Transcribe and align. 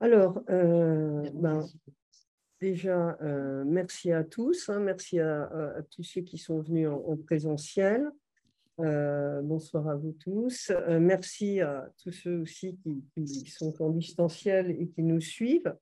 Alors, 0.00 0.42
euh, 0.50 1.22
ben, 1.34 1.64
déjà, 2.60 3.16
euh, 3.22 3.64
merci 3.66 4.12
à 4.12 4.24
tous, 4.24 4.68
hein, 4.68 4.80
merci 4.80 5.20
à, 5.20 5.48
tous 5.90 6.02
ceux 6.02 6.22
qui 6.22 6.38
sont 6.38 6.60
venus 6.60 6.88
en, 6.88 7.16
présentiel. 7.16 8.10
Euh, 8.80 9.40
bonsoir 9.42 9.88
à 9.88 9.94
vous 9.94 10.16
tous. 10.18 10.72
merci 10.98 11.60
à 11.60 11.88
tous 12.02 12.10
ceux 12.10 12.40
aussi 12.40 12.76
qui, 12.82 13.46
sont 13.46 13.80
en 13.80 13.90
distanciel 13.90 14.72
et 14.72 14.88
qui 14.88 15.04
nous 15.04 15.20
suivent. 15.20 15.76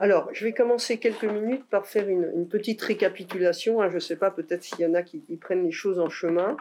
Alors, 0.00 0.28
je 0.32 0.44
vais 0.44 0.52
commencer 0.52 0.98
quelques 0.98 1.24
minutes 1.24 1.64
par 1.70 1.86
faire 1.86 2.08
une, 2.08 2.48
petite 2.48 2.82
récapitulation. 2.82 3.80
Hein. 3.80 3.90
je 3.90 3.94
ne 3.94 4.00
sais 4.00 4.16
pas, 4.16 4.32
peut-être 4.32 4.64
s'il 4.64 4.80
y 4.80 4.86
en 4.86 4.94
a 4.94 5.04
qui, 5.04 5.20
prennent 5.36 5.62
les 5.62 5.70
choses 5.70 6.00
en 6.00 6.08
chemin. 6.08 6.56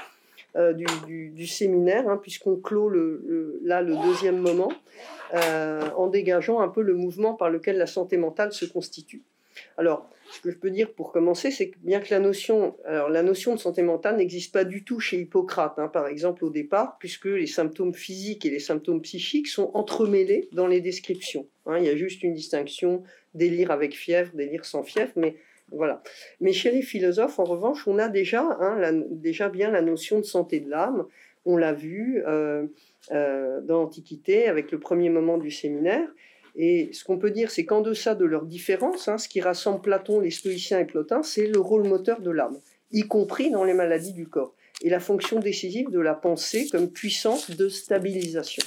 Euh, 0.57 0.73
du, 0.73 1.47
séminaire, 1.47 2.09
hein, 2.09 2.19
puisqu'on 2.21 2.57
clôt 2.57 2.89
là 2.89 3.81
le 3.81 3.95
deuxième 3.95 4.37
moment, 4.37 4.71
euh, 5.33 5.81
en 5.95 6.07
dégageant 6.07 6.59
un 6.59 6.67
peu 6.67 6.81
le 6.81 6.93
mouvement 6.93 7.35
par 7.35 7.49
lequel 7.49 7.77
la 7.77 7.87
santé 7.87 8.17
mentale 8.17 8.51
se 8.51 8.65
constitue. 8.65 9.21
Alors, 9.77 10.09
ce 10.29 10.41
que 10.41 10.51
je 10.51 10.57
peux 10.57 10.69
dire 10.69 10.91
pour 10.91 11.13
commencer, 11.13 11.51
c'est 11.51 11.69
que 11.69 11.77
bien 11.79 12.01
que 12.01 12.09
la 12.11 12.19
notion, 12.19 12.75
alors 12.85 13.09
la 13.09 13.23
notion 13.23 13.55
de 13.55 13.59
santé 13.59 13.81
mentale 13.81 14.17
n'existe 14.17 14.53
pas 14.53 14.65
du 14.65 14.83
tout 14.83 14.99
chez 14.99 15.19
Hippocrate, 15.19 15.75
hein, 15.77 15.87
par 15.87 16.07
exemple 16.07 16.43
au 16.43 16.49
départ, 16.49 16.97
puisque 16.99 17.25
les 17.25 17.47
symptômes 17.47 17.93
physiques 17.93 18.45
et 18.45 18.49
les 18.49 18.59
symptômes 18.59 19.02
psychiques 19.02 19.47
sont 19.47 19.71
entremêlés 19.73 20.49
dans 20.52 20.67
les 20.67 20.81
descriptions. 20.81 21.47
Hein. 21.65 21.77
il 21.80 21.86
y 21.86 21.89
a 21.89 21.95
juste 21.95 22.23
une 22.23 22.33
distinction 22.33 23.03
délire 23.33 23.71
avec 23.71 23.95
fièvre, 23.95 24.31
délire 24.33 24.65
sans 24.65 24.83
fièvre, 24.83 25.13
mais 25.15 25.38
voilà. 25.72 26.03
Mais 26.39 26.53
chez 26.53 26.72
les 26.72 26.81
philosophes, 26.81 27.39
en 27.39 27.44
revanche, 27.44 27.88
on 27.88 27.97
a 27.97 28.09
déjà, 28.09 28.58
hein, 28.59 29.03
déjà 29.09 29.50
bien 29.50 29.72
la 29.72 29.81
notion 29.81 30.19
de 30.19 30.25
santé 30.25 30.59
de 30.59 30.69
l'âme. 30.69 31.05
On 31.45 31.58
l'a 31.58 31.73
vu 31.73 32.22
euh, 32.27 32.67
euh, 33.11 33.61
dans 33.61 33.81
l'Antiquité 33.81 34.47
avec 34.47 34.72
le 34.72 34.80
premier 34.80 35.09
moment 35.09 35.38
du 35.38 35.49
séminaire. 35.49 36.08
Et 36.55 36.89
ce 36.92 37.03
qu'on 37.03 37.17
peut 37.17 37.31
dire, 37.31 37.49
c'est 37.49 37.66
qu'en 37.66 37.81
deçà 37.81 38.14
de 38.14 38.25
leurs 38.25 38.45
différences, 38.45 39.08
hein, 39.08 39.17
ce 39.17 39.30
qui 39.30 39.42
rassemble 39.42 39.81
Platon, 39.81 40.19
les 40.19 40.31
stoïciens 40.31 40.80
et 40.80 40.86
Plotin, 40.86 41.23
c'est 41.23 41.47
le 41.47 41.59
rôle 41.59 41.88
moteur 41.88 42.22
de 42.22 42.30
l'âme, 42.30 42.58
y 42.92 43.03
compris 43.03 43.49
dans 43.52 43.64
les 43.64 43.73
maladies 43.73 44.14
du 44.14 44.27
corps, 44.27 44.53
et 44.83 44.89
la 44.89 44.99
fonction 44.99 45.39
décisive 45.39 45.89
de 45.89 45.99
la 45.99 46.14
pensée 46.14 46.67
comme 46.69 46.92
puissance 46.92 47.52
de 47.52 47.69
stabilisation. 47.69 48.64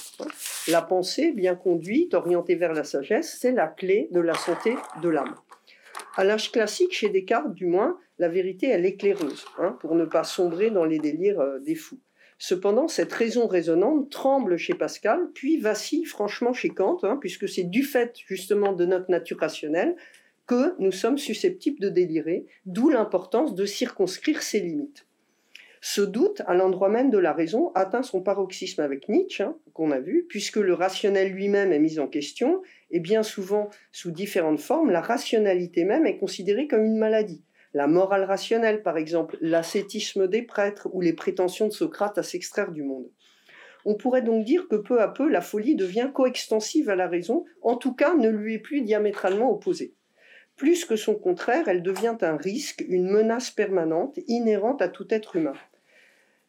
La 0.67 0.81
pensée, 0.81 1.31
bien 1.31 1.55
conduite, 1.55 2.15
orientée 2.15 2.55
vers 2.55 2.73
la 2.73 2.83
sagesse, 2.83 3.37
c'est 3.39 3.51
la 3.51 3.67
clé 3.67 4.07
de 4.11 4.19
la 4.19 4.33
santé 4.33 4.75
de 5.03 5.09
l'âme. 5.09 5.35
À 6.17 6.23
l'âge 6.23 6.51
classique, 6.51 6.93
chez 6.93 7.09
Descartes 7.09 7.53
du 7.53 7.65
moins, 7.65 7.99
la 8.19 8.29
vérité 8.29 8.67
est 8.67 8.83
éclaireuse, 8.83 9.45
hein, 9.57 9.77
pour 9.81 9.95
ne 9.95 10.05
pas 10.05 10.23
sombrer 10.23 10.71
dans 10.71 10.85
les 10.85 10.97
délires 10.97 11.41
euh, 11.41 11.59
des 11.59 11.75
fous. 11.75 11.99
Cependant, 12.37 12.87
cette 12.87 13.11
raison 13.11 13.47
raisonnante 13.47 14.09
tremble 14.09 14.55
chez 14.55 14.75
Pascal, 14.75 15.19
puis 15.33 15.57
vacille 15.57 16.05
franchement 16.05 16.53
chez 16.53 16.69
Kant, 16.69 16.99
hein, 17.03 17.17
puisque 17.19 17.49
c'est 17.49 17.63
du 17.63 17.83
fait 17.83 18.13
justement 18.27 18.71
de 18.71 18.85
notre 18.85 19.11
nature 19.11 19.39
rationnelle 19.39 19.97
que 20.47 20.79
nous 20.79 20.91
sommes 20.93 21.17
susceptibles 21.17 21.79
de 21.79 21.89
délirer, 21.89 22.45
d'où 22.65 22.89
l'importance 22.89 23.53
de 23.53 23.65
circonscrire 23.65 24.41
ses 24.41 24.61
limites. 24.61 25.04
Ce 25.87 26.01
doute, 26.01 26.41
à 26.47 26.55
l'endroit 26.55 26.89
même 26.89 27.11
de 27.11 27.19
la 27.19 27.31
raison, 27.31 27.71
atteint 27.75 28.01
son 28.01 28.19
paroxysme 28.19 28.81
avec 28.81 29.07
Nietzsche, 29.07 29.43
hein, 29.43 29.55
qu'on 29.73 29.91
a 29.91 29.99
vu, 29.99 30.25
puisque 30.27 30.55
le 30.55 30.73
rationnel 30.73 31.31
lui-même 31.31 31.71
est 31.71 31.79
mis 31.79 31.99
en 31.99 32.07
question, 32.07 32.63
et 32.89 32.99
bien 32.99 33.21
souvent 33.21 33.69
sous 33.91 34.09
différentes 34.09 34.59
formes, 34.59 34.89
la 34.89 34.99
rationalité 34.99 35.83
même 35.83 36.07
est 36.07 36.17
considérée 36.17 36.67
comme 36.67 36.83
une 36.83 36.97
maladie. 36.97 37.43
La 37.75 37.85
morale 37.85 38.23
rationnelle, 38.23 38.81
par 38.81 38.97
exemple, 38.97 39.37
l'ascétisme 39.41 40.27
des 40.27 40.41
prêtres 40.41 40.89
ou 40.91 41.01
les 41.01 41.13
prétentions 41.13 41.67
de 41.67 41.71
Socrate 41.71 42.17
à 42.17 42.23
s'extraire 42.23 42.71
du 42.71 42.81
monde. 42.81 43.11
On 43.85 43.93
pourrait 43.93 44.23
donc 44.23 44.43
dire 44.43 44.67
que 44.67 44.77
peu 44.77 45.03
à 45.03 45.07
peu, 45.07 45.29
la 45.29 45.41
folie 45.41 45.75
devient 45.75 46.09
coextensive 46.11 46.89
à 46.89 46.95
la 46.95 47.07
raison, 47.07 47.45
en 47.61 47.75
tout 47.75 47.93
cas 47.93 48.15
ne 48.15 48.29
lui 48.29 48.55
est 48.55 48.59
plus 48.59 48.81
diamétralement 48.81 49.51
opposée. 49.51 49.93
Plus 50.55 50.83
que 50.83 50.95
son 50.95 51.13
contraire, 51.13 51.67
elle 51.67 51.83
devient 51.83 52.17
un 52.21 52.37
risque, 52.37 52.83
une 52.89 53.07
menace 53.07 53.51
permanente, 53.51 54.17
inhérente 54.25 54.81
à 54.81 54.89
tout 54.89 55.05
être 55.11 55.35
humain. 55.35 55.53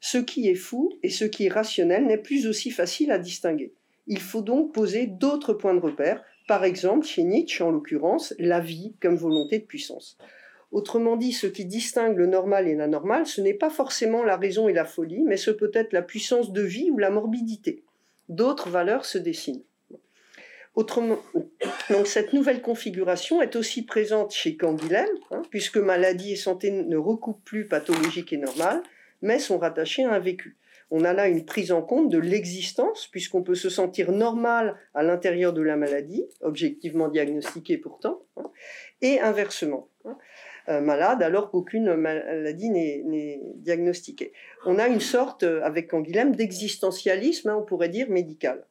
Ce 0.01 0.19
qui 0.19 0.49
est 0.49 0.55
fou 0.55 0.93
et 1.03 1.11
ce 1.11 1.25
qui 1.25 1.47
est 1.47 1.53
rationnel 1.53 2.07
n'est 2.07 2.19
plus 2.19 2.47
aussi 2.47 2.71
facile 2.71 3.11
à 3.11 3.19
distinguer. 3.19 3.75
Il 4.07 4.21
faut 4.21 4.43
donc 4.43 4.73
poser 4.73 5.07
d'autres 5.07 5.53
points 5.53 5.75
de 5.75 5.81
repère, 5.81 6.23
par 6.47 6.65
exemple, 6.65 7.07
chez 7.07 7.25
Nietzsche 7.25 7.65
en 7.65 7.71
l'occurrence, 7.71 8.35
la 8.39 8.61
vie 8.61 8.95
comme 9.01 9.17
volonté 9.17 9.59
de 9.59 9.65
puissance. 9.65 10.17
Autrement 10.71 11.17
dit, 11.17 11.33
ce 11.33 11.47
qui 11.47 11.65
distingue 11.65 12.17
le 12.17 12.27
normal 12.27 12.69
et 12.69 12.75
l'anormal, 12.75 13.27
ce 13.27 13.41
n'est 13.41 13.55
pas 13.55 13.71
forcément 13.71 14.23
la 14.23 14.37
raison 14.37 14.69
et 14.69 14.73
la 14.73 14.85
folie, 14.85 15.23
mais 15.23 15.37
ce 15.37 15.51
peut 15.51 15.71
être 15.75 15.93
la 15.93 16.03
puissance 16.03 16.53
de 16.53 16.63
vie 16.63 16.91
ou 16.91 16.99
la 16.99 17.11
morbidité. 17.11 17.85
D'autres 18.29 18.69
valeurs 18.69 19.05
se 19.05 19.19
dessinent. 19.19 19.63
Autrement, 20.75 21.19
donc 21.89 22.07
cette 22.07 22.35
nouvelle 22.35 22.61
configuration 22.61 23.41
est 23.41 23.57
aussi 23.57 23.87
présente 23.87 24.35
chez 24.35 24.57
Canguilhem, 24.57 25.09
hein, 25.31 25.43
puisque 25.51 25.79
maladie 25.79 26.33
et 26.33 26.37
santé 26.37 26.71
ne 26.71 26.97
recoupent 26.99 27.45
plus 27.45 27.67
pathologique 27.67 28.35
et 28.35 28.37
normal, 28.37 28.83
mais 29.23 29.39
sont 29.39 29.59
rattachés 29.59 30.05
à 30.05 30.13
un 30.13 30.19
vécu. 30.19 30.57
On 30.91 31.05
a 31.05 31.13
là 31.13 31.27
une 31.27 31.45
prise 31.45 31.73
en 31.73 31.83
compte 31.83 32.11
de 32.11 32.19
l'existence, 32.19 33.09
puisqu'on 33.09 33.43
peut 33.43 33.57
se 33.57 33.69
sentir 33.69 34.13
normal 34.13 34.77
à 34.95 35.03
l'intérieur 35.03 35.53
de 35.53 35.63
la 35.63 35.77
maladie, 35.77 36.25
objectivement 36.41 37.09
diagnostiquée 37.09 37.77
pourtant, 37.77 38.23
hein, 38.37 38.51
et 39.03 39.21
inversement. 39.21 39.89
Hein, 40.05 40.17
euh, 40.69 40.81
malade 40.81 41.23
alors 41.23 41.51
qu'aucune 41.51 41.95
maladie 41.95 42.71
n'est 42.71 43.41
diagnostiquée. 43.57 44.33
On 44.65 44.79
a 44.79 44.89
une 44.89 45.01
sorte, 45.01 45.45
euh, 45.45 45.61
avec 45.63 45.89
Canguilhem, 45.89 46.35
d'existentialisme, 46.35 47.51
hein, 47.51 47.57
on 47.57 47.65
pourrait 47.65 47.89
dire, 47.89 48.11
médical. 48.11 48.65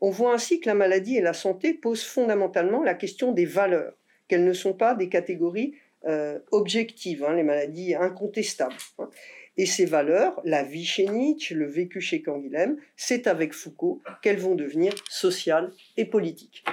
On 0.00 0.10
voit 0.10 0.34
ainsi 0.34 0.60
que 0.60 0.68
la 0.68 0.74
maladie 0.74 1.16
et 1.16 1.20
la 1.20 1.34
santé 1.34 1.74
posent 1.74 2.04
fondamentalement 2.04 2.82
la 2.82 2.94
question 2.94 3.32
des 3.32 3.44
valeurs, 3.44 3.94
qu'elles 4.28 4.44
ne 4.44 4.52
sont 4.52 4.74
pas 4.74 4.94
des 4.94 5.08
catégories 5.08 5.74
euh, 6.06 6.38
objectives, 6.50 7.26
les 7.34 7.42
maladies 7.42 7.94
incontestables. 7.94 8.74
Et 9.56 9.66
ces 9.66 9.84
valeurs, 9.84 10.40
la 10.44 10.64
vie 10.64 10.84
chez 10.84 11.06
Nietzsche, 11.06 11.54
le 11.54 11.66
vécu 11.66 12.00
chez 12.00 12.22
Canguilhem, 12.22 12.76
c'est 12.96 13.26
avec 13.26 13.52
Foucault 13.52 14.02
qu'elles 14.20 14.38
vont 14.38 14.56
devenir 14.56 14.92
sociales 15.08 15.72
et 15.96 16.04
politiques. 16.04 16.64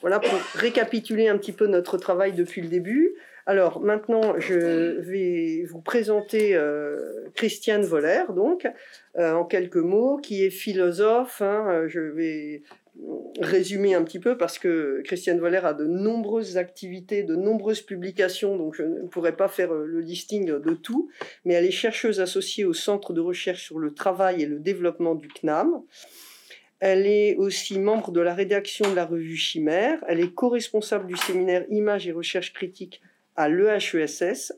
Voilà 0.00 0.20
pour 0.20 0.38
récapituler 0.54 1.28
un 1.28 1.38
petit 1.38 1.52
peu 1.52 1.66
notre 1.66 1.96
travail 1.98 2.32
depuis 2.32 2.60
le 2.60 2.68
début. 2.68 3.14
Alors 3.46 3.80
maintenant, 3.80 4.38
je 4.38 5.00
vais 5.00 5.64
vous 5.64 5.80
présenter 5.80 6.54
euh, 6.54 7.30
Christiane 7.34 7.82
Voller, 7.82 8.24
donc, 8.36 8.68
euh, 9.16 9.32
en 9.32 9.44
quelques 9.44 9.76
mots, 9.76 10.18
qui 10.18 10.44
est 10.44 10.50
philosophe. 10.50 11.40
Hein. 11.40 11.84
je 11.86 12.00
vais 12.00 12.62
résumer 13.40 13.94
un 13.94 14.02
petit 14.02 14.18
peu 14.18 14.36
parce 14.36 14.58
que 14.58 15.02
Christiane 15.04 15.38
Voller 15.38 15.60
a 15.62 15.74
de 15.74 15.86
nombreuses 15.86 16.56
activités, 16.56 17.22
de 17.22 17.36
nombreuses 17.36 17.82
publications, 17.82 18.56
donc 18.56 18.74
je 18.74 18.82
ne 18.82 19.06
pourrais 19.06 19.36
pas 19.36 19.48
faire 19.48 19.72
euh, 19.72 19.84
le 19.84 20.00
listing 20.00 20.46
de 20.46 20.74
tout, 20.74 21.10
mais 21.44 21.54
elle 21.54 21.64
est 21.64 21.70
chercheuse 21.70 22.20
associée 22.20 22.64
au 22.64 22.72
Centre 22.72 23.12
de 23.12 23.20
recherche 23.20 23.64
sur 23.64 23.78
le 23.78 23.94
travail 23.94 24.42
et 24.42 24.46
le 24.46 24.58
développement 24.58 25.14
du 25.14 25.28
CNAM. 25.28 25.82
Elle 26.80 27.06
est 27.06 27.36
aussi 27.36 27.78
membre 27.78 28.12
de 28.12 28.20
la 28.20 28.34
rédaction 28.34 28.88
de 28.88 28.94
la 28.94 29.04
revue 29.04 29.36
Chimère. 29.36 29.98
Elle 30.06 30.20
est 30.20 30.32
co-responsable 30.32 31.06
du 31.06 31.16
séminaire 31.16 31.64
Images 31.70 32.06
et 32.06 32.12
recherche 32.12 32.52
critique 32.52 33.00
à 33.34 33.48
l'EHESS. 33.48 34.52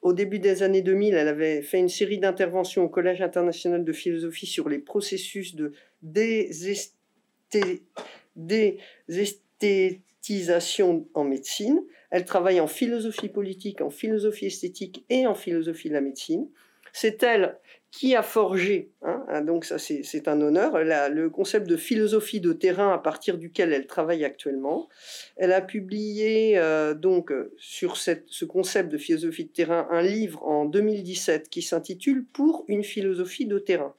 Au 0.00 0.12
début 0.12 0.38
des 0.38 0.62
années 0.62 0.80
2000, 0.80 1.14
elle 1.14 1.28
avait 1.28 1.60
fait 1.62 1.78
une 1.78 1.88
série 1.88 2.18
d'interventions 2.18 2.84
au 2.84 2.88
Collège 2.88 3.20
international 3.20 3.84
de 3.84 3.92
philosophie 3.92 4.46
sur 4.46 4.68
les 4.68 4.78
processus 4.78 5.56
de 5.56 5.72
désestimation 6.02 6.99
des 8.36 8.78
esthétisations 9.08 11.06
en 11.14 11.24
médecine. 11.24 11.82
Elle 12.10 12.24
travaille 12.24 12.60
en 12.60 12.66
philosophie 12.66 13.28
politique, 13.28 13.80
en 13.80 13.90
philosophie 13.90 14.46
esthétique 14.46 15.04
et 15.08 15.26
en 15.26 15.34
philosophie 15.34 15.88
de 15.88 15.94
la 15.94 16.00
médecine. 16.00 16.48
C'est 16.92 17.22
elle 17.22 17.56
qui 17.90 18.14
a 18.14 18.22
forgé, 18.22 18.92
hein, 19.02 19.24
hein, 19.28 19.42
donc 19.42 19.64
ça 19.64 19.78
c'est 19.78 20.28
un 20.28 20.40
honneur, 20.40 20.78
le 20.78 21.28
concept 21.28 21.66
de 21.66 21.76
philosophie 21.76 22.40
de 22.40 22.52
terrain 22.52 22.92
à 22.92 22.98
partir 22.98 23.36
duquel 23.36 23.72
elle 23.72 23.86
travaille 23.86 24.24
actuellement. 24.24 24.88
Elle 25.36 25.52
a 25.52 25.60
publié 25.60 26.56
euh, 26.56 26.94
donc 26.94 27.32
sur 27.58 27.96
ce 27.96 28.44
concept 28.44 28.92
de 28.92 28.98
philosophie 28.98 29.44
de 29.44 29.50
terrain 29.50 29.88
un 29.90 30.02
livre 30.02 30.44
en 30.44 30.66
2017 30.66 31.48
qui 31.48 31.62
s'intitule 31.62 32.24
Pour 32.32 32.64
une 32.68 32.84
philosophie 32.84 33.46
de 33.46 33.58
terrain. 33.58 33.94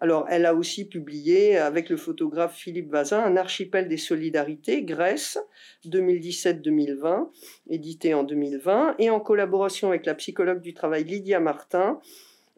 Alors, 0.00 0.26
elle 0.28 0.46
a 0.46 0.54
aussi 0.54 0.84
publié 0.84 1.56
avec 1.56 1.88
le 1.88 1.96
photographe 1.96 2.56
Philippe 2.56 2.90
Vazin 2.90 3.18
un 3.18 3.36
archipel 3.36 3.88
des 3.88 3.96
solidarités, 3.96 4.82
Grèce, 4.82 5.38
2017-2020, 5.86 7.28
édité 7.68 8.14
en 8.14 8.22
2020, 8.22 8.94
et 8.98 9.10
en 9.10 9.18
collaboration 9.18 9.88
avec 9.88 10.06
la 10.06 10.14
psychologue 10.14 10.60
du 10.60 10.72
travail 10.72 11.02
Lydia 11.02 11.40
Martin, 11.40 11.98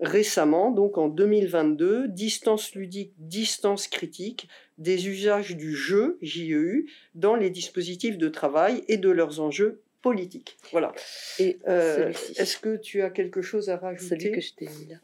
récemment, 0.00 0.70
donc 0.70 0.98
en 0.98 1.08
2022, 1.08 2.08
Distance 2.08 2.75
ludique, 2.75 3.12
distance 3.19 3.88
critique, 3.88 4.48
des 4.76 5.08
usages 5.08 5.56
du 5.56 5.75
jeu, 5.75 6.19
JEU, 6.20 6.87
dans 7.14 7.37
les 7.37 7.50
dispositifs 7.50 8.19
de 8.19 8.28
travail 8.28 8.84
et 8.88 8.96
de 8.96 9.10
leurs 9.10 9.40
enjeux 9.40 9.82
politiques. 10.02 10.58
Voilà. 10.72 10.92
Et 11.38 11.58
euh, 11.69 12.12
est-ce 12.37 12.56
que 12.56 12.76
tu 12.76 13.02
as 13.02 13.10
quelque 13.10 13.42
chose 13.42 13.69
à 13.69 13.76
rajouter? 13.76 14.19
Celui 14.19 14.32
que 14.32 14.40
je 14.40 14.54
t'ai 14.54 14.66
mis 14.66 14.87
là. 14.87 14.96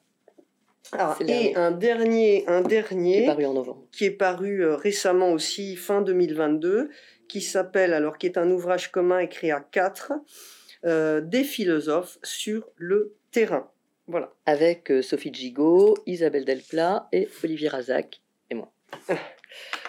Ah, 0.93 1.17
et 1.27 1.57
un 1.57 1.71
dernier, 1.71 2.45
un 2.47 2.61
dernier 2.61 3.19
qui 3.19 3.23
est 3.23 3.27
paru 3.27 3.47
en 3.47 3.55
novembre, 3.55 3.87
qui 3.93 4.05
est 4.05 4.11
paru 4.11 4.63
euh, 4.63 4.77
récemment 4.77 5.33
aussi 5.33 5.77
fin 5.77 6.03
2022, 6.03 6.91
qui 7.29 7.41
s'appelle 7.41 7.93
alors 7.93 8.19
qui 8.19 8.27
est 8.27 8.39
un 8.39 8.51
ouvrage 8.51 8.91
commun 8.93 9.19
écrit 9.19 9.51
à 9.51 9.61
quatre 9.61 10.13
euh, 10.85 11.21
des 11.21 11.45
philosophes 11.45 12.19
sur 12.23 12.69
le 12.77 13.15
terrain. 13.33 13.71
Voilà. 14.07 14.33
Avec 14.47 14.91
euh, 14.91 15.03
Sophie 15.03 15.33
Gigot, 15.33 15.97
Isabelle 16.07 16.45
Delplat 16.45 17.09
et 17.13 17.29
Olivier 17.43 17.69
Razac 17.69 18.21
et 18.51 18.55
moi. 18.55 18.73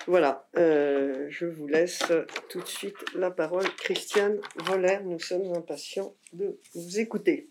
Voilà, 0.09 0.47
je 0.55 1.45
vous 1.45 1.67
laisse 1.67 2.01
tout 2.47 2.61
de 2.61 2.67
suite 2.67 2.95
la 3.13 3.29
parole. 3.29 3.65
Christiane 3.75 4.39
Voller, 4.55 4.99
nous 5.03 5.19
sommes 5.19 5.51
impatients 5.53 6.15
de 6.31 6.57
vous 6.73 6.99
écouter. 7.01 7.49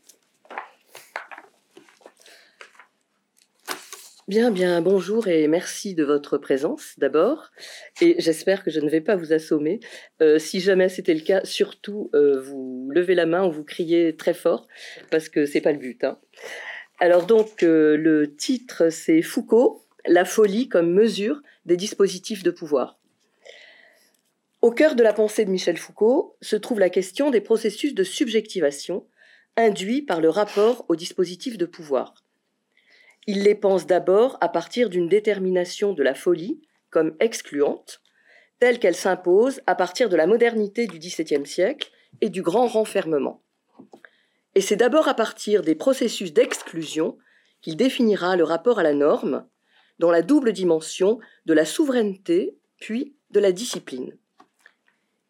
Bien, 4.28 4.50
bien, 4.50 4.82
bonjour 4.82 5.28
et 5.28 5.46
merci 5.46 5.94
de 5.94 6.02
votre 6.02 6.37
présence 6.37 6.94
d'abord. 6.99 7.52
Et 8.00 8.17
j'espère 8.19 8.64
que 8.64 8.73
je 8.73 8.81
ne 8.81 8.90
vais 8.90 9.00
pas 9.00 9.14
vous 9.14 9.32
assommer. 9.32 9.78
Euh, 10.20 10.40
si 10.40 10.58
jamais 10.58 10.88
c'était 10.88 11.14
le 11.14 11.20
cas, 11.20 11.43
surtout 11.44 12.11
euh, 12.12 12.40
vous 12.40 12.90
levez 12.93 13.14
la 13.14 13.26
main 13.26 13.46
ou 13.46 13.52
vous 13.52 13.62
criez 13.62 14.17
très 14.17 14.34
fort, 14.34 14.67
parce 15.12 15.28
que 15.28 15.46
c'est 15.46 15.61
pas 15.61 15.70
le 15.70 15.78
but. 15.78 16.02
Hein. 16.02 16.19
Alors 16.99 17.25
donc, 17.25 17.62
euh, 17.62 17.96
le 17.96 18.34
titre 18.34 18.90
c'est 18.90 19.23
Foucault, 19.23 19.87
la 20.08 20.25
folie 20.25 20.69
comme 20.69 20.93
mesure 20.93 21.40
des 21.64 21.76
dispositifs 21.76 22.43
de 22.43 22.50
pouvoir. 22.50 22.99
Au 24.61 24.72
cœur 24.72 24.96
de 24.96 25.05
la 25.05 25.12
pensée 25.12 25.44
de 25.44 25.50
Michel 25.50 25.76
Foucault 25.76 26.37
se 26.40 26.56
trouve 26.56 26.81
la 26.81 26.90
question 26.90 27.31
des 27.31 27.40
processus 27.40 27.94
de 27.94 28.02
subjectivation 28.02 29.06
induits 29.56 30.02
par 30.02 30.20
le 30.20 30.31
rapport 30.31 30.84
aux 30.88 30.96
dispositifs 30.96 31.58
de 31.58 31.67
pouvoir 31.67 32.25
il 33.26 33.43
les 33.43 33.55
pense 33.55 33.87
d'abord 33.87 34.38
à 34.40 34.49
partir 34.49 34.88
d'une 34.88 35.08
détermination 35.08 35.93
de 35.93 36.02
la 36.02 36.14
folie 36.14 36.61
comme 36.90 37.17
excluante, 37.20 38.00
telle 38.58 38.78
qu'elle 38.78 38.94
s'impose 38.94 39.61
à 39.67 39.75
partir 39.75 40.08
de 40.08 40.17
la 40.17 40.26
modernité 40.26 40.87
du 40.87 40.99
XVIIe 40.99 41.46
siècle 41.46 41.90
et 42.20 42.31
du 42.31 42.43
grand 42.43 42.67
renfermement. 42.67 43.43
Et 44.55 44.61
c'est 44.61 44.76
d'abord 44.76 45.08
à 45.08 45.14
partir 45.14 45.62
des 45.62 45.75
processus 45.75 46.32
d'exclusion 46.32 47.19
qu'il 47.61 47.76
définira 47.76 48.37
le 48.37 48.44
rapport 48.44 48.78
à 48.78 48.82
la 48.82 48.94
norme, 48.94 49.46
dans 49.99 50.11
la 50.11 50.22
double 50.22 50.52
dimension 50.52 51.19
de 51.46 51.55
la 51.55 51.64
souveraineté 51.64 52.56
puis 52.81 53.17
de 53.31 53.40
la 53.40 53.52
discipline. 53.52 54.17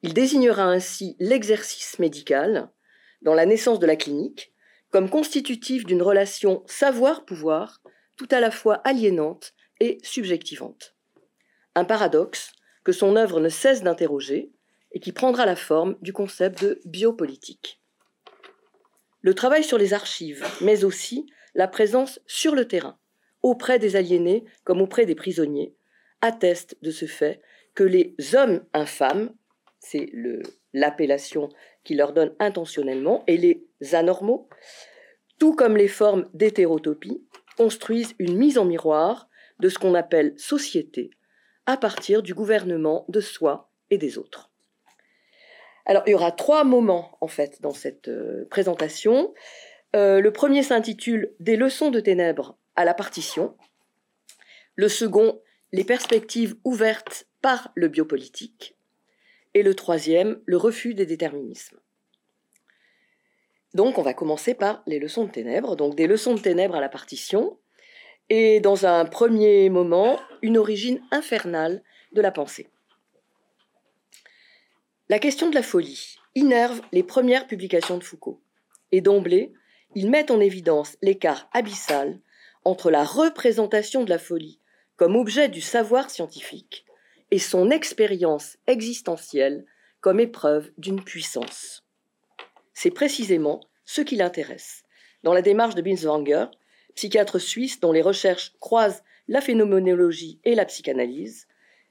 Il 0.03 0.13
désignera 0.13 0.65
ainsi 0.65 1.17
l'exercice 1.19 1.99
médical, 1.99 2.69
dans 3.23 3.35
la 3.35 3.47
naissance 3.47 3.79
de 3.79 3.87
la 3.87 3.97
clinique, 3.97 4.53
comme 4.91 5.11
constitutif 5.11 5.85
d'une 5.85 6.03
relation 6.03 6.63
savoir-pouvoir 6.67 7.83
tout 8.17 8.29
à 8.31 8.41
la 8.41 8.51
fois 8.51 8.77
aliénante 8.85 9.53
et 9.81 9.99
subjectivante. 10.03 10.95
Un 11.75 11.85
paradoxe 11.85 12.53
que 12.85 12.93
son 12.93 13.17
œuvre 13.17 13.41
ne 13.41 13.49
cesse 13.49 13.83
d'interroger 13.83 14.53
et 14.93 15.01
qui 15.01 15.13
prendra 15.13 15.45
la 15.45 15.57
forme 15.57 15.97
du 16.01 16.13
concept 16.13 16.63
de 16.63 16.81
biopolitique. 16.85 17.81
Le 19.21 19.35
travail 19.35 19.65
sur 19.65 19.77
les 19.77 19.93
archives, 19.93 20.47
mais 20.61 20.85
aussi 20.85 21.27
la 21.55 21.69
présence 21.69 22.21
sur 22.27 22.55
le 22.55 22.69
terrain, 22.69 22.99
auprès 23.43 23.79
des 23.79 23.97
aliénés 23.97 24.45
comme 24.65 24.81
auprès 24.81 25.05
des 25.05 25.15
prisonniers, 25.15 25.75
atteste 26.21 26.77
de 26.83 26.91
ce 26.91 27.07
fait 27.07 27.41
que 27.75 27.85
les 27.85 28.15
hommes 28.35 28.65
infâmes, 28.73 29.35
c'est 29.81 30.11
l'appellation 30.73 31.49
qui 31.85 31.95
leur 31.95 32.13
donne 32.13 32.35
intentionnellement, 32.39 33.25
et 33.27 33.37
les 33.37 33.66
anormaux, 33.93 34.49
tout 35.39 35.55
comme 35.55 35.77
les 35.77 35.89
formes 35.89 36.29
d'hétérotopie, 36.35 37.23
construisent 37.57 38.15
une 38.19 38.37
mise 38.37 38.59
en 38.59 38.65
miroir 38.65 39.29
de 39.61 39.69
ce 39.69 39.79
qu'on 39.79 39.95
appelle 39.95 40.35
société 40.37 41.11
à 41.67 41.77
partir 41.77 42.23
du 42.23 42.35
gouvernement 42.35 43.05
de 43.09 43.21
soi 43.21 43.71
et 43.91 43.99
des 43.99 44.19
autres. 44.19 44.51
Alors, 45.85 46.03
il 46.07 46.11
y 46.11 46.15
aura 46.15 46.33
trois 46.33 46.65
moments, 46.65 47.17
en 47.21 47.29
fait, 47.29 47.63
dans 47.63 47.73
cette 47.73 48.09
euh, 48.09 48.45
présentation. 48.51 49.33
Euh, 49.95 50.21
le 50.21 50.33
premier 50.33 50.65
s'intitule 50.65 51.33
Des 51.39 51.57
leçons 51.57 51.91
de 51.91 52.01
ténèbres 52.01 52.59
à 52.75 52.85
la 52.85 52.95
partition. 52.95 53.57
Le 54.75 54.89
second, 54.89 55.41
Les 55.73 55.85
perspectives 55.85 56.57
ouvertes 56.65 57.27
par 57.43 57.71
le 57.75 57.89
biopolitique. 57.89 58.77
Et 59.55 59.63
le 59.63 59.75
troisième, 59.75 60.41
Le 60.45 60.57
refus 60.57 60.95
des 60.95 61.07
déterminismes. 61.07 61.79
Donc 63.77 63.99
on 63.99 64.03
va 64.03 64.15
commencer 64.15 64.55
par 64.55 64.83
les 64.87 64.99
leçons 64.99 65.27
de 65.27 65.31
ténèbres, 65.31 65.77
donc 65.77 65.97
des 65.97 66.07
leçons 66.07 66.35
de 66.35 66.41
ténèbres 66.41 66.77
à 66.77 66.81
la 66.81 66.89
partition, 66.89 67.59
et 68.31 68.59
dans 68.59 68.87
un 68.87 69.05
premier 69.05 69.69
moment, 69.69 70.19
une 70.41 70.57
origine 70.57 71.03
infernale 71.11 71.83
de 72.13 72.23
la 72.23 72.31
pensée. 72.31 72.69
La 75.11 75.19
question 75.19 75.51
de 75.51 75.55
la 75.55 75.63
folie 75.63 76.17
innerve 76.35 76.81
les 76.91 77.03
premières 77.03 77.47
publications 77.47 77.99
de 77.99 78.03
Foucault, 78.03 78.41
et 78.93 79.03
d'emblée, 79.03 79.53
il 79.95 80.09
met 80.09 80.33
en 80.33 80.41
évidence 80.41 80.97
l'écart 81.03 81.47
abyssal 81.53 82.19
entre 82.65 82.91
la 82.91 83.05
représentation 83.05 84.05
de 84.05 84.11
la 84.11 84.19
folie 84.19 84.59
comme 84.97 85.17
objet 85.17 85.51
du 85.51 85.61
savoir 85.61 86.09
scientifique 86.09 86.87
et 87.31 87.39
son 87.39 87.71
expérience 87.71 88.57
existentielle 88.67 89.67
comme 90.01 90.19
épreuve 90.19 90.71
d'une 90.79 91.05
puissance. 91.05 91.86
C'est 92.79 92.91
précisément 92.91 93.61
ce 93.87 94.03
qui 94.03 94.17
l'intéresse. 94.17 94.83
Dans 95.23 95.33
la 95.33 95.41
démarche 95.41 95.75
de 95.75 95.81
Binswanger, 95.81 96.49
psychiatre 96.95 97.39
suisse 97.39 97.81
dont 97.81 97.91
les 97.91 98.03
recherches 98.03 98.53
croisent 98.61 99.03
la 99.29 99.41
phénoménologie 99.41 100.41
et 100.45 100.55
la 100.55 100.67
psychanalyse, 100.67 101.49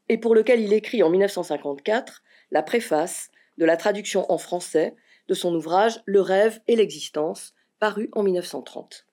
et 0.09 0.19
pour 0.19 0.35
lequel 0.35 0.61
il 0.61 0.73
écrit 0.73 1.01
en 1.01 1.09
1954 1.09 2.21
la 2.51 2.61
préface 2.61 3.31
de 3.57 3.65
la 3.65 3.77
traduction 3.77 4.31
en 4.31 4.37
français 4.37 4.95
de 5.27 5.33
son 5.33 5.55
ouvrage 5.55 6.03
Le 6.05 6.21
rêve 6.21 6.61
et 6.67 6.75
l'existence, 6.75 7.55
paru 7.79 8.11
en 8.13 8.21
1930. 8.21 9.07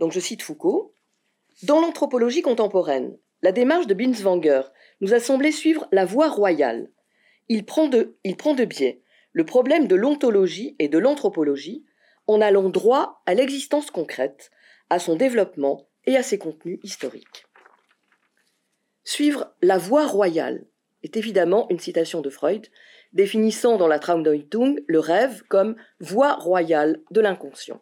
Donc 0.00 0.10
je 0.10 0.18
cite 0.18 0.42
Foucault. 0.42 0.94
Dans 1.62 1.80
l'anthropologie 1.80 2.42
contemporaine, 2.42 3.16
la 3.42 3.52
démarche 3.52 3.86
de 3.86 3.94
Binswanger 3.94 4.62
nous 5.00 5.14
a 5.14 5.20
semblé 5.20 5.52
suivre 5.52 5.86
la 5.92 6.04
voie 6.04 6.28
royale. 6.28 6.90
Il 7.48 7.64
prend 7.64 7.86
de, 7.86 8.16
il 8.24 8.36
prend 8.36 8.54
de 8.54 8.64
biais 8.64 9.01
le 9.32 9.44
problème 9.44 9.86
de 9.86 9.96
l'ontologie 9.96 10.76
et 10.78 10.88
de 10.88 10.98
l'anthropologie 10.98 11.84
en 12.26 12.40
allant 12.40 12.68
droit 12.68 13.22
à 13.26 13.34
l'existence 13.34 13.90
concrète, 13.90 14.50
à 14.90 14.98
son 14.98 15.16
développement 15.16 15.88
et 16.06 16.16
à 16.16 16.22
ses 16.22 16.38
contenus 16.38 16.78
historiques. 16.82 17.46
Suivre 19.04 19.54
la 19.62 19.78
voie 19.78 20.06
royale 20.06 20.64
est 21.02 21.16
évidemment 21.16 21.66
une 21.70 21.80
citation 21.80 22.20
de 22.20 22.30
Freud, 22.30 22.68
définissant 23.12 23.76
dans 23.76 23.88
la 23.88 23.98
Traumdeutung 23.98 24.76
le 24.86 24.98
rêve 24.98 25.42
comme 25.48 25.76
voie 26.00 26.34
royale 26.34 27.00
de 27.10 27.20
l'inconscient. 27.20 27.80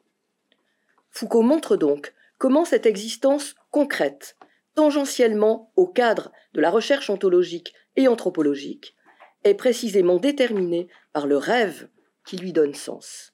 Foucault 1.11 1.43
montre 1.43 1.77
donc 1.77 2.15
comment 2.39 2.65
cette 2.65 2.87
existence 2.87 3.55
concrète, 3.71 4.37
tangentiellement 4.75 5.73
au 5.77 5.87
cadre 5.87 6.33
de 6.55 6.61
la 6.61 6.71
recherche 6.71 7.11
ontologique 7.11 7.75
et 7.97 8.09
anthropologique, 8.09 8.97
est 9.45 9.55
précisément 9.55 10.17
déterminé 10.17 10.89
par 11.13 11.27
le 11.27 11.37
rêve 11.37 11.89
qui 12.25 12.37
lui 12.37 12.53
donne 12.53 12.75
sens. 12.75 13.33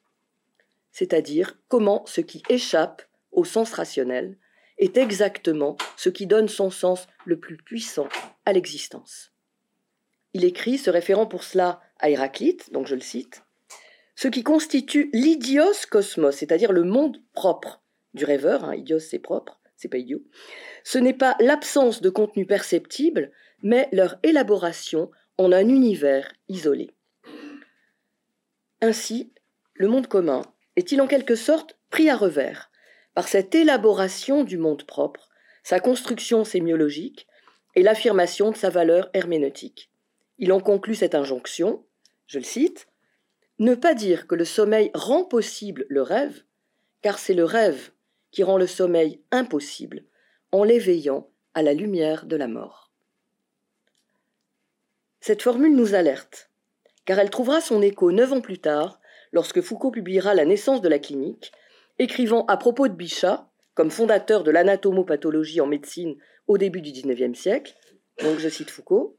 C'est-à-dire 0.93 1.59
comment 1.69 2.05
ce 2.07 2.21
qui 2.21 2.43
échappe 2.49 3.03
au 3.33 3.45
sens 3.45 3.73
rationnel 3.73 4.39
est 4.79 4.97
exactement 4.97 5.77
ce 5.97 6.09
qui 6.09 6.27
donne 6.27 6.49
son 6.49 6.71
sens 6.71 7.07
le 7.25 7.39
plus 7.39 7.57
puissant 7.57 8.09
à 8.45 8.53
l'existence. 8.53 9.33
Il 10.33 10.45
écrit, 10.45 10.79
se 10.79 10.91
référant 10.91 11.27
pour 11.27 11.45
cela 11.45 11.81
à 11.99 12.11
Héraclite, 12.11 12.73
donc 12.73 12.87
je 12.87 12.95
le 12.95 13.01
cite, 13.01 13.43
ce 14.15 14.29
qui 14.29 14.43
constitue 14.43 15.11
l'idios 15.13 15.87
cosmos, 15.91 16.37
c'est-à-dire 16.37 16.73
le 16.73 16.85
monde 16.85 17.23
propre 17.33 17.83
du 18.15 18.25
rêveur, 18.25 18.65
hein, 18.65 18.75
idios 18.75 18.99
c'est 18.99 19.19
propre, 19.19 19.61
c'est 19.77 19.89
pas 19.89 19.99
idiot, 19.99 20.23
ce 20.85 20.99
n'est 20.99 21.15
pas 21.15 21.37
l'absence 21.41 22.01
de 22.01 22.11
contenu 22.11 22.47
perceptible, 22.47 23.33
mais 23.63 23.89
leur 23.93 24.19
élaboration 24.23 25.11
en 25.39 25.53
un 25.53 25.69
univers 25.69 26.33
isolé. 26.49 26.91
Ainsi, 28.81 29.33
le 29.75 29.89
monde 29.89 30.07
commun 30.07 30.43
est-il 30.77 31.01
en 31.01 31.07
quelque 31.07 31.35
sorte 31.35 31.79
pris 31.91 32.09
à 32.09 32.17
revers 32.17 32.71
par 33.15 33.29
cette 33.29 33.55
élaboration 33.55 34.45
du 34.45 34.59
monde 34.59 34.85
propre, 34.85 35.31
sa 35.63 35.81
construction 35.81 36.45
sémiologique 36.45 37.27
et 37.75 37.83
l'affirmation 37.83 38.51
de 38.51 38.57
sa 38.57 38.71
valeur 38.71 39.09
herméneutique. 39.15 39.91
Il 40.39 40.53
en 40.53 40.61
conclut 40.61 40.95
cette 40.95 41.15
injonction, 41.15 41.85
je 42.27 42.39
le 42.39 42.45
cite, 42.45 42.89
Ne 43.59 43.75
pas 43.75 43.95
dire 43.95 44.27
que 44.27 44.35
le 44.35 44.45
sommeil 44.45 44.91
rend 44.93 45.25
possible 45.25 45.87
le 45.89 46.03
rêve, 46.03 46.43
car 47.01 47.19
c'est 47.19 47.35
le 47.35 47.45
rêve 47.45 47.91
qui 48.33 48.43
rend 48.43 48.59
le 48.59 48.67
sommeil 48.67 49.23
impossible 49.31 50.05
en 50.53 50.63
l'éveillant 50.63 51.31
à 51.55 51.63
la 51.63 51.73
lumière 51.73 52.27
de 52.27 52.37
la 52.37 52.49
mort. 52.49 52.86
Cette 55.27 55.43
formule 55.43 55.75
nous 55.75 55.97
alerte, 55.97 56.51
car 57.05 57.19
elle 57.19 57.31
trouvera 57.31 57.61
son 57.61 57.83
écho 57.83 58.13
neuf 58.13 58.33
ans 58.33 58.41
plus 58.41 58.61
tard, 58.61 59.01
lorsque 59.33 59.61
Foucault 59.61 59.91
publiera 59.91 60.35
La 60.35 60.45
naissance 60.45 60.81
de 60.81 60.89
la 60.89 61.01
clinique, 61.01 61.51
écrivant 61.99 62.47
à 62.47 62.57
propos 62.57 62.87
de 62.87 62.95
Bichat, 62.95 63.51
comme 63.75 63.91
fondateur 63.91 64.45
de 64.45 64.53
l'anatomopathologie 64.53 65.61
en 65.61 65.67
médecine 65.67 66.15
au 66.47 66.59
début 66.59 66.81
du 66.81 66.93
XIXe 66.93 67.37
siècle, 67.37 67.75
donc 68.23 68.39
je 68.39 68.49
cite 68.49 68.71
Foucault, 68.71 69.19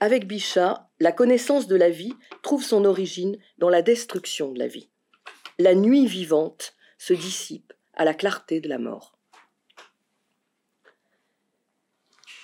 avec 0.00 0.26
Bichat, 0.26 0.88
la 1.00 1.12
connaissance 1.12 1.66
de 1.66 1.76
la 1.76 1.90
vie 1.90 2.14
trouve 2.42 2.64
son 2.64 2.86
origine 2.86 3.36
dans 3.58 3.68
la 3.68 3.82
destruction 3.82 4.52
de 4.52 4.58
la 4.58 4.68
vie. 4.68 4.88
La 5.58 5.74
nuit 5.74 6.06
vivante 6.06 6.72
se 6.96 7.12
dissipe 7.12 7.74
à 7.92 8.06
la 8.06 8.14
clarté 8.14 8.60
de 8.60 8.70
la 8.70 8.78
mort. 8.78 9.15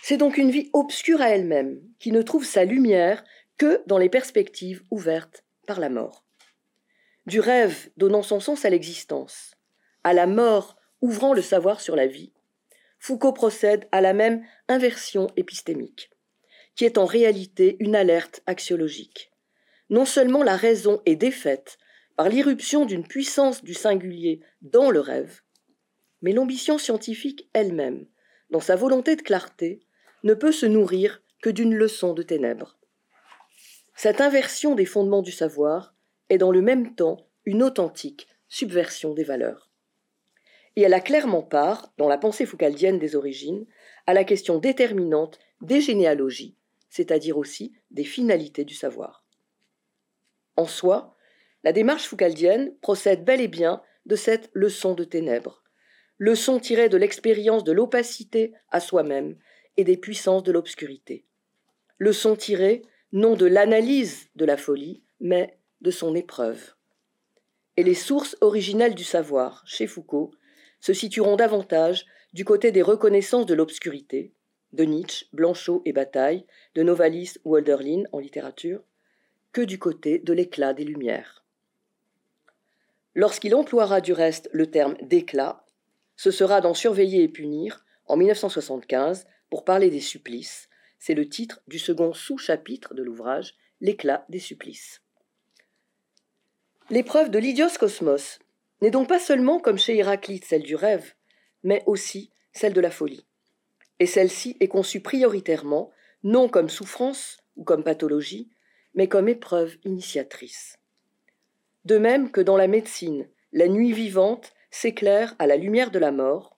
C'est 0.05 0.17
donc 0.17 0.37
une 0.37 0.51
vie 0.51 0.69
obscure 0.73 1.23
à 1.23 1.29
elle-même, 1.29 1.81
qui 2.01 2.11
ne 2.11 2.23
trouve 2.23 2.45
sa 2.45 2.65
lumière 2.65 3.23
que 3.57 3.81
dans 3.87 3.99
les 3.99 4.09
perspectives 4.09 4.83
ouvertes 4.91 5.45
par 5.65 5.79
la 5.79 5.91
mort. 5.91 6.25
Du 7.27 7.39
rêve 7.39 7.89
donnant 7.97 8.25
son 8.25 8.41
sens 8.41 8.65
à 8.65 8.71
l'existence, 8.71 9.55
à 10.03 10.13
la 10.13 10.27
mort 10.27 10.77
ouvrant 11.03 11.35
le 11.35 11.41
savoir 11.41 11.81
sur 11.81 11.95
la 11.95 12.09
vie, 12.09 12.33
Foucault 12.99 13.33
procède 13.33 13.87
à 13.93 14.01
la 14.01 14.13
même 14.13 14.45
inversion 14.67 15.29
épistémique, 15.37 16.11
qui 16.75 16.85
est 16.85 16.99
en 16.99 17.05
réalité 17.05 17.77
une 17.79 17.95
alerte 17.95 18.43
axiologique. 18.47 19.31
Non 19.89 20.05
seulement 20.05 20.43
la 20.43 20.57
raison 20.57 21.01
est 21.07 21.15
défaite 21.15 21.79
par 22.17 22.29
l'irruption 22.29 22.87
d'une 22.87 23.07
puissance 23.07 23.63
du 23.63 23.73
singulier 23.73 24.41
dans 24.63 24.91
le 24.91 24.99
rêve, 24.99 25.43
mais 26.23 26.33
l'ambition 26.33 26.77
scientifique 26.77 27.49
elle-même, 27.53 28.07
dans 28.51 28.61
sa 28.61 28.75
volonté 28.75 29.15
de 29.15 29.23
clarté, 29.23 29.81
ne 30.23 30.35
peut 30.35 30.53
se 30.53 30.67
nourrir 30.67 31.23
que 31.43 31.51
d'une 31.51 31.75
leçon 31.75 32.15
de 32.15 32.23
ténèbres. 32.23 32.79
Cette 33.95 34.21
inversion 34.21 34.75
des 34.75 34.87
fondements 34.87 35.23
du 35.23 35.33
savoir 35.33 35.95
est 36.29 36.39
dans 36.39 36.51
le 36.51 36.63
même 36.63 36.95
temps 36.95 37.27
une 37.45 37.63
authentique 37.63 38.29
subversion 38.49 39.15
des 39.15 39.25
valeurs. 39.25 39.71
Et 40.77 40.83
elle 40.83 40.95
a 40.95 41.01
clairement 41.01 41.43
part, 41.43 41.93
dans 41.99 42.09
la 42.09 42.19
pensée 42.19 42.47
foucaldienne 42.47 42.99
des 42.99 43.17
origines, 43.17 43.67
à 44.07 44.15
la 44.15 44.25
question 44.25 44.59
déterminante 44.59 45.39
des 45.61 45.81
généalogies, 45.81 46.57
c'est-à-dire 46.89 47.37
aussi 47.37 47.73
des 47.91 48.05
finalités 48.05 48.65
du 48.65 48.75
savoir. 48.75 49.25
En 50.57 50.67
soi, 50.67 51.17
la 51.65 51.73
démarche 51.73 52.07
foucaldienne 52.07 52.75
procède 52.81 53.25
bel 53.25 53.41
et 53.41 53.49
bien 53.49 53.83
de 54.07 54.17
cette 54.17 54.51
leçon 54.53 54.95
de 54.95 55.05
ténèbres, 55.05 55.63
leçon 56.19 56.59
tirée 56.59 56.89
de 56.89 56.97
l'expérience 56.97 57.65
de 57.65 57.73
l'opacité 57.73 58.53
à 58.71 58.81
soi-même 58.81 59.37
et 59.77 59.85
des 59.85 59.97
puissances 59.97 60.43
de 60.43 60.53
l'obscurité, 60.53 61.25
leçon 61.99 62.37
tirée 62.37 62.83
non 63.13 63.37
de 63.37 63.47
l'analyse 63.47 64.29
de 64.37 64.45
la 64.45 64.57
folie, 64.57 65.03
mais 65.21 65.59
de 65.81 65.91
son 65.91 66.15
épreuve. 66.15 66.75
Et 67.77 67.83
les 67.83 67.95
sources 67.95 68.37
originelles 68.41 68.95
du 68.95 69.05
savoir, 69.05 69.63
chez 69.67 69.87
Foucault, 69.87 70.33
se 70.81 70.93
situeront 70.93 71.37
davantage 71.37 72.07
du 72.33 72.45
côté 72.45 72.73
des 72.73 72.83
reconnaissances 72.83 73.47
de 73.47 73.55
l'obscurité, 73.55 74.33
de 74.73 74.85
Nietzsche, 74.85 75.27
Blanchot 75.33 75.83
et 75.85 75.93
Bataille, 75.93 76.47
de 76.75 76.83
Novalis 76.83 77.35
ou 77.45 77.57
Hölderlin 77.57 78.05
en 78.13 78.19
littérature, 78.19 78.83
que 79.53 79.61
du 79.61 79.79
côté 79.79 80.19
de 80.19 80.33
l'éclat 80.33 80.73
des 80.73 80.85
Lumières. 80.85 81.45
Lorsqu'il 83.15 83.55
emploiera 83.55 84.01
du 84.01 84.15
reste 84.15 84.49
le 84.53 84.71
terme 84.71 84.97
d'éclat, 85.03 85.67
ce 86.17 86.31
sera 86.31 86.63
dans 86.63 86.73
Surveiller 86.73 87.23
et 87.23 87.29
punir, 87.29 87.85
en 88.07 88.17
1975, 88.17 89.27
pour 89.53 89.67
parler 89.67 89.91
des 89.91 90.01
supplices, 90.01 90.71
c'est 90.99 91.13
le 91.13 91.29
titre 91.29 91.61
du 91.69 91.79
second 91.79 92.15
sous-chapitre 92.15 92.95
de 92.95 93.03
l'ouvrage, 93.03 93.55
L'éclat 93.83 94.25
des 94.31 94.39
supplices. 94.39 95.03
L'épreuve 96.89 97.31
de 97.31 97.39
l'idios 97.39 97.77
cosmos 97.79 98.39
n'est 98.81 98.91
donc 98.91 99.11
pas 99.11 99.19
seulement, 99.19 99.61
comme 99.61 99.77
chez 99.77 99.95
Héraclite, 99.99 100.47
celle 100.47 100.63
du 100.63 100.75
rêve, 100.75 101.13
mais 101.65 101.83
aussi 101.85 102.31
celle 102.55 102.73
de 102.73 102.81
la 102.81 102.91
folie. 102.91 103.27
Et 103.99 104.07
celle-ci 104.07 104.57
est 104.61 104.69
conçue 104.69 105.03
prioritairement, 105.03 105.91
non 106.23 106.49
comme 106.49 106.71
souffrance 106.71 107.37
ou 107.57 107.63
comme 107.63 107.85
pathologie, 107.85 108.49
mais 108.95 109.07
comme 109.07 109.29
épreuve 109.29 109.77
initiatrice. 109.85 110.79
De 111.85 111.99
même 111.99 112.31
que 112.31 112.41
dans 112.41 112.57
la 112.57 112.69
médecine, 112.69 113.29
la 113.53 113.69
nuit 113.69 113.93
vivante 113.93 114.55
s'éclaire 114.71 115.37
à 115.39 115.47
la 115.47 115.59
lumière 115.59 115.91
de 115.91 115.99
la 115.99 116.11
mort, 116.11 116.57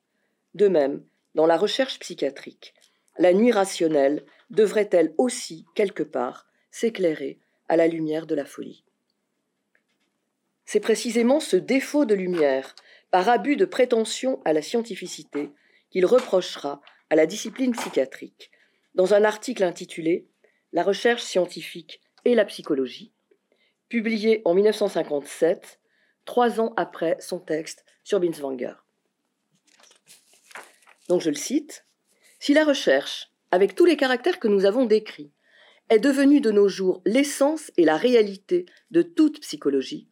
de 0.55 0.69
même, 0.69 1.05
dans 1.35 1.47
la 1.47 1.57
recherche 1.57 1.99
psychiatrique, 1.99 2.75
la 3.19 3.33
nuit 3.33 3.53
rationnelle 3.53 4.25
devrait-elle 4.51 5.15
aussi, 5.19 5.65
quelque 5.75 6.03
part, 6.03 6.47
s'éclairer 6.71 7.39
à 7.69 7.77
la 7.77 7.87
lumière 7.87 8.27
de 8.27 8.35
la 8.35 8.45
folie? 8.45 8.85
C'est 10.65 10.81
précisément 10.81 11.41
ce 11.41 11.57
défaut 11.57 12.05
de 12.05 12.15
lumière, 12.15 12.75
par 13.11 13.29
abus 13.29 13.57
de 13.57 13.65
prétention 13.65 14.41
à 14.45 14.53
la 14.53 14.63
scientificité, 14.63 15.51
qu'il 15.91 16.07
reprochera 16.07 16.81
à 17.11 17.17
la 17.17 17.27
discipline 17.27 17.73
psychiatrique, 17.73 18.51
dans 18.95 19.15
un 19.15 19.25
article 19.25 19.63
intitulé 19.63 20.27
La 20.73 20.83
recherche 20.83 21.23
scientifique 21.23 22.01
et 22.25 22.35
la 22.35 22.45
psychologie, 22.45 23.13
publié 23.89 24.43
en 24.45 24.55
1957, 24.55 25.79
trois 26.25 26.61
ans 26.61 26.73
après 26.77 27.17
son 27.21 27.39
texte 27.39 27.85
sur 28.03 28.19
Binswanger. 28.19 28.75
Donc 31.09 31.21
je 31.21 31.31
le 31.31 31.37
cite, 31.37 31.84
Si 32.45 32.53
la 32.53 32.67
recherche 32.67 33.33
avec 33.53 33.75
tous 33.75 33.87
les 33.87 33.97
caractères 33.97 34.39
que 34.39 34.49
nous 34.49 34.67
avons 34.67 34.85
décrits, 34.85 35.33
est 35.89 35.99
devenue 35.99 36.43
de 36.43 36.51
nos 36.51 36.69
jours 36.69 37.01
l'essence 37.07 37.73
et 37.79 37.87
la 37.87 37.97
réalité 37.97 38.67
de 38.91 39.01
toute 39.01 39.41
psychologie, 39.41 40.11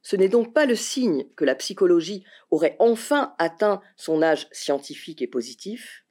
ce 0.00 0.14
n'est 0.14 0.28
donc 0.28 0.54
pas 0.54 0.64
le 0.64 0.76
signe 0.76 1.26
que 1.34 1.44
la 1.44 1.56
psychologie 1.56 2.22
aurait 2.52 2.76
enfin 2.78 3.34
atteint 3.40 3.80
son 3.96 4.22
âge 4.22 4.46
scientifique 4.52 5.22
et 5.22 5.26
positif, 5.26 6.04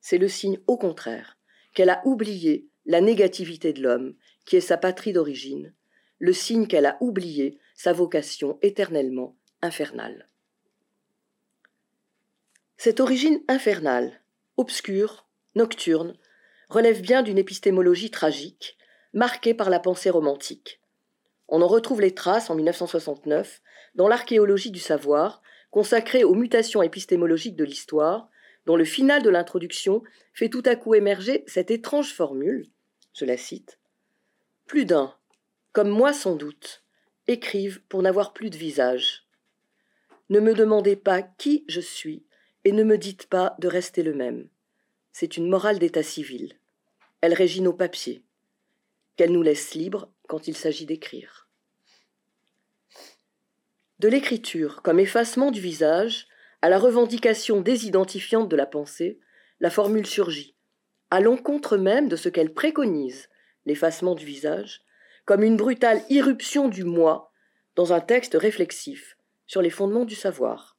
c'est 0.00 0.16
le 0.16 0.26
signe 0.26 0.58
au 0.66 0.78
contraire 0.78 1.36
qu'elle 1.74 1.90
a 1.90 2.00
oublié 2.06 2.70
la 2.86 3.02
négativité 3.02 3.74
de 3.74 3.82
l'homme, 3.82 4.14
qui 4.46 4.56
est 4.56 4.62
sa 4.62 4.78
patrie 4.78 5.12
d'origine, 5.12 5.74
le 6.18 6.32
signe 6.32 6.66
qu'elle 6.66 6.86
a 6.86 6.96
oublié 7.02 7.58
sa 7.74 7.92
vocation 7.92 8.58
éternellement 8.62 9.36
infernale. 9.60 10.30
Cette 12.78 13.00
origine 13.00 13.42
infernale, 13.48 14.22
obscure, 14.60 15.26
nocturne, 15.54 16.14
relève 16.68 17.00
bien 17.00 17.22
d'une 17.22 17.38
épistémologie 17.38 18.10
tragique, 18.10 18.76
marquée 19.14 19.54
par 19.54 19.70
la 19.70 19.80
pensée 19.80 20.10
romantique. 20.10 20.80
On 21.48 21.62
en 21.62 21.66
retrouve 21.66 22.00
les 22.00 22.14
traces 22.14 22.50
en 22.50 22.54
1969 22.54 23.62
dans 23.94 24.06
l'archéologie 24.06 24.70
du 24.70 24.78
savoir, 24.78 25.42
consacrée 25.70 26.24
aux 26.24 26.34
mutations 26.34 26.82
épistémologiques 26.82 27.56
de 27.56 27.64
l'histoire, 27.64 28.28
dont 28.66 28.76
le 28.76 28.84
final 28.84 29.22
de 29.22 29.30
l'introduction 29.30 30.02
fait 30.34 30.50
tout 30.50 30.62
à 30.66 30.76
coup 30.76 30.94
émerger 30.94 31.42
cette 31.46 31.70
étrange 31.70 32.12
formule, 32.12 32.68
je 33.14 33.24
la 33.24 33.38
cite, 33.38 33.78
Plus 34.66 34.84
d'un, 34.84 35.14
comme 35.72 35.88
moi 35.88 36.12
sans 36.12 36.36
doute, 36.36 36.84
écrivent 37.26 37.80
pour 37.88 38.02
n'avoir 38.02 38.32
plus 38.34 38.50
de 38.50 38.56
visage. 38.56 39.26
Ne 40.28 40.38
me 40.38 40.54
demandez 40.54 40.96
pas 40.96 41.22
qui 41.22 41.64
je 41.66 41.80
suis 41.80 42.24
et 42.64 42.72
ne 42.72 42.84
me 42.84 42.98
dites 42.98 43.26
pas 43.26 43.54
de 43.58 43.68
rester 43.68 44.02
le 44.02 44.14
même 44.14 44.48
c'est 45.12 45.36
une 45.36 45.48
morale 45.48 45.78
d'état 45.78 46.02
civil. 46.02 46.54
Elle 47.20 47.34
régit 47.34 47.60
nos 47.60 47.72
papiers, 47.72 48.22
qu'elle 49.16 49.32
nous 49.32 49.42
laisse 49.42 49.74
libres 49.74 50.10
quand 50.28 50.48
il 50.48 50.56
s'agit 50.56 50.86
d'écrire. 50.86 51.48
De 53.98 54.08
l'écriture 54.08 54.82
comme 54.82 55.00
effacement 55.00 55.50
du 55.50 55.60
visage 55.60 56.26
à 56.62 56.68
la 56.68 56.78
revendication 56.78 57.60
désidentifiante 57.60 58.48
de 58.48 58.56
la 58.56 58.66
pensée, 58.66 59.20
la 59.60 59.70
formule 59.70 60.06
surgit, 60.06 60.54
à 61.10 61.20
l'encontre 61.20 61.76
même 61.76 62.08
de 62.08 62.16
ce 62.16 62.28
qu'elle 62.28 62.54
préconise, 62.54 63.28
l'effacement 63.66 64.14
du 64.14 64.24
visage, 64.24 64.82
comme 65.26 65.42
une 65.42 65.56
brutale 65.56 66.02
irruption 66.08 66.68
du 66.68 66.84
moi 66.84 67.30
dans 67.76 67.92
un 67.92 68.00
texte 68.00 68.34
réflexif 68.34 69.18
sur 69.46 69.60
les 69.60 69.70
fondements 69.70 70.04
du 70.04 70.14
savoir. 70.14 70.78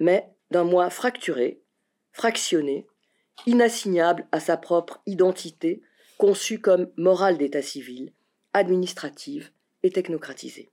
Mais 0.00 0.28
d'un 0.52 0.64
moi 0.64 0.88
fracturé, 0.90 1.60
fractionné, 2.12 2.86
inassignable 3.46 4.28
à 4.30 4.38
sa 4.38 4.56
propre 4.56 5.02
identité, 5.06 5.82
conçue 6.18 6.60
comme 6.60 6.92
morale 6.96 7.38
d'état 7.38 7.62
civil, 7.62 8.12
administrative 8.52 9.50
et 9.82 9.90
technocratisée. 9.90 10.70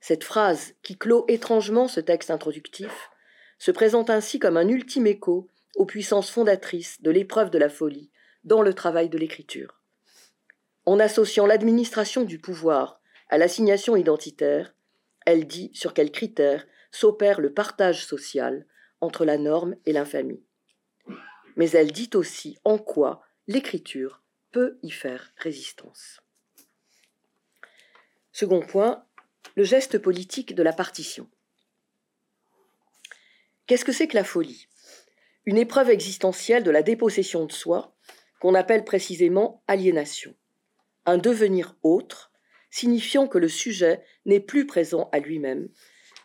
Cette 0.00 0.24
phrase, 0.24 0.74
qui 0.82 0.96
clôt 0.96 1.24
étrangement 1.28 1.88
ce 1.88 2.00
texte 2.00 2.30
introductif, 2.30 3.10
se 3.58 3.70
présente 3.70 4.10
ainsi 4.10 4.38
comme 4.38 4.56
un 4.56 4.68
ultime 4.68 5.06
écho 5.06 5.48
aux 5.76 5.86
puissances 5.86 6.30
fondatrices 6.30 7.02
de 7.02 7.10
l'épreuve 7.10 7.50
de 7.50 7.58
la 7.58 7.68
folie 7.68 8.10
dans 8.44 8.62
le 8.62 8.74
travail 8.74 9.08
de 9.08 9.18
l'écriture. 9.18 9.80
En 10.86 11.00
associant 11.00 11.46
l'administration 11.46 12.24
du 12.24 12.38
pouvoir 12.38 13.00
à 13.30 13.38
l'assignation 13.38 13.96
identitaire, 13.96 14.74
elle 15.26 15.46
dit 15.46 15.70
sur 15.72 15.94
quels 15.94 16.12
critères 16.12 16.66
s'opère 16.94 17.40
le 17.40 17.52
partage 17.52 18.06
social 18.06 18.66
entre 19.00 19.24
la 19.24 19.38
norme 19.38 19.76
et 19.84 19.92
l'infamie 19.92 20.44
mais 21.56 21.70
elle 21.70 21.92
dit 21.92 22.10
aussi 22.14 22.58
en 22.64 22.78
quoi 22.78 23.22
l'écriture 23.46 24.22
peut 24.52 24.78
y 24.82 24.90
faire 24.90 25.32
résistance. 25.36 26.20
Second 28.32 28.60
point, 28.60 29.04
le 29.54 29.64
geste 29.64 29.98
politique 29.98 30.54
de 30.54 30.62
la 30.62 30.72
partition. 30.72 31.28
Qu'est-ce 33.66 33.84
que 33.84 33.92
c'est 33.92 34.08
que 34.08 34.16
la 34.16 34.24
folie? 34.24 34.68
Une 35.46 35.58
épreuve 35.58 35.90
existentielle 35.90 36.64
de 36.64 36.70
la 36.70 36.82
dépossession 36.82 37.44
de 37.46 37.52
soi, 37.52 37.94
qu'on 38.40 38.54
appelle 38.54 38.84
précisément 38.84 39.62
aliénation. 39.68 40.34
Un 41.06 41.18
devenir 41.18 41.76
autre, 41.82 42.32
signifiant 42.70 43.28
que 43.28 43.38
le 43.38 43.48
sujet 43.48 44.02
n'est 44.26 44.40
plus 44.40 44.66
présent 44.66 45.08
à 45.12 45.18
lui-même, 45.18 45.68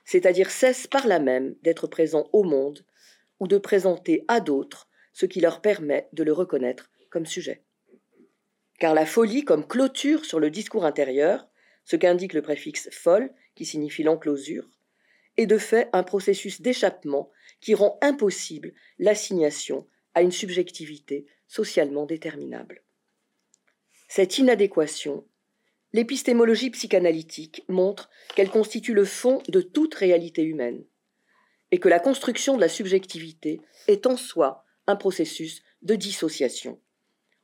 c'est-à-dire 0.10 0.50
cesse 0.50 0.88
par 0.88 1.06
là 1.06 1.20
même 1.20 1.54
d'être 1.62 1.86
présent 1.86 2.30
au 2.34 2.44
monde 2.44 2.84
ou 3.40 3.48
de 3.48 3.60
présenter 3.60 4.26
à 4.28 4.40
d'autres 4.40 4.90
ce 5.14 5.28
qui 5.28 5.40
leur 5.40 5.62
permet 5.62 6.10
de 6.14 6.24
le 6.24 6.34
reconnaître 6.34 6.90
comme 7.12 7.28
sujet. 7.28 7.64
Car 8.80 8.96
la 8.96 9.06
folie 9.06 9.46
comme 9.46 9.68
clôture 9.68 10.26
sur 10.26 10.40
le 10.40 10.50
discours 10.50 10.84
intérieur, 10.84 11.48
ce 11.86 11.96
qu'indique 11.96 12.34
le 12.34 12.42
préfixe 12.42 12.90
folle, 12.90 13.32
qui 13.54 13.66
signifie 13.66 14.02
l'enclosure, 14.02 14.68
est 15.38 15.46
de 15.46 15.60
fait 15.60 15.90
un 15.94 16.02
processus 16.02 16.60
d'échappement 16.60 17.30
qui 17.62 17.76
rend 17.76 18.00
impossible 18.02 18.74
l'assignation 18.98 19.88
à 20.16 20.24
une 20.24 20.32
subjectivité 20.32 21.28
socialement 21.48 22.08
déterminable. 22.08 22.82
Cette 24.08 24.40
inadéquation, 24.40 25.28
l'épistémologie 25.94 26.70
psychanalytique 26.70 27.64
montre 27.68 28.10
qu'elle 28.36 28.50
constitue 28.50 28.94
le 28.94 29.06
fond 29.06 29.42
de 29.48 29.62
toute 29.62 29.96
réalité 29.96 30.44
humaine, 30.44 30.84
et 31.72 31.80
que 31.80 31.90
la 31.90 32.00
construction 32.00 32.56
de 32.56 32.62
la 32.62 32.70
subjectivité 32.70 33.62
est 33.88 34.06
en 34.08 34.18
soi 34.18 34.66
un 34.88 34.96
processus 34.96 35.62
de 35.82 35.96
dissociation, 35.96 36.80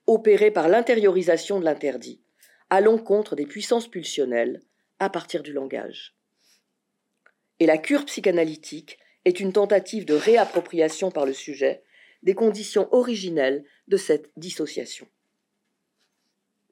opéré 0.08 0.52
par 0.52 0.68
l'intériorisation 0.68 1.60
de 1.60 1.66
l'interdit, 1.66 2.22
à 2.70 2.82
l'encontre 2.82 3.36
des 3.36 3.46
puissances 3.46 3.88
pulsionnelles 3.88 4.62
à 5.00 5.10
partir 5.10 5.44
du 5.44 5.54
langage. 5.54 6.16
Et 7.60 7.66
la 7.66 7.78
cure 7.78 8.06
psychanalytique 8.06 9.00
est 9.24 9.40
une 9.40 9.54
tentative 9.54 10.06
de 10.06 10.14
réappropriation 10.14 11.12
par 11.12 11.26
le 11.26 11.34
sujet 11.34 11.84
des 12.24 12.36
conditions 12.36 12.92
originelles 12.94 13.64
de 13.88 13.98
cette 13.98 14.32
dissociation. 14.36 15.08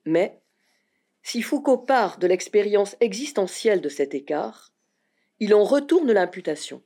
Mais, 0.06 0.42
si 1.24 1.42
Foucault 1.42 1.78
part 1.78 2.20
de 2.20 2.28
l'expérience 2.28 2.96
existentielle 3.00 3.82
de 3.82 3.90
cet 3.90 4.14
écart, 4.14 4.74
il 5.40 5.56
en 5.56 5.64
retourne 5.64 6.12
l'imputation, 6.12 6.84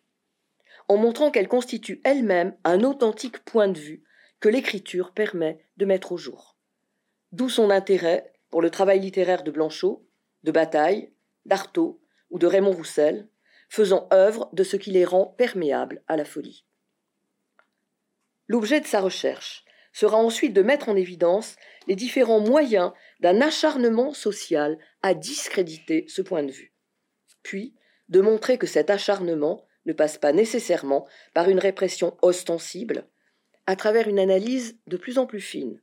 en 0.88 0.98
montrant 0.98 1.32
qu'elle 1.32 1.48
constitue 1.48 2.02
elle-même 2.04 2.56
un 2.64 2.84
authentique 2.84 3.40
point 3.40 3.68
de 3.68 3.80
vue 3.80 4.04
que 4.40 4.48
l'écriture 4.48 5.12
permet 5.12 5.66
de 5.78 5.86
mettre 5.86 6.12
au 6.12 6.18
jour. 6.18 6.56
D'où 7.32 7.50
son 7.50 7.72
intérêt 7.72 8.32
pour 8.52 8.62
le 8.62 8.70
travail 8.70 9.00
littéraire 9.00 9.44
de 9.44 9.52
Blanchot, 9.52 10.08
de 10.44 10.52
Bataille, 10.52 11.12
d'Artaud 11.46 12.00
ou 12.30 12.40
de 12.40 12.48
Raymond 12.48 12.72
Roussel, 12.72 13.28
faisant 13.70 14.08
œuvre 14.14 14.50
de 14.54 14.64
ce 14.64 14.78
qui 14.78 14.92
les 14.92 15.04
rend 15.04 15.26
perméables 15.26 16.04
à 16.08 16.16
la 16.16 16.26
folie. 16.26 16.64
L'objet 18.48 18.80
de 18.80 18.86
sa 18.86 19.02
recherche 19.02 19.66
sera 19.92 20.18
ensuite 20.18 20.54
de 20.54 20.62
mettre 20.62 20.90
en 20.90 20.96
évidence 20.96 21.56
les 21.88 21.96
différents 21.96 22.40
moyens 22.40 22.94
d'un 23.20 23.42
acharnement 23.42 24.14
social 24.14 24.78
à 25.02 25.14
discréditer 25.14 26.06
ce 26.08 26.22
point 26.22 26.44
de 26.44 26.52
vue, 26.52 26.74
puis 27.44 27.74
de 28.10 28.22
montrer 28.22 28.58
que 28.58 28.68
cet 28.68 28.90
acharnement 28.90 29.66
ne 29.86 29.94
passe 29.94 30.18
pas 30.18 30.34
nécessairement 30.34 31.08
par 31.34 31.50
une 31.50 31.60
répression 31.60 32.18
ostensible, 32.22 33.08
à 33.66 33.76
travers 33.76 34.08
une 34.08 34.20
analyse 34.20 34.78
de 34.88 34.98
plus 34.98 35.18
en 35.18 35.26
plus 35.26 35.42
fine, 35.42 35.82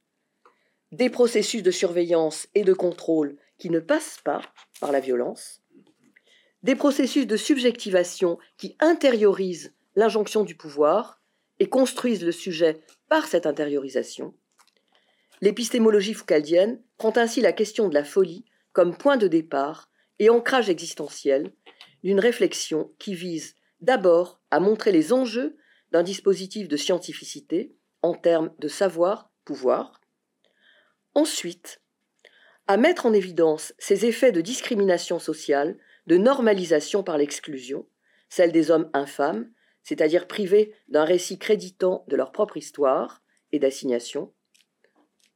des 0.92 1.10
processus 1.10 1.62
de 1.62 1.70
surveillance 1.70 2.46
et 2.54 2.62
de 2.62 2.72
contrôle 2.72 3.36
qui 3.58 3.70
ne 3.70 3.80
passent 3.80 4.20
pas 4.22 4.42
par 4.80 4.92
la 4.92 5.00
violence, 5.00 5.62
des 6.62 6.76
processus 6.76 7.26
de 7.26 7.36
subjectivation 7.36 8.38
qui 8.56 8.76
intériorisent 8.80 9.74
l'injonction 9.96 10.44
du 10.44 10.54
pouvoir 10.54 11.20
et 11.58 11.68
construisent 11.68 12.24
le 12.24 12.32
sujet 12.32 12.80
par 13.08 13.26
cette 13.26 13.46
intériorisation. 13.46 14.34
L'épistémologie 15.40 16.14
foucaldienne 16.14 16.82
prend 16.96 17.12
ainsi 17.16 17.40
la 17.40 17.52
question 17.52 17.88
de 17.88 17.94
la 17.94 18.04
folie 18.04 18.44
comme 18.72 18.96
point 18.96 19.16
de 19.16 19.28
départ 19.28 19.90
et 20.18 20.30
ancrage 20.30 20.68
existentiel 20.68 21.52
d'une 22.02 22.20
réflexion 22.20 22.92
qui 22.98 23.14
vise 23.14 23.56
d'abord 23.80 24.40
à 24.50 24.60
montrer 24.60 24.92
les 24.92 25.12
enjeux 25.12 25.56
d'un 25.90 26.02
dispositif 26.02 26.68
de 26.68 26.76
scientificité 26.76 27.74
en 28.02 28.14
termes 28.14 28.52
de 28.58 28.68
savoir-pouvoir, 28.68 30.00
ensuite 31.14 31.80
à 32.66 32.76
mettre 32.76 33.06
en 33.06 33.12
évidence 33.12 33.74
ses 33.78 34.06
effets 34.06 34.32
de 34.32 34.40
discrimination 34.40 35.18
sociale 35.18 35.78
de 36.06 36.16
normalisation 36.16 37.02
par 37.02 37.18
l'exclusion, 37.18 37.86
celle 38.28 38.52
des 38.52 38.70
hommes 38.70 38.90
infâmes, 38.92 39.50
c'est-à-dire 39.82 40.26
privés 40.26 40.74
d'un 40.88 41.04
récit 41.04 41.38
créditant 41.38 42.04
de 42.08 42.16
leur 42.16 42.32
propre 42.32 42.56
histoire 42.56 43.22
et 43.52 43.58
d'assignation. 43.58 44.32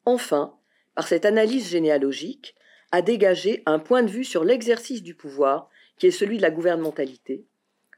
Enfin, 0.04 0.57
par 0.98 1.06
cette 1.06 1.26
analyse 1.26 1.68
généalogique, 1.68 2.56
à 2.90 3.02
dégager 3.02 3.62
un 3.66 3.78
point 3.78 4.02
de 4.02 4.10
vue 4.10 4.24
sur 4.24 4.42
l'exercice 4.42 5.00
du 5.00 5.14
pouvoir 5.14 5.70
qui 5.96 6.08
est 6.08 6.10
celui 6.10 6.38
de 6.38 6.42
la 6.42 6.50
gouvernementalité, 6.50 7.46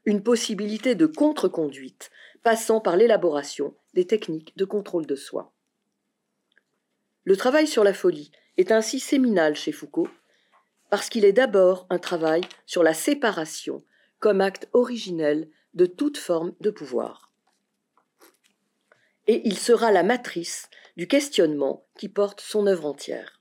une 0.04 0.22
possibilité 0.22 0.94
de 0.94 1.06
contre-conduite 1.06 2.10
passant 2.42 2.78
par 2.78 2.98
l'élaboration 2.98 3.74
des 3.94 4.06
techniques 4.06 4.54
de 4.58 4.66
contrôle 4.66 5.06
de 5.06 5.16
soi. 5.16 5.54
Le 7.24 7.38
travail 7.38 7.66
sur 7.66 7.84
la 7.84 7.94
folie 7.94 8.32
est 8.58 8.70
ainsi 8.70 9.00
séminal 9.00 9.56
chez 9.56 9.72
Foucault 9.72 10.10
parce 10.90 11.08
qu'il 11.08 11.24
est 11.24 11.32
d'abord 11.32 11.86
un 11.88 11.98
travail 11.98 12.42
sur 12.66 12.82
la 12.82 12.92
séparation 12.92 13.82
comme 14.18 14.42
acte 14.42 14.68
originel 14.74 15.48
de 15.72 15.86
toute 15.86 16.18
forme 16.18 16.52
de 16.60 16.68
pouvoir. 16.68 17.32
Et 19.26 19.40
il 19.48 19.56
sera 19.56 19.90
la 19.90 20.02
matrice 20.02 20.68
du 21.00 21.08
questionnement 21.08 21.86
qui 21.96 22.10
porte 22.10 22.42
son 22.42 22.66
œuvre 22.66 22.84
entière. 22.84 23.40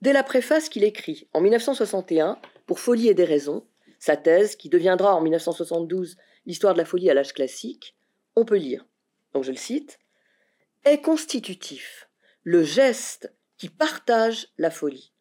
Dès 0.00 0.14
la 0.14 0.22
préface 0.22 0.70
qu'il 0.70 0.84
écrit 0.84 1.28
en 1.34 1.42
1961 1.42 2.40
pour 2.64 2.80
Folie 2.80 3.08
et 3.08 3.14
des 3.14 3.26
raisons, 3.26 3.66
sa 3.98 4.16
thèse 4.16 4.56
qui 4.56 4.70
deviendra 4.70 5.14
en 5.14 5.20
1972 5.20 6.16
l'histoire 6.46 6.72
de 6.72 6.78
la 6.78 6.86
folie 6.86 7.10
à 7.10 7.12
l'âge 7.12 7.34
classique, 7.34 7.94
on 8.36 8.46
peut 8.46 8.56
lire, 8.56 8.86
donc 9.34 9.44
je 9.44 9.50
le 9.50 9.58
cite, 9.58 9.98
est 10.86 11.02
constitutif 11.02 12.08
le 12.42 12.62
geste 12.62 13.34
qui 13.58 13.68
partage 13.68 14.48
la 14.56 14.70
folie 14.70 15.12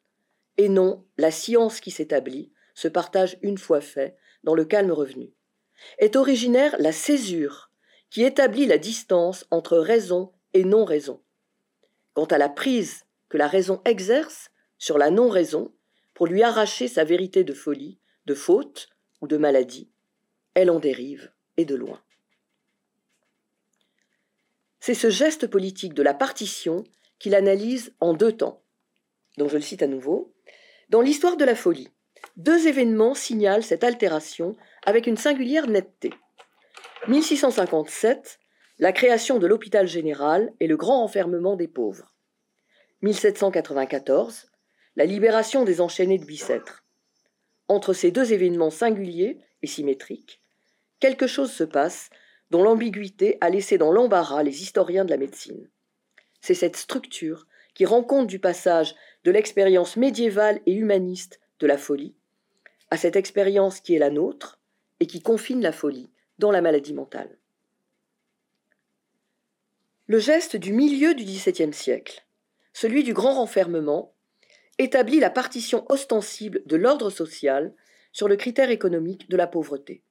et 0.55 0.69
non 0.69 1.05
la 1.17 1.31
science 1.31 1.81
qui 1.81 1.91
s'établit, 1.91 2.53
se 2.75 2.87
partage 2.87 3.37
une 3.41 3.57
fois 3.57 3.81
fait, 3.81 4.15
dans 4.45 4.55
le 4.55 4.63
calme 4.63 4.93
revenu. 4.93 5.33
Est 5.97 6.15
originaire 6.15 6.77
la 6.79 6.93
césure, 6.93 7.71
qui 8.09 8.23
établit 8.23 8.67
la 8.67 8.77
distance 8.77 9.45
entre 9.51 9.79
raison 9.79 10.31
et 10.53 10.63
non-raison. 10.63 11.21
Quant 12.13 12.25
à 12.25 12.37
la 12.37 12.49
prise 12.49 13.05
que 13.29 13.37
la 13.37 13.47
raison 13.47 13.81
exerce 13.85 14.51
sur 14.77 14.97
la 14.97 15.11
non-raison, 15.11 15.73
pour 16.13 16.27
lui 16.27 16.43
arracher 16.43 16.87
sa 16.87 17.03
vérité 17.03 17.43
de 17.43 17.53
folie, 17.53 17.99
de 18.25 18.33
faute 18.33 18.89
ou 19.21 19.27
de 19.27 19.37
maladie, 19.37 19.89
elle 20.53 20.69
en 20.69 20.79
dérive, 20.79 21.31
et 21.59 21.65
de 21.65 21.75
loin. 21.75 22.01
C'est 24.79 24.93
ce 24.93 25.09
geste 25.09 25.47
politique 25.47 25.93
de 25.93 26.01
la 26.03 26.13
partition 26.13 26.85
qu'il 27.19 27.35
analyse 27.35 27.93
en 27.99 28.13
deux 28.13 28.31
temps. 28.31 28.63
Donc 29.37 29.49
je 29.49 29.57
le 29.57 29.61
cite 29.61 29.83
à 29.83 29.87
nouveau. 29.87 30.33
Dans 30.89 31.01
l'histoire 31.01 31.35
de 31.35 31.43
la 31.43 31.55
folie, 31.55 31.89
deux 32.37 32.67
événements 32.67 33.13
signalent 33.13 33.63
cette 33.63 33.83
altération 33.83 34.55
avec 34.85 35.05
une 35.05 35.17
singulière 35.17 35.67
netteté. 35.67 36.13
1657, 37.07 38.39
la 38.79 38.93
création 38.93 39.39
de 39.39 39.47
l'hôpital 39.47 39.87
général 39.87 40.53
et 40.61 40.67
le 40.67 40.77
grand 40.77 41.03
enfermement 41.03 41.57
des 41.57 41.67
pauvres. 41.67 42.15
1794, 43.01 44.47
la 44.95 45.05
libération 45.05 45.65
des 45.65 45.81
enchaînés 45.81 46.17
de 46.17 46.25
Bicêtre. 46.25 46.85
Entre 47.67 47.93
ces 47.93 48.11
deux 48.11 48.31
événements 48.31 48.69
singuliers 48.69 49.37
et 49.61 49.67
symétriques, 49.67 50.41
quelque 50.99 51.27
chose 51.27 51.51
se 51.51 51.65
passe 51.65 52.09
dont 52.51 52.63
l'ambiguïté 52.63 53.37
a 53.41 53.49
laissé 53.49 53.77
dans 53.77 53.91
l'embarras 53.91 54.43
les 54.43 54.63
historiens 54.63 55.05
de 55.05 55.11
la 55.11 55.17
médecine. 55.17 55.69
C'est 56.41 56.53
cette 56.53 56.77
structure 56.77 57.47
qui 57.73 57.85
rend 57.85 58.03
compte 58.03 58.27
du 58.27 58.39
passage 58.39 58.95
de 59.25 59.31
l'expérience 59.31 59.97
médiévale 59.97 60.61
et 60.65 60.73
humaniste 60.73 61.39
de 61.59 61.67
la 61.67 61.77
folie 61.77 62.15
à 62.91 62.97
cette 62.97 63.15
expérience 63.15 63.81
qui 63.81 63.95
est 63.95 63.99
la 63.99 64.09
nôtre 64.09 64.59
et 64.99 65.05
qui 65.05 65.21
confine 65.21 65.61
la 65.61 65.71
folie 65.71 66.09
dans 66.39 66.51
la 66.51 66.61
maladie 66.61 66.93
mentale. 66.93 67.38
Le 70.09 70.19
geste 70.19 70.57
du 70.57 70.73
milieu 70.73 71.13
du 71.13 71.23
XVIIe 71.23 71.71
siècle, 71.71 72.25
celui 72.73 73.03
du 73.03 73.13
grand 73.13 73.35
renfermement, 73.35 74.15
établit 74.79 75.19
la 75.19 75.29
partition 75.29 75.85
ostensible 75.87 76.63
de 76.65 76.75
l'ordre 76.75 77.09
social 77.09 77.73
sur 78.11 78.27
le 78.27 78.35
critère 78.35 78.71
économique 78.71 79.29
de 79.29 79.37
la 79.37 79.45
pauvreté. 79.45 80.03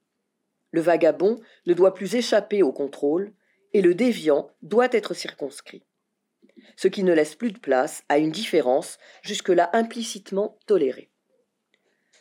Le 0.70 0.80
vagabond 0.80 1.40
ne 1.66 1.74
doit 1.74 1.94
plus 1.94 2.14
échapper 2.14 2.62
au 2.62 2.72
contrôle 2.72 3.34
et 3.72 3.82
le 3.82 3.92
déviant 3.92 4.50
doit 4.62 4.88
être 4.92 5.14
circonscrit 5.14 5.82
ce 6.76 6.88
qui 6.88 7.02
ne 7.02 7.12
laisse 7.12 7.34
plus 7.34 7.50
de 7.50 7.58
place 7.58 8.04
à 8.08 8.18
une 8.18 8.30
différence 8.30 8.98
jusque-là 9.22 9.70
implicitement 9.72 10.58
tolérée. 10.66 11.10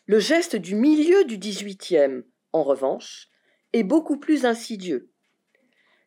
Le 0.07 0.19
geste 0.19 0.55
du 0.55 0.73
milieu 0.73 1.25
du 1.25 1.37
XVIIIe, 1.37 2.23
en 2.53 2.63
revanche, 2.63 3.27
est 3.73 3.83
beaucoup 3.83 4.17
plus 4.17 4.45
insidieux. 4.45 5.11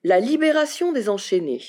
La 0.03 0.19
libération 0.19 0.93
des 0.93 1.09
enchaînés, 1.09 1.63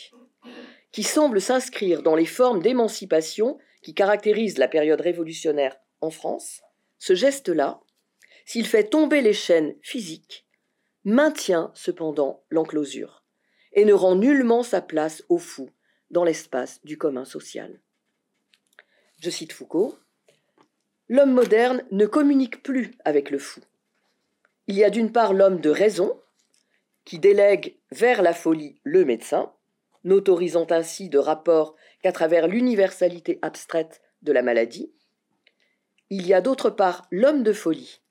qui 0.91 1.03
semble 1.03 1.41
s'inscrire 1.41 2.01
dans 2.01 2.15
les 2.15 2.25
formes 2.25 2.61
d'émancipation 2.61 3.57
qui 3.81 3.93
caractérisent 3.93 4.57
la 4.57 4.67
période 4.67 5.01
révolutionnaire 5.01 5.77
en 5.99 6.11
France, 6.11 6.61
ce 6.97 7.13
geste-là, 7.13 7.81
s'il 8.45 8.67
fait 8.67 8.85
tomber 8.85 9.21
les 9.21 9.33
chaînes 9.33 9.75
physiques, 9.81 10.47
maintient 11.03 11.71
cependant 11.73 12.43
l'enclosure 12.49 13.23
et 13.73 13.85
ne 13.85 13.93
rend 13.93 14.15
nullement 14.15 14.63
sa 14.63 14.81
place 14.81 15.23
au 15.29 15.37
fou 15.37 15.69
dans 16.09 16.23
l'espace 16.23 16.79
du 16.83 16.97
commun 16.97 17.25
social. 17.25 17.81
Je 19.19 19.29
cite 19.29 19.53
Foucault, 19.53 19.97
L'homme 21.09 21.33
moderne 21.33 21.83
ne 21.91 22.05
communique 22.05 22.63
plus 22.63 22.93
avec 23.03 23.31
le 23.31 23.37
fou. 23.37 23.59
Il 24.67 24.77
y 24.77 24.85
a 24.85 24.89
d'une 24.89 25.11
part 25.11 25.33
l'homme 25.33 25.59
de 25.59 25.69
raison, 25.69 26.17
qui 27.05 27.19
délègue 27.19 27.77
vers 27.91 28.21
la 28.21 28.33
folie 28.33 28.79
le 28.83 29.05
médecin, 29.05 29.51
n'autorisant 30.03 30.67
ainsi 30.69 31.09
de 31.09 31.17
rapport 31.17 31.75
qu'à 32.01 32.11
travers 32.11 32.47
l'universalité 32.47 33.39
abstraite 33.41 34.01
de 34.21 34.31
la 34.31 34.41
maladie. 34.41 34.91
Il 36.09 36.27
y 36.27 36.33
a 36.33 36.41
d'autre 36.41 36.69
part 36.69 37.07
l'homme 37.11 37.43
de 37.43 37.53
folie, 37.53 38.01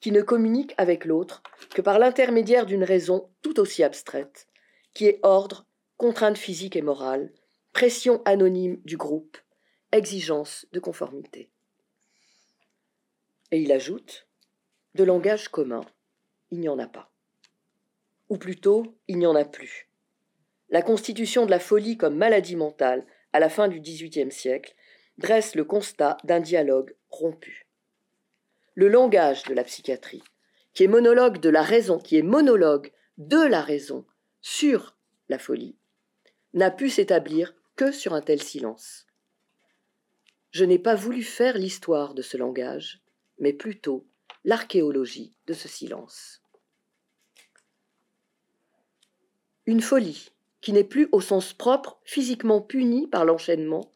qui 0.00 0.12
ne 0.12 0.22
communique 0.22 0.74
avec 0.78 1.04
l'autre 1.04 1.42
que 1.74 1.82
par 1.82 1.98
l'intermédiaire 1.98 2.66
d'une 2.66 2.84
raison 2.84 3.28
tout 3.42 3.60
aussi 3.60 3.82
abstraite, 3.82 4.46
qui 4.94 5.06
est 5.06 5.20
ordre, 5.22 5.66
contrainte 5.96 6.38
physique 6.38 6.76
et 6.76 6.82
morale, 6.82 7.32
pression 7.72 8.22
anonyme 8.24 8.80
du 8.84 8.96
groupe, 8.96 9.36
exigence 9.92 10.66
de 10.72 10.80
conformité. 10.80 11.50
Et 13.50 13.60
il 13.60 13.72
ajoute, 13.72 14.26
de 14.94 15.04
langage 15.04 15.48
commun, 15.48 15.84
il 16.50 16.60
n'y 16.60 16.68
en 16.68 16.78
a 16.78 16.86
pas. 16.86 17.09
Ou 18.30 18.38
plutôt, 18.38 18.96
il 19.08 19.18
n'y 19.18 19.26
en 19.26 19.34
a 19.34 19.44
plus. 19.44 19.90
La 20.70 20.82
constitution 20.82 21.46
de 21.46 21.50
la 21.50 21.58
folie 21.58 21.98
comme 21.98 22.16
maladie 22.16 22.56
mentale 22.56 23.04
à 23.32 23.40
la 23.40 23.48
fin 23.48 23.66
du 23.66 23.80
XVIIIe 23.80 24.30
siècle 24.30 24.74
dresse 25.18 25.56
le 25.56 25.64
constat 25.64 26.16
d'un 26.22 26.38
dialogue 26.38 26.94
rompu. 27.10 27.66
Le 28.74 28.88
langage 28.88 29.42
de 29.42 29.54
la 29.54 29.64
psychiatrie, 29.64 30.22
qui 30.74 30.84
est 30.84 30.88
monologue 30.88 31.40
de 31.40 31.50
la 31.50 31.62
raison, 31.62 31.98
qui 31.98 32.16
est 32.16 32.22
monologue 32.22 32.92
de 33.18 33.44
la 33.44 33.60
raison 33.60 34.06
sur 34.40 34.96
la 35.28 35.38
folie, 35.38 35.76
n'a 36.54 36.70
pu 36.70 36.88
s'établir 36.88 37.54
que 37.74 37.90
sur 37.90 38.14
un 38.14 38.22
tel 38.22 38.40
silence. 38.40 39.06
Je 40.52 40.64
n'ai 40.64 40.78
pas 40.78 40.94
voulu 40.94 41.24
faire 41.24 41.58
l'histoire 41.58 42.14
de 42.14 42.22
ce 42.22 42.36
langage, 42.36 43.02
mais 43.38 43.52
plutôt 43.52 44.06
l'archéologie 44.44 45.36
de 45.46 45.52
ce 45.52 45.66
silence. 45.68 46.39
Une 49.70 49.82
folie, 49.82 50.32
qui 50.60 50.72
n'est 50.72 50.82
plus 50.82 51.08
au 51.12 51.20
sens 51.20 51.52
propre 51.52 52.00
physiquement 52.02 52.60
punie 52.60 53.06
par 53.06 53.24
l'enchaînement, 53.24 53.94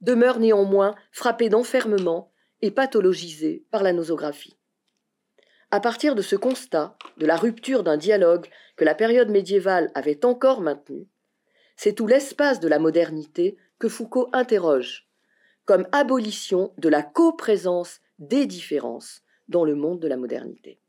demeure 0.00 0.38
néanmoins 0.38 0.94
frappée 1.12 1.50
d'enfermement 1.50 2.32
et 2.62 2.70
pathologisée 2.70 3.66
par 3.70 3.82
la 3.82 3.92
nosographie. 3.92 4.56
À 5.70 5.78
partir 5.78 6.14
de 6.14 6.22
ce 6.22 6.36
constat 6.36 6.96
de 7.18 7.26
la 7.26 7.36
rupture 7.36 7.82
d'un 7.82 7.98
dialogue 7.98 8.48
que 8.76 8.84
la 8.86 8.94
période 8.94 9.28
médiévale 9.28 9.90
avait 9.94 10.24
encore 10.24 10.62
maintenu, 10.62 11.06
c'est 11.76 11.92
tout 11.92 12.06
l'espace 12.06 12.58
de 12.58 12.68
la 12.68 12.78
modernité 12.78 13.58
que 13.78 13.90
Foucault 13.90 14.30
interroge, 14.32 15.06
comme 15.66 15.86
abolition 15.92 16.72
de 16.78 16.88
la 16.88 17.02
coprésence 17.02 18.00
des 18.18 18.46
différences 18.46 19.20
dans 19.48 19.66
le 19.66 19.74
monde 19.74 20.00
de 20.00 20.08
la 20.08 20.16
modernité. 20.16 20.80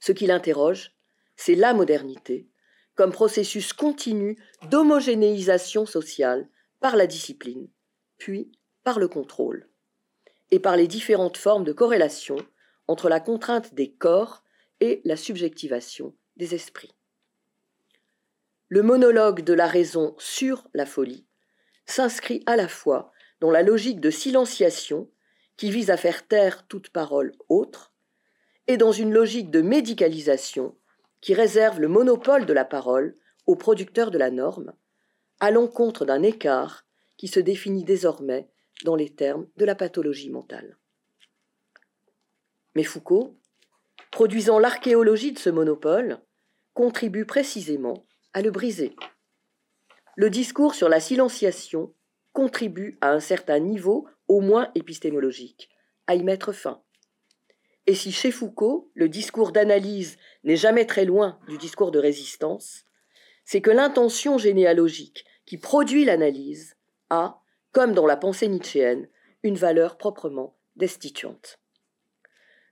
Ce 0.00 0.10
qu'il 0.10 0.32
interroge, 0.32 0.96
c'est 1.36 1.54
la 1.54 1.74
modernité 1.74 2.48
comme 2.94 3.12
processus 3.12 3.72
continu 3.72 4.38
d'homogénéisation 4.70 5.86
sociale 5.86 6.48
par 6.80 6.96
la 6.96 7.06
discipline, 7.06 7.68
puis 8.18 8.52
par 8.84 8.98
le 8.98 9.08
contrôle, 9.08 9.68
et 10.50 10.58
par 10.58 10.76
les 10.76 10.86
différentes 10.86 11.36
formes 11.36 11.64
de 11.64 11.72
corrélation 11.72 12.36
entre 12.88 13.08
la 13.08 13.20
contrainte 13.20 13.74
des 13.74 13.92
corps 13.92 14.42
et 14.80 15.00
la 15.04 15.16
subjectivation 15.16 16.14
des 16.36 16.54
esprits. 16.54 16.94
Le 18.68 18.82
monologue 18.82 19.42
de 19.42 19.52
la 19.52 19.66
raison 19.66 20.14
sur 20.18 20.68
la 20.74 20.86
folie 20.86 21.26
s'inscrit 21.86 22.42
à 22.46 22.56
la 22.56 22.68
fois 22.68 23.12
dans 23.40 23.50
la 23.50 23.62
logique 23.62 24.00
de 24.00 24.10
silenciation 24.10 25.10
qui 25.56 25.70
vise 25.70 25.90
à 25.90 25.96
faire 25.96 26.26
taire 26.26 26.66
toute 26.66 26.90
parole 26.90 27.32
autre, 27.48 27.92
et 28.66 28.76
dans 28.76 28.92
une 28.92 29.12
logique 29.12 29.50
de 29.50 29.60
médicalisation 29.60 30.76
qui 31.22 31.32
réserve 31.32 31.80
le 31.80 31.88
monopole 31.88 32.44
de 32.44 32.52
la 32.52 32.66
parole 32.66 33.16
aux 33.46 33.56
producteurs 33.56 34.10
de 34.10 34.18
la 34.18 34.30
norme, 34.30 34.74
à 35.40 35.50
l'encontre 35.50 36.04
d'un 36.04 36.22
écart 36.22 36.84
qui 37.16 37.28
se 37.28 37.40
définit 37.40 37.84
désormais 37.84 38.50
dans 38.84 38.96
les 38.96 39.14
termes 39.14 39.46
de 39.56 39.64
la 39.64 39.74
pathologie 39.74 40.30
mentale. 40.30 40.76
Mais 42.74 42.82
Foucault, 42.82 43.38
produisant 44.10 44.58
l'archéologie 44.58 45.32
de 45.32 45.38
ce 45.38 45.50
monopole, 45.50 46.18
contribue 46.74 47.24
précisément 47.24 48.06
à 48.32 48.42
le 48.42 48.50
briser. 48.50 48.96
Le 50.16 50.30
discours 50.30 50.74
sur 50.74 50.88
la 50.88 51.00
silenciation 51.00 51.94
contribue 52.32 52.98
à 53.00 53.12
un 53.12 53.20
certain 53.20 53.58
niveau, 53.58 54.08
au 54.26 54.40
moins 54.40 54.70
épistémologique, 54.74 55.70
à 56.06 56.14
y 56.14 56.22
mettre 56.22 56.52
fin. 56.52 56.82
Et 57.86 57.94
si 57.94 58.12
chez 58.12 58.30
Foucault, 58.30 58.90
le 58.94 59.08
discours 59.08 59.52
d'analyse 59.52 60.16
n'est 60.44 60.56
jamais 60.56 60.86
très 60.86 61.04
loin 61.04 61.38
du 61.48 61.58
discours 61.58 61.90
de 61.90 61.98
résistance, 61.98 62.84
c'est 63.44 63.60
que 63.60 63.70
l'intention 63.70 64.38
généalogique 64.38 65.24
qui 65.46 65.58
produit 65.58 66.04
l'analyse 66.04 66.76
a, 67.10 67.40
comme 67.72 67.92
dans 67.92 68.06
la 68.06 68.16
pensée 68.16 68.48
nietzschéenne, 68.48 69.08
une 69.42 69.56
valeur 69.56 69.98
proprement 69.98 70.56
destituante. 70.76 71.58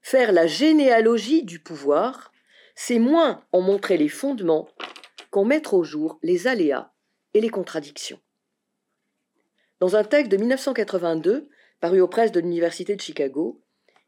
Faire 0.03 0.33
la 0.33 0.47
généalogie 0.47 1.43
du 1.43 1.59
pouvoir, 1.59 2.33
c'est 2.75 2.99
moins 2.99 3.45
en 3.53 3.61
montrer 3.61 3.97
les 3.97 4.09
fondements 4.09 4.69
qu'en 5.31 5.45
mettre 5.45 5.75
au 5.75 5.85
jour 5.85 6.19
les 6.23 6.47
aléas 6.47 6.93
et 7.35 7.41
les 7.41 7.51
contradictions. 7.51 8.21
Dans 9.81 9.97
un 9.97 10.05
texte 10.05 10.31
de 10.31 10.37
1982, 10.37 11.49
paru 11.81 12.01
aux 12.01 12.09
presses 12.09 12.33
de 12.33 12.41
l'Université 12.41 12.97
de 12.97 13.01
Chicago, 13.01 13.61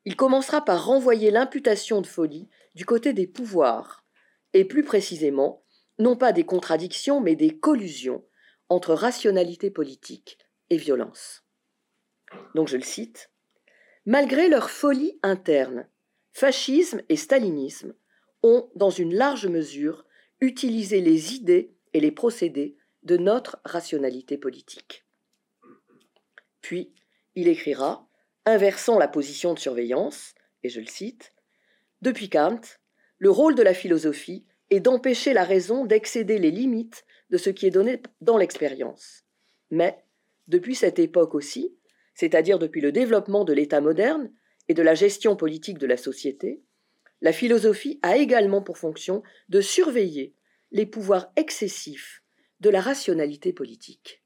il 0.04 0.16
commencera 0.16 0.64
par 0.64 0.86
renvoyer 0.86 1.30
l'imputation 1.30 2.00
de 2.00 2.06
folie 2.06 2.48
du 2.74 2.84
côté 2.84 3.12
des 3.12 3.26
pouvoirs, 3.26 4.04
et 4.52 4.64
plus 4.64 4.82
précisément, 4.82 5.64
non 5.98 6.16
pas 6.16 6.32
des 6.32 6.44
contradictions, 6.44 7.20
mais 7.20 7.36
des 7.36 7.58
collusions 7.58 8.24
entre 8.68 8.94
rationalité 8.94 9.70
politique 9.70 10.38
et 10.70 10.76
violence. 10.76 11.44
Donc 12.54 12.68
je 12.68 12.76
le 12.76 12.82
cite, 12.82 13.30
Malgré 14.04 14.48
leur 14.48 14.70
folie 14.70 15.20
interne, 15.22 15.86
fascisme 16.32 17.02
et 17.08 17.16
stalinisme 17.16 17.94
ont, 18.42 18.68
dans 18.74 18.90
une 18.90 19.14
large 19.14 19.46
mesure, 19.46 20.04
utiliser 20.40 21.00
les 21.00 21.34
idées 21.34 21.76
et 21.92 22.00
les 22.00 22.10
procédés 22.10 22.76
de 23.04 23.16
notre 23.16 23.60
rationalité 23.64 24.38
politique. 24.38 25.06
Puis, 26.62 26.92
il 27.36 27.46
écrira, 27.46 28.08
inversant 28.46 28.98
la 28.98 29.09
position 29.09 29.55
de 29.55 29.59
surveillance, 29.59 30.35
et 30.62 30.68
je 30.68 30.81
le 30.81 30.87
cite, 30.87 31.33
Depuis 32.00 32.28
Kant, 32.28 32.61
le 33.18 33.31
rôle 33.31 33.55
de 33.55 33.62
la 33.62 33.74
philosophie 33.74 34.44
est 34.70 34.81
d'empêcher 34.81 35.33
la 35.33 35.44
raison 35.44 35.85
d'excéder 35.85 36.38
les 36.38 36.50
limites 36.50 37.05
de 37.31 37.38
ce 37.38 37.50
qui 37.50 37.66
est 37.66 37.70
donné 37.70 38.02
dans 38.20 38.37
l'expérience. 38.37 39.24
Mais, 39.70 40.05
depuis 40.48 40.74
cette 40.74 40.98
époque 40.98 41.35
aussi, 41.35 41.76
c'est-à-dire 42.14 42.59
depuis 42.59 42.81
le 42.81 42.92
développement 42.92 43.44
de 43.44 43.52
l'État 43.52 43.81
moderne 43.81 44.33
et 44.68 44.74
de 44.74 44.83
la 44.83 44.94
gestion 44.94 45.37
politique 45.37 45.78
de 45.78 45.87
la 45.87 45.96
société, 45.96 46.62
la 47.20 47.33
philosophie 47.33 48.00
a 48.02 48.16
également 48.16 48.62
pour 48.62 48.78
fonction 48.78 49.22
de 49.48 49.61
surveiller 49.61 50.35
les 50.72 50.87
pouvoirs 50.87 51.33
excessifs 51.37 52.22
de 52.61 52.70
la 52.70 52.81
rationalité 52.81 53.52
politique. 53.52 54.22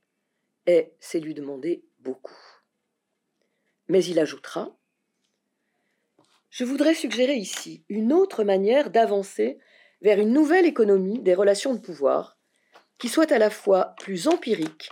Et 0.66 0.92
c'est 0.98 1.20
lui 1.20 1.35
demander 1.35 1.85
beaucoup. 1.98 2.56
Mais 3.88 4.05
il 4.05 4.18
ajoutera 4.18 4.77
Je 6.51 6.64
voudrais 6.64 6.94
suggérer 6.94 7.35
ici 7.35 7.85
une 7.88 8.12
autre 8.12 8.44
manière 8.44 8.90
d'avancer 8.90 9.59
vers 10.03 10.18
une 10.18 10.33
nouvelle 10.33 10.66
économie 10.66 11.20
des 11.20 11.35
relations 11.35 11.75
de 11.75 11.81
pouvoir 11.81 12.37
qui 12.99 13.09
soit 13.09 13.31
à 13.33 13.38
la 13.38 13.51
fois 13.51 13.94
plus 13.99 14.27
empirique, 14.27 14.90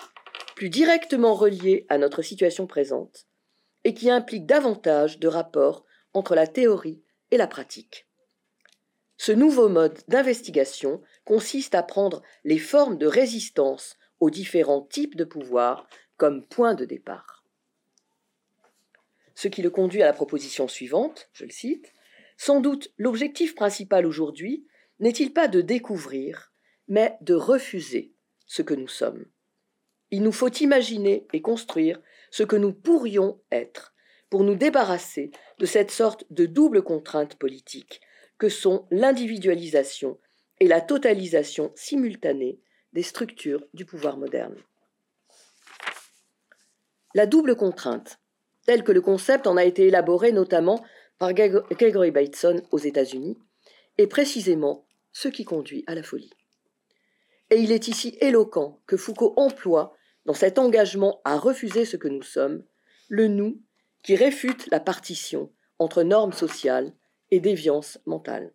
plus 0.56 0.68
directement 0.68 1.34
reliée 1.34 1.86
à 1.88 1.98
notre 1.98 2.22
situation 2.22 2.66
présente, 2.66 3.26
et 3.84 3.94
qui 3.94 4.10
implique 4.10 4.46
davantage 4.46 5.18
de 5.18 5.28
rapports 5.28 5.84
entre 6.12 6.34
la 6.34 6.46
théorie 6.46 7.02
et 7.30 7.36
la 7.36 7.46
pratique. 7.46 8.06
Ce 9.16 9.32
nouveau 9.32 9.68
mode 9.68 9.98
d'investigation 10.08 11.00
consiste 11.24 11.74
à 11.74 11.82
prendre 11.82 12.22
les 12.44 12.58
formes 12.58 12.98
de 12.98 13.06
résistance 13.06 13.96
aux 14.20 14.30
différents 14.30 14.82
types 14.82 15.16
de 15.16 15.24
pouvoir 15.24 15.86
comme 16.16 16.46
point 16.46 16.74
de 16.74 16.84
départ. 16.84 17.33
Ce 19.34 19.48
qui 19.48 19.62
le 19.62 19.70
conduit 19.70 20.02
à 20.02 20.06
la 20.06 20.12
proposition 20.12 20.68
suivante, 20.68 21.28
je 21.32 21.44
le 21.44 21.50
cite, 21.50 21.92
Sans 22.36 22.60
doute 22.60 22.92
l'objectif 22.98 23.54
principal 23.54 24.06
aujourd'hui 24.06 24.66
n'est-il 25.00 25.32
pas 25.32 25.48
de 25.48 25.60
découvrir, 25.60 26.52
mais 26.88 27.16
de 27.20 27.34
refuser 27.34 28.12
ce 28.46 28.62
que 28.62 28.74
nous 28.74 28.88
sommes. 28.88 29.26
Il 30.10 30.22
nous 30.22 30.32
faut 30.32 30.52
imaginer 30.52 31.26
et 31.32 31.42
construire 31.42 32.00
ce 32.30 32.42
que 32.42 32.56
nous 32.56 32.72
pourrions 32.72 33.40
être 33.50 33.94
pour 34.30 34.44
nous 34.44 34.54
débarrasser 34.54 35.30
de 35.58 35.66
cette 35.66 35.90
sorte 35.90 36.24
de 36.30 36.46
double 36.46 36.82
contrainte 36.82 37.36
politique 37.36 38.00
que 38.38 38.48
sont 38.48 38.86
l'individualisation 38.90 40.18
et 40.60 40.66
la 40.66 40.80
totalisation 40.80 41.72
simultanée 41.74 42.60
des 42.92 43.02
structures 43.02 43.64
du 43.74 43.84
pouvoir 43.84 44.16
moderne. 44.16 44.56
La 47.14 47.26
double 47.26 47.56
contrainte, 47.56 48.18
telle 48.66 48.84
que 48.84 48.92
le 48.92 49.00
concept 49.00 49.46
en 49.46 49.56
a 49.56 49.64
été 49.64 49.86
élaboré 49.86 50.32
notamment 50.32 50.82
par 51.18 51.32
Gregory 51.32 52.10
Bateson 52.10 52.62
aux 52.70 52.78
États-Unis, 52.78 53.38
est 53.98 54.06
précisément 54.06 54.86
ce 55.12 55.28
qui 55.28 55.44
conduit 55.44 55.84
à 55.86 55.94
la 55.94 56.02
folie. 56.02 56.32
Et 57.50 57.56
il 57.56 57.70
est 57.72 57.88
ici 57.88 58.16
éloquent 58.20 58.80
que 58.86 58.96
Foucault 58.96 59.34
emploie, 59.36 59.94
dans 60.24 60.34
cet 60.34 60.58
engagement 60.58 61.20
à 61.24 61.36
refuser 61.36 61.84
ce 61.84 61.96
que 61.96 62.08
nous 62.08 62.22
sommes, 62.22 62.64
le 63.08 63.28
nous 63.28 63.60
qui 64.02 64.16
réfute 64.16 64.70
la 64.70 64.80
partition 64.80 65.52
entre 65.78 66.02
normes 66.02 66.32
sociales 66.32 66.92
et 67.30 67.40
déviance 67.40 67.98
mentale. 68.06 68.52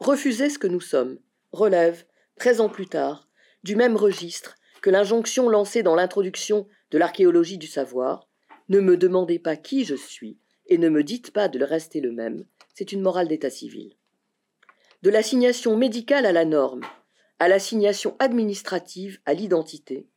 Refuser 0.00 0.50
ce 0.50 0.58
que 0.58 0.66
nous 0.66 0.80
sommes 0.80 1.18
relève, 1.52 2.04
treize 2.38 2.60
ans 2.60 2.68
plus 2.68 2.86
tard, 2.86 3.28
du 3.62 3.74
même 3.74 3.96
registre 3.96 4.56
l'injonction 4.90 5.48
lancée 5.48 5.82
dans 5.82 5.94
l'introduction 5.94 6.66
de 6.90 6.98
l'archéologie 6.98 7.58
du 7.58 7.66
savoir 7.66 8.28
Ne 8.68 8.80
me 8.80 8.96
demandez 8.96 9.38
pas 9.38 9.56
qui 9.56 9.84
je 9.84 9.94
suis 9.94 10.38
et 10.66 10.78
ne 10.78 10.88
me 10.88 11.02
dites 11.02 11.30
pas 11.32 11.48
de 11.48 11.58
le 11.58 11.64
rester 11.64 12.00
le 12.00 12.12
même, 12.12 12.44
c'est 12.74 12.92
une 12.92 13.00
morale 13.00 13.28
d'état 13.28 13.50
civil. 13.50 13.96
De 15.02 15.10
l'assignation 15.10 15.76
médicale 15.76 16.26
à 16.26 16.32
la 16.32 16.44
norme, 16.44 16.82
à 17.38 17.48
l'assignation 17.48 18.16
administrative 18.18 19.20
à 19.24 19.34
l'identité, 19.34 20.08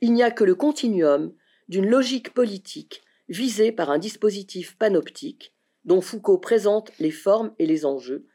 il 0.00 0.12
n'y 0.12 0.22
a 0.22 0.30
que 0.30 0.44
le 0.44 0.54
continuum 0.54 1.32
d'une 1.68 1.88
logique 1.88 2.34
politique 2.34 3.02
visée 3.28 3.72
par 3.72 3.90
un 3.90 3.98
dispositif 3.98 4.76
panoptique 4.76 5.54
dont 5.84 6.00
Foucault 6.00 6.38
présente 6.38 6.92
les 6.98 7.10
formes 7.10 7.54
et 7.58 7.66
les 7.66 7.86
enjeux 7.86 8.26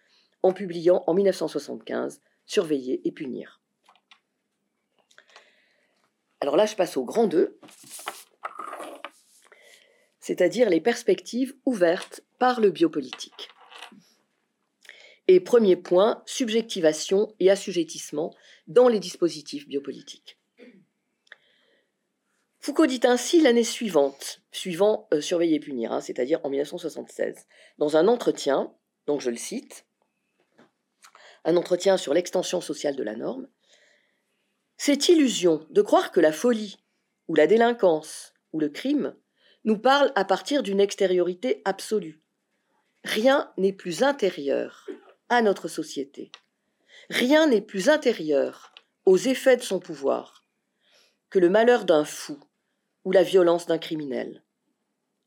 en 0.43 0.53
publiant 0.53 1.03
en 1.07 1.13
1975 1.13 2.21
Surveiller 2.45 3.01
et 3.05 3.11
punir. 3.13 3.60
Alors 6.41 6.57
là, 6.57 6.65
je 6.65 6.75
passe 6.75 6.97
au 6.97 7.05
grand 7.05 7.27
2, 7.27 7.59
c'est-à-dire 10.19 10.69
les 10.69 10.81
perspectives 10.81 11.55
ouvertes 11.65 12.21
par 12.39 12.59
le 12.59 12.71
biopolitique. 12.71 13.49
Et 15.27 15.39
premier 15.39 15.75
point, 15.75 16.23
subjectivation 16.25 17.33
et 17.39 17.51
assujettissement 17.51 18.35
dans 18.67 18.87
les 18.87 18.99
dispositifs 18.99 19.67
biopolitiques. 19.67 20.39
Foucault 22.59 22.87
dit 22.87 23.01
ainsi 23.03 23.41
l'année 23.41 23.63
suivante, 23.63 24.41
suivant 24.51 25.07
euh, 25.13 25.21
Surveiller 25.21 25.55
et 25.55 25.59
punir, 25.59 25.91
hein, 25.91 26.01
c'est-à-dire 26.01 26.39
en 26.43 26.49
1976, 26.49 27.47
dans 27.77 27.97
un 27.97 28.07
entretien, 28.07 28.73
donc 29.07 29.21
je 29.21 29.29
le 29.29 29.37
cite, 29.37 29.85
un 31.43 31.55
entretien 31.55 31.97
sur 31.97 32.13
l'extension 32.13 32.61
sociale 32.61 32.95
de 32.95 33.03
la 33.03 33.15
norme, 33.15 33.47
cette 34.83 35.09
illusion 35.09 35.67
de 35.69 35.83
croire 35.83 36.11
que 36.11 36.19
la 36.19 36.31
folie, 36.31 36.77
ou 37.27 37.35
la 37.35 37.45
délinquance, 37.45 38.33
ou 38.51 38.59
le 38.59 38.67
crime 38.67 39.15
nous 39.63 39.77
parle 39.77 40.11
à 40.15 40.25
partir 40.25 40.63
d'une 40.63 40.79
extériorité 40.79 41.61
absolue. 41.65 42.23
Rien 43.03 43.53
n'est 43.57 43.73
plus 43.73 44.01
intérieur 44.01 44.89
à 45.29 45.43
notre 45.43 45.67
société. 45.67 46.31
Rien 47.11 47.45
n'est 47.45 47.61
plus 47.61 47.89
intérieur 47.89 48.73
aux 49.05 49.19
effets 49.19 49.55
de 49.55 49.61
son 49.61 49.79
pouvoir 49.79 50.47
que 51.29 51.37
le 51.37 51.49
malheur 51.49 51.85
d'un 51.85 52.03
fou, 52.03 52.39
ou 53.05 53.11
la 53.11 53.21
violence 53.21 53.67
d'un 53.67 53.77
criminel. 53.77 54.43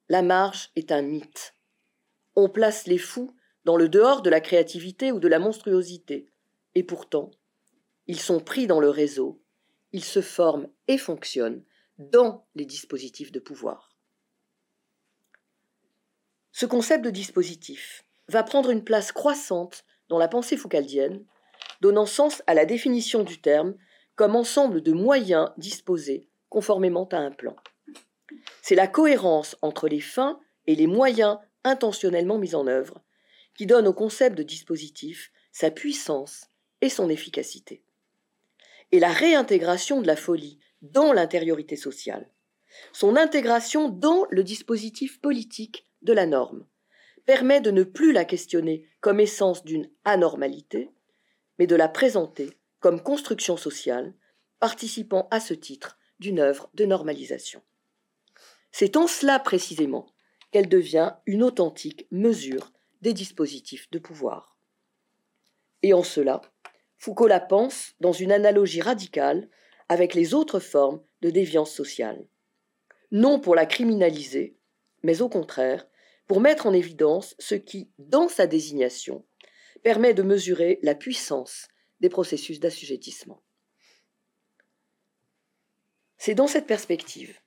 La 0.08 0.22
marge 0.22 0.70
est 0.74 0.90
un 0.90 1.02
mythe. 1.02 1.54
On 2.34 2.48
place 2.48 2.88
les 2.88 2.98
fous 2.98 3.36
dans 3.64 3.76
le 3.76 3.88
dehors 3.88 4.20
de 4.20 4.30
la 4.30 4.40
créativité 4.40 5.12
ou 5.12 5.20
de 5.20 5.28
la 5.28 5.38
monstruosité, 5.38 6.26
et 6.74 6.82
pourtant, 6.82 7.30
ils 8.08 8.20
sont 8.20 8.40
pris 8.40 8.66
dans 8.66 8.80
le 8.80 8.90
réseau, 8.90 9.43
ils 9.94 10.04
se 10.04 10.20
forment 10.20 10.66
et 10.88 10.98
fonctionnent 10.98 11.62
dans 11.98 12.44
les 12.56 12.64
dispositifs 12.64 13.30
de 13.30 13.38
pouvoir. 13.38 13.96
Ce 16.50 16.66
concept 16.66 17.04
de 17.04 17.10
dispositif 17.10 18.04
va 18.26 18.42
prendre 18.42 18.70
une 18.70 18.82
place 18.82 19.12
croissante 19.12 19.84
dans 20.08 20.18
la 20.18 20.26
pensée 20.26 20.56
foucaldienne, 20.56 21.24
donnant 21.80 22.06
sens 22.06 22.42
à 22.48 22.54
la 22.54 22.66
définition 22.66 23.22
du 23.22 23.40
terme 23.40 23.76
comme 24.16 24.34
ensemble 24.34 24.82
de 24.82 24.90
moyens 24.90 25.50
disposés 25.58 26.28
conformément 26.48 27.08
à 27.12 27.18
un 27.18 27.30
plan. 27.30 27.54
C'est 28.62 28.74
la 28.74 28.88
cohérence 28.88 29.56
entre 29.62 29.86
les 29.86 30.00
fins 30.00 30.40
et 30.66 30.74
les 30.74 30.88
moyens 30.88 31.38
intentionnellement 31.62 32.38
mis 32.38 32.56
en 32.56 32.66
œuvre 32.66 33.00
qui 33.56 33.66
donne 33.66 33.86
au 33.86 33.92
concept 33.92 34.36
de 34.36 34.42
dispositif 34.42 35.30
sa 35.52 35.70
puissance 35.70 36.48
et 36.80 36.88
son 36.88 37.08
efficacité. 37.10 37.84
Et 38.94 39.00
la 39.00 39.12
réintégration 39.12 40.00
de 40.00 40.06
la 40.06 40.14
folie 40.14 40.60
dans 40.80 41.12
l'intériorité 41.12 41.74
sociale, 41.74 42.30
son 42.92 43.16
intégration 43.16 43.88
dans 43.88 44.24
le 44.30 44.44
dispositif 44.44 45.20
politique 45.20 45.84
de 46.02 46.12
la 46.12 46.26
norme, 46.26 46.64
permet 47.26 47.60
de 47.60 47.72
ne 47.72 47.82
plus 47.82 48.12
la 48.12 48.24
questionner 48.24 48.88
comme 49.00 49.18
essence 49.18 49.64
d'une 49.64 49.90
anormalité, 50.04 50.92
mais 51.58 51.66
de 51.66 51.74
la 51.74 51.88
présenter 51.88 52.56
comme 52.78 53.02
construction 53.02 53.56
sociale, 53.56 54.14
participant 54.60 55.26
à 55.32 55.40
ce 55.40 55.54
titre 55.54 55.98
d'une 56.20 56.38
œuvre 56.38 56.70
de 56.74 56.84
normalisation. 56.84 57.62
C'est 58.70 58.96
en 58.96 59.08
cela 59.08 59.40
précisément 59.40 60.06
qu'elle 60.52 60.68
devient 60.68 61.14
une 61.26 61.42
authentique 61.42 62.06
mesure 62.12 62.70
des 63.02 63.12
dispositifs 63.12 63.90
de 63.90 63.98
pouvoir. 63.98 64.56
Et 65.82 65.92
en 65.94 66.04
cela, 66.04 66.42
Foucault 67.04 67.26
la 67.26 67.38
pense 67.38 67.92
dans 68.00 68.12
une 68.12 68.32
analogie 68.32 68.80
radicale 68.80 69.50
avec 69.90 70.14
les 70.14 70.32
autres 70.32 70.58
formes 70.58 71.02
de 71.20 71.28
déviance 71.28 71.70
sociale. 71.70 72.26
Non 73.10 73.40
pour 73.40 73.54
la 73.54 73.66
criminaliser, 73.66 74.56
mais 75.02 75.20
au 75.20 75.28
contraire, 75.28 75.86
pour 76.26 76.40
mettre 76.40 76.64
en 76.64 76.72
évidence 76.72 77.34
ce 77.38 77.56
qui, 77.56 77.90
dans 77.98 78.28
sa 78.28 78.46
désignation, 78.46 79.22
permet 79.82 80.14
de 80.14 80.22
mesurer 80.22 80.78
la 80.82 80.94
puissance 80.94 81.68
des 82.00 82.08
processus 82.08 82.58
d'assujettissement. 82.58 83.42
C'est 86.16 86.34
dans 86.34 86.46
cette 86.46 86.66
perspective 86.66 87.38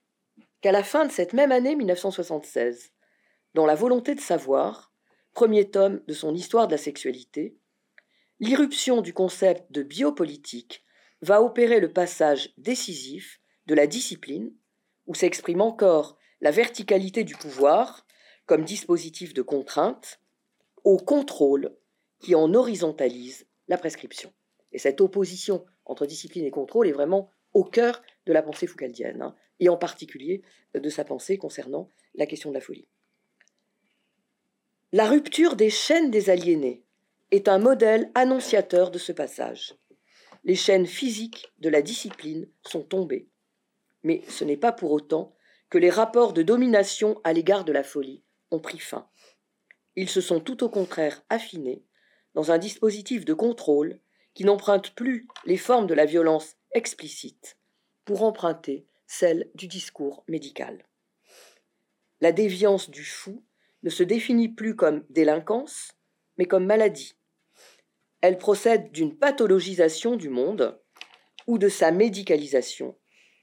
qu'à 0.60 0.70
la 0.70 0.84
fin 0.84 1.04
de 1.04 1.10
cette 1.10 1.32
même 1.32 1.50
année 1.50 1.74
1976, 1.74 2.92
dans 3.54 3.66
La 3.66 3.74
volonté 3.74 4.14
de 4.14 4.20
savoir, 4.20 4.92
premier 5.32 5.68
tome 5.68 6.00
de 6.06 6.14
son 6.14 6.32
Histoire 6.32 6.68
de 6.68 6.72
la 6.74 6.78
sexualité, 6.78 7.58
l'irruption 8.40 9.00
du 9.00 9.12
concept 9.12 9.70
de 9.72 9.82
biopolitique 9.82 10.84
va 11.22 11.42
opérer 11.42 11.80
le 11.80 11.92
passage 11.92 12.52
décisif 12.56 13.40
de 13.66 13.74
la 13.74 13.86
discipline, 13.86 14.54
où 15.06 15.14
s'exprime 15.14 15.60
encore 15.60 16.16
la 16.40 16.50
verticalité 16.50 17.24
du 17.24 17.34
pouvoir 17.34 18.06
comme 18.46 18.64
dispositif 18.64 19.34
de 19.34 19.42
contrainte, 19.42 20.20
au 20.84 20.96
contrôle 20.96 21.76
qui 22.20 22.34
en 22.34 22.54
horizontalise 22.54 23.46
la 23.66 23.76
prescription. 23.76 24.32
Et 24.72 24.78
cette 24.78 25.00
opposition 25.00 25.64
entre 25.84 26.06
discipline 26.06 26.44
et 26.44 26.50
contrôle 26.50 26.88
est 26.88 26.92
vraiment 26.92 27.30
au 27.52 27.64
cœur 27.64 28.02
de 28.26 28.32
la 28.32 28.42
pensée 28.42 28.66
foucaldienne, 28.66 29.22
hein, 29.22 29.34
et 29.60 29.68
en 29.68 29.76
particulier 29.76 30.42
de 30.74 30.88
sa 30.88 31.04
pensée 31.04 31.36
concernant 31.36 31.88
la 32.14 32.26
question 32.26 32.50
de 32.50 32.54
la 32.54 32.60
folie. 32.60 32.88
La 34.92 35.08
rupture 35.08 35.56
des 35.56 35.70
chaînes 35.70 36.10
des 36.10 36.30
aliénés 36.30 36.84
est 37.30 37.48
un 37.48 37.58
modèle 37.58 38.10
annonciateur 38.14 38.90
de 38.90 38.98
ce 38.98 39.12
passage. 39.12 39.74
Les 40.44 40.54
chaînes 40.54 40.86
physiques 40.86 41.52
de 41.58 41.68
la 41.68 41.82
discipline 41.82 42.48
sont 42.62 42.82
tombées. 42.82 43.28
Mais 44.02 44.22
ce 44.28 44.44
n'est 44.44 44.56
pas 44.56 44.72
pour 44.72 44.92
autant 44.92 45.34
que 45.68 45.78
les 45.78 45.90
rapports 45.90 46.32
de 46.32 46.42
domination 46.42 47.20
à 47.24 47.32
l'égard 47.32 47.64
de 47.64 47.72
la 47.72 47.82
folie 47.82 48.22
ont 48.50 48.60
pris 48.60 48.78
fin. 48.78 49.08
Ils 49.96 50.08
se 50.08 50.20
sont 50.20 50.40
tout 50.40 50.64
au 50.64 50.68
contraire 50.68 51.22
affinés 51.28 51.84
dans 52.34 52.50
un 52.50 52.58
dispositif 52.58 53.24
de 53.24 53.34
contrôle 53.34 54.00
qui 54.32 54.44
n'emprunte 54.44 54.94
plus 54.94 55.26
les 55.44 55.56
formes 55.56 55.86
de 55.86 55.94
la 55.94 56.06
violence 56.06 56.54
explicite 56.72 57.58
pour 58.04 58.22
emprunter 58.22 58.86
celle 59.06 59.50
du 59.54 59.66
discours 59.66 60.24
médical. 60.28 60.86
La 62.20 62.32
déviance 62.32 62.88
du 62.88 63.04
fou 63.04 63.44
ne 63.82 63.90
se 63.90 64.02
définit 64.02 64.48
plus 64.48 64.76
comme 64.76 65.04
délinquance, 65.10 65.92
mais 66.36 66.46
comme 66.46 66.64
maladie. 66.64 67.17
Elle 68.20 68.38
procède 68.38 68.90
d'une 68.92 69.16
pathologisation 69.16 70.16
du 70.16 70.28
monde 70.28 70.80
ou 71.46 71.58
de 71.58 71.68
sa 71.68 71.90
médicalisation, 71.90 72.96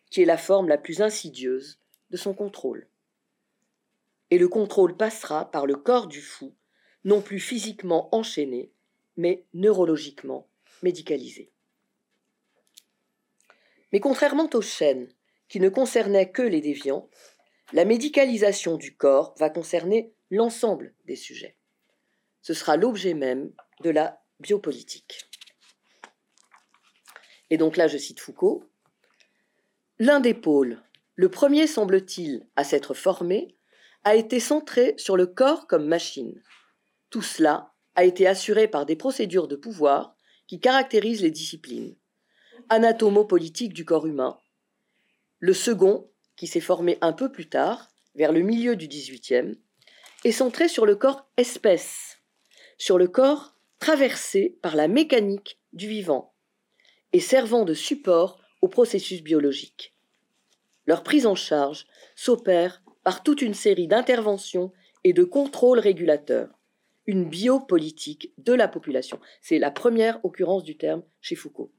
qui 0.10 0.22
est 0.22 0.26
la 0.26 0.38
forme 0.38 0.68
la 0.68 0.78
plus 0.78 1.02
insidieuse 1.02 1.80
de 2.10 2.18
son 2.18 2.34
contrôle. 2.34 2.88
et 4.32 4.38
le 4.38 4.48
contrôle 4.48 4.98
passera 4.98 5.52
par 5.52 5.66
le 5.66 5.76
corps 5.76 6.08
du 6.08 6.22
fou, 6.22 6.56
non 7.04 7.22
plus 7.22 7.40
physiquement 7.40 8.10
enchaîné, 8.14 8.72
mais 9.18 9.46
neurologiquement 9.54 10.48
médicalisé. 10.82 11.52
Mais 13.94 14.00
contrairement 14.00 14.50
aux 14.54 14.62
chaînes, 14.62 15.08
qui 15.48 15.60
ne 15.60 15.70
concernaient 15.70 16.32
que 16.32 16.42
les 16.42 16.60
déviants, 16.60 17.08
la 17.72 17.86
médicalisation 17.86 18.78
du 18.78 18.96
corps 18.96 19.36
va 19.38 19.50
concerner 19.50 20.14
l'ensemble 20.32 20.94
des 21.06 21.16
sujets. 21.16 21.56
Ce 22.42 22.54
sera 22.54 22.78
l'objet 22.78 23.14
même 23.14 23.54
de 23.82 23.92
la 23.92 24.25
biopolitique. 24.40 25.26
Et 27.50 27.58
donc 27.58 27.78
là, 27.78 27.88
je 27.88 27.98
cite 27.98 28.20
Foucault, 28.20 28.64
L'un 29.98 30.20
des 30.20 30.34
pôles, 30.34 30.82
le 31.16 31.30
premier 31.30 31.68
semble-t-il 31.68 32.46
à 32.58 32.66
s'être 32.66 32.94
formé, 32.94 33.56
a 34.04 34.16
été 34.16 34.40
centré 34.40 34.94
sur 34.98 35.16
le 35.16 35.26
corps 35.26 35.68
comme 35.68 35.88
machine. 35.88 36.42
Tout 37.10 37.22
cela 37.22 37.74
a 37.96 38.04
été 38.04 38.28
assuré 38.28 38.68
par 38.68 38.86
des 38.86 38.98
procédures 38.98 39.48
de 39.48 39.56
pouvoir 39.56 40.16
qui 40.48 40.60
caractérisent 40.60 41.22
les 41.22 41.32
disciplines. 41.32 41.96
Anatomo-politique 42.70 43.74
du 43.74 43.86
corps 43.86 44.06
humain. 44.06 44.38
Le 45.40 45.54
second, 45.54 46.10
qui 46.36 46.48
s'est 46.48 46.60
formé 46.60 46.98
un 47.02 47.14
peu 47.14 47.32
plus 47.32 47.48
tard, 47.48 47.90
vers 48.16 48.32
le 48.32 48.42
milieu 48.42 48.76
du 48.76 48.88
XVIIIe, 48.88 49.58
est 50.24 50.32
centré 50.32 50.68
sur 50.68 50.86
le 50.86 50.96
corps 50.96 51.30
espèce, 51.38 52.18
sur 52.78 52.98
le 52.98 53.08
corps 53.08 53.55
traversé 53.80 54.58
par 54.62 54.76
la 54.76 54.88
mécanique 54.88 55.60
du 55.74 55.88
vivant 55.88 56.34
et 57.14 57.20
servant 57.20 57.66
de 57.66 57.74
support 57.74 58.40
au 58.62 58.68
processus 58.68 59.22
biologique. 59.22 59.94
Leur 60.86 61.04
prise 61.04 61.26
en 61.26 61.36
charge 61.36 61.86
s'opère 62.16 62.84
par 63.04 63.24
toute 63.24 63.42
une 63.42 63.54
série 63.54 63.88
d'interventions 63.88 64.72
et 65.04 65.14
de 65.14 65.24
contrôles 65.24 65.80
régulateurs, 65.80 66.50
une 67.06 67.26
biopolitique 67.26 68.34
de 68.38 68.54
la 68.54 68.68
population. 68.68 69.20
C'est 69.42 69.60
la 69.60 69.72
première 69.72 70.24
occurrence 70.24 70.64
du 70.64 70.78
terme 70.78 71.04
chez 71.22 71.36
Foucault. 71.36 71.72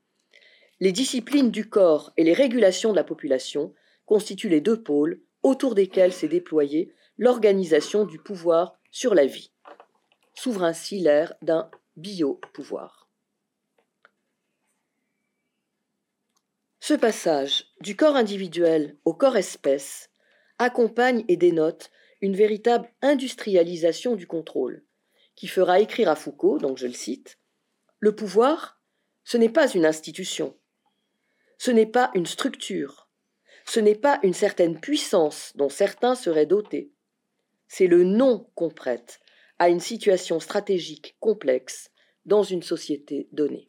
Les 0.79 0.93
disciplines 0.93 1.51
du 1.51 1.69
corps 1.69 2.13
et 2.17 2.25
les 2.25 2.35
régulations 2.35 2.91
de 2.91 2.97
la 2.97 3.05
population 3.05 3.75
constituent 4.05 4.49
les 4.49 4.61
deux 4.61 4.83
pôles 4.83 5.21
autour 5.43 5.75
desquels 5.75 6.13
s'est 6.13 6.29
déployée 6.29 6.93
l'organisation 7.19 8.05
du 8.05 8.19
pouvoir 8.19 8.79
sur 8.91 9.15
la 9.15 9.27
vie. 9.27 9.51
S'ouvre 10.35 10.65
ainsi 10.65 10.99
l'ère 11.01 11.35
d'un 11.41 11.71
biopouvoir. 11.97 13.09
Ce 16.81 16.95
passage 16.95 17.73
du 17.81 17.97
corps 17.97 18.17
individuel 18.17 18.97
au 19.05 19.15
corps 19.15 19.37
espèce 19.37 20.11
accompagne 20.59 21.25
et 21.29 21.37
dénote 21.37 21.91
une 22.21 22.37
véritable 22.37 22.89
industrialisation 23.03 24.15
du 24.15 24.27
contrôle, 24.27 24.85
qui 25.35 25.49
fera 25.49 25.81
écrire 25.81 26.09
à 26.09 26.17
Foucault, 26.17 26.59
donc 26.59 26.79
je 26.79 26.87
le 26.87 26.93
cite, 26.93 27.39
Le 27.99 28.15
pouvoir, 28.15 28.81
ce 29.25 29.37
n'est 29.37 29.51
pas 29.51 29.69
une 29.69 29.85
institution, 29.85 30.57
ce 31.59 31.71
n'est 31.71 31.87
pas 31.87 32.11
une 32.15 32.27
structure, 32.27 33.09
ce 33.65 33.81
n'est 33.81 33.97
pas 33.97 34.21
une 34.23 34.35
certaine 34.35 34.81
puissance 34.81 35.53
dont 35.57 35.69
certains 35.69 36.15
seraient 36.15 36.47
dotés, 36.47 36.93
c'est 37.69 37.87
le 37.89 38.05
nom 38.05 38.51
qu'on 38.55 38.71
prête 38.71 39.21
à 39.59 39.69
une 39.69 39.81
situation 39.81 40.40
stratégique 40.40 41.16
complexe 41.21 41.90
dans 42.25 42.42
une 42.42 42.62
société 42.62 43.29
donnée. 43.33 43.69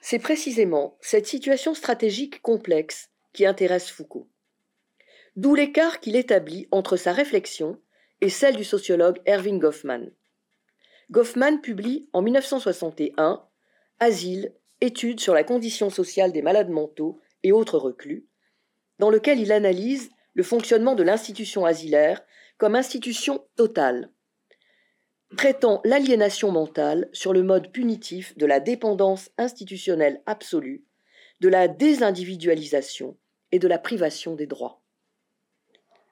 C'est 0.00 0.18
précisément 0.18 0.96
cette 1.00 1.26
situation 1.26 1.74
stratégique 1.74 2.42
complexe 2.42 3.10
qui 3.32 3.46
intéresse 3.46 3.90
Foucault. 3.90 4.28
D'où 5.36 5.54
l'écart 5.54 6.00
qu'il 6.00 6.16
établit 6.16 6.68
entre 6.70 6.96
sa 6.96 7.12
réflexion 7.12 7.80
et 8.20 8.28
celle 8.28 8.56
du 8.56 8.64
sociologue 8.64 9.20
Erving 9.24 9.58
Goffman. 9.58 10.10
Goffman 11.10 11.58
publie 11.58 12.08
en 12.12 12.22
1961 12.22 13.44
Asile, 13.98 14.54
études 14.80 15.20
sur 15.20 15.34
la 15.34 15.44
condition 15.44 15.90
sociale 15.90 16.32
des 16.32 16.42
malades 16.42 16.70
mentaux 16.70 17.20
et 17.42 17.52
autres 17.52 17.78
reclus, 17.78 18.26
dans 18.98 19.10
lequel 19.10 19.38
il 19.38 19.52
analyse 19.52 20.10
le 20.34 20.42
fonctionnement 20.42 20.94
de 20.94 21.02
l'institution 21.02 21.64
asilaire 21.64 22.22
comme 22.58 22.76
institution 22.76 23.44
totale, 23.56 24.10
traitant 25.36 25.80
l'aliénation 25.84 26.50
mentale 26.50 27.08
sur 27.12 27.32
le 27.32 27.42
mode 27.42 27.72
punitif 27.72 28.36
de 28.36 28.46
la 28.46 28.60
dépendance 28.60 29.30
institutionnelle 29.38 30.22
absolue, 30.26 30.84
de 31.40 31.48
la 31.48 31.68
désindividualisation 31.68 33.16
et 33.52 33.58
de 33.58 33.68
la 33.68 33.78
privation 33.78 34.34
des 34.34 34.46
droits. 34.46 34.82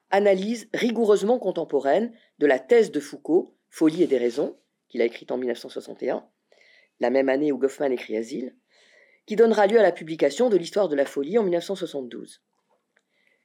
Analyse 0.09 0.69
rigoureusement 0.73 1.37
contemporaine 1.37 2.11
de 2.39 2.47
la 2.47 2.57
thèse 2.57 2.91
de 2.91 2.99
Foucault, 2.99 3.55
Folie 3.69 4.03
et 4.03 4.07
des 4.07 4.17
raisons, 4.17 4.57
qu'il 4.87 5.01
a 5.01 5.05
écrite 5.05 5.31
en 5.31 5.37
1961, 5.37 6.25
la 6.99 7.09
même 7.11 7.29
année 7.29 7.51
où 7.51 7.59
Goffman 7.59 7.91
écrit 7.91 8.17
Asile, 8.17 8.55
qui 9.27 9.35
donnera 9.35 9.67
lieu 9.67 9.79
à 9.79 9.83
la 9.83 9.91
publication 9.91 10.49
de 10.49 10.57
l'histoire 10.57 10.89
de 10.89 10.95
la 10.95 11.05
folie 11.05 11.37
en 11.37 11.43
1972. 11.43 12.41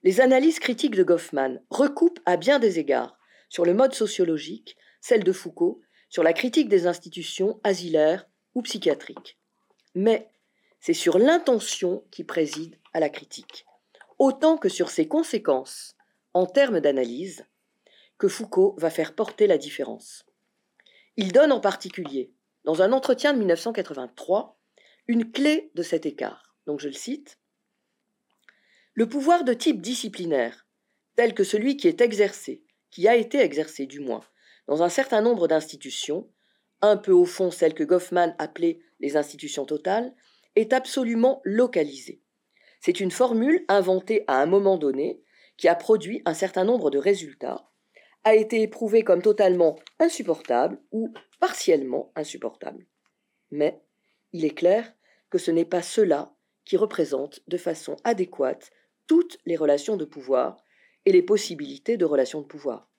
Les 0.04 0.20
analyses 0.20 0.58
critiques 0.58 0.94
de 0.94 1.02
Goffman 1.02 1.60
recoupent 1.70 2.20
à 2.26 2.36
bien 2.36 2.58
des 2.58 2.78
égards 2.78 3.18
sur 3.48 3.64
le 3.64 3.72
mode 3.72 3.94
sociologique 3.94 4.76
celle 5.00 5.24
de 5.24 5.32
Foucault 5.32 5.80
sur 6.10 6.22
la 6.22 6.34
critique 6.34 6.68
des 6.68 6.86
institutions 6.86 7.58
asilaires 7.64 8.28
ou 8.54 8.60
psychiatriques. 8.60 9.38
Mais 9.94 10.30
c'est 10.78 10.92
sur 10.92 11.18
l'intention 11.18 12.04
qui 12.10 12.22
préside 12.22 12.78
à 12.92 13.00
la 13.00 13.08
critique, 13.08 13.64
autant 14.18 14.58
que 14.58 14.68
sur 14.68 14.90
ses 14.90 15.08
conséquences 15.08 15.96
en 16.34 16.44
termes 16.44 16.80
d'analyse, 16.80 17.46
que 18.18 18.28
Foucault 18.28 18.76
va 18.78 18.90
faire 18.90 19.14
porter 19.14 19.46
la 19.46 19.56
différence. 19.56 20.26
Il 21.16 21.32
donne 21.32 21.52
en 21.52 21.60
particulier, 21.60 22.34
dans 22.64 22.82
un 22.82 22.92
entretien 22.92 23.32
de 23.32 23.38
1983, 23.38 24.58
une 25.06 25.32
clé 25.32 25.70
de 25.74 25.82
cet 25.82 26.04
écart. 26.04 26.54
Donc 26.66 26.80
je 26.80 26.88
le 26.88 26.94
cite. 26.94 27.38
Le 28.96 29.08
pouvoir 29.08 29.42
de 29.42 29.54
type 29.54 29.82
disciplinaire, 29.82 30.68
tel 31.16 31.34
que 31.34 31.42
celui 31.42 31.76
qui 31.76 31.88
est 31.88 32.00
exercé, 32.00 32.62
qui 32.92 33.08
a 33.08 33.16
été 33.16 33.38
exercé 33.40 33.86
du 33.86 33.98
moins, 33.98 34.24
dans 34.68 34.84
un 34.84 34.88
certain 34.88 35.20
nombre 35.20 35.48
d'institutions, 35.48 36.30
un 36.80 36.96
peu 36.96 37.10
au 37.10 37.24
fond 37.24 37.50
celles 37.50 37.74
que 37.74 37.82
Goffman 37.82 38.36
appelait 38.38 38.78
les 39.00 39.16
institutions 39.16 39.64
totales, 39.64 40.14
est 40.54 40.72
absolument 40.72 41.40
localisé. 41.42 42.22
C'est 42.80 43.00
une 43.00 43.10
formule 43.10 43.64
inventée 43.66 44.22
à 44.28 44.40
un 44.40 44.46
moment 44.46 44.76
donné 44.76 45.20
qui 45.56 45.66
a 45.66 45.74
produit 45.74 46.22
un 46.24 46.34
certain 46.34 46.64
nombre 46.64 46.90
de 46.90 46.98
résultats, 46.98 47.68
a 48.22 48.36
été 48.36 48.62
éprouvée 48.62 49.02
comme 49.02 49.22
totalement 49.22 49.76
insupportable 49.98 50.80
ou 50.92 51.12
partiellement 51.40 52.12
insupportable. 52.14 52.86
Mais 53.50 53.82
il 54.32 54.44
est 54.44 54.54
clair 54.54 54.94
que 55.30 55.38
ce 55.38 55.50
n'est 55.50 55.64
pas 55.64 55.82
cela 55.82 56.32
qui 56.64 56.76
représente 56.76 57.40
de 57.48 57.56
façon 57.56 57.96
adéquate 58.04 58.70
toutes 59.06 59.38
les 59.44 59.56
relations 59.56 59.96
de 59.96 60.04
pouvoir 60.04 60.56
et 61.06 61.12
les 61.12 61.22
possibilités 61.22 61.96
de 61.96 62.04
relations 62.04 62.40
de 62.40 62.46
pouvoir. 62.46 62.90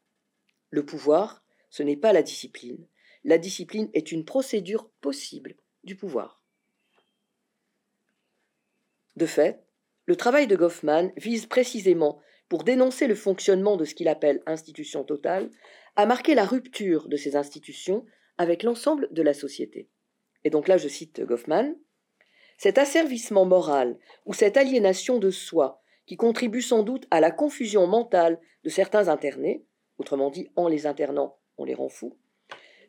Le 0.69 0.85
pouvoir, 0.85 1.43
ce 1.69 1.83
n'est 1.83 1.97
pas 1.97 2.13
la 2.13 2.23
discipline. 2.23 2.87
La 3.23 3.37
discipline 3.37 3.89
est 3.93 4.11
une 4.11 4.25
procédure 4.25 4.89
possible 5.01 5.55
du 5.83 5.95
pouvoir. 5.95 6.43
De 9.15 9.25
fait, 9.25 9.63
le 10.05 10.15
travail 10.15 10.45
de 10.47 10.55
Goffman 10.55 11.11
vise 11.17 11.47
précisément, 11.47 12.19
pour 12.47 12.63
dénoncer 12.63 13.08
le 13.08 13.15
fonctionnement 13.15 13.75
de 13.75 13.85
ce 13.85 13.95
qu'il 13.95 14.08
appelle 14.08 14.43
institution 14.45 15.03
totale, 15.03 15.49
à 15.95 16.06
marquer 16.06 16.35
la 16.35 16.45
rupture 16.45 17.08
de 17.08 17.17
ces 17.17 17.35
institutions 17.35 18.06
avec 18.37 18.62
l'ensemble 18.62 19.08
de 19.12 19.21
la 19.21 19.33
société. 19.33 19.89
Et 20.43 20.49
donc 20.49 20.67
là, 20.67 20.77
je 20.77 20.87
cite 20.87 21.21
Goffman, 21.21 21.75
Cet 22.58 22.77
asservissement 22.77 23.45
moral 23.45 23.97
ou 24.25 24.33
cette 24.33 24.58
aliénation 24.58 25.17
de 25.17 25.31
soi 25.31 25.81
qui 26.06 26.17
contribue 26.17 26.62
sans 26.62 26.83
doute 26.83 27.08
à 27.12 27.19
la 27.19 27.31
confusion 27.31 27.87
mentale 27.87 28.39
de 28.63 28.69
certains 28.69 29.08
internés, 29.08 29.65
autrement 29.97 30.29
dit, 30.29 30.49
en 30.56 30.67
les 30.67 30.87
internant, 30.87 31.37
on 31.58 31.65
les 31.65 31.73
rend 31.73 31.89
fous, 31.89 32.17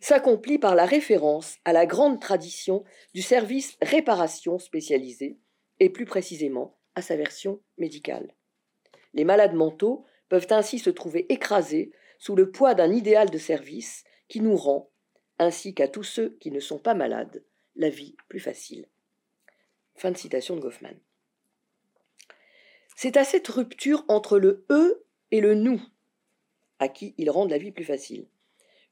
s'accomplit 0.01 0.59
par 0.59 0.75
la 0.75 0.85
référence 0.85 1.59
à 1.65 1.73
la 1.73 1.87
grande 1.87 2.21
tradition 2.21 2.85
du 3.15 3.23
service 3.23 3.77
réparation 3.81 4.59
spécialisé, 4.59 5.39
et 5.81 5.91
plus 5.91 6.07
précisément 6.07 6.79
à 6.95 7.03
sa 7.03 7.17
version 7.17 7.61
médicale. 7.77 8.35
Les 9.15 9.25
malades 9.25 9.55
mentaux 9.55 10.05
peuvent 10.29 10.47
ainsi 10.51 10.79
se 10.79 10.91
trouver 10.91 11.27
écrasés 11.33 11.93
sous 12.19 12.35
le 12.35 12.51
poids 12.51 12.75
d'un 12.75 12.93
idéal 12.93 13.31
de 13.31 13.39
service 13.39 14.05
qui 14.29 14.41
nous 14.41 14.57
rend, 14.57 14.91
ainsi 15.39 15.75
qu'à 15.75 15.89
tous 15.89 16.03
ceux 16.03 16.37
qui 16.41 16.51
ne 16.51 16.61
sont 16.61 16.79
pas 16.79 16.95
malades, 16.95 17.45
la 17.77 17.91
vie 17.91 18.17
plus 18.29 18.41
facile. 18.41 18.89
Fin 19.95 20.11
de 20.11 20.17
citation 20.17 20.57
de 20.57 20.61
Goffman. 20.61 20.97
C'est 22.97 23.19
à 23.19 23.25
cette 23.25 23.49
rupture 23.49 24.07
entre 24.09 24.39
le 24.39 24.65
eux 24.71 25.05
et 25.31 25.43
le 25.43 25.55
nous, 25.55 25.83
à 26.79 26.89
qui 26.89 27.15
ils 27.19 27.31
rendent 27.31 27.51
la 27.51 27.59
vie 27.59 27.71
plus 27.71 27.85
facile, 27.85 28.27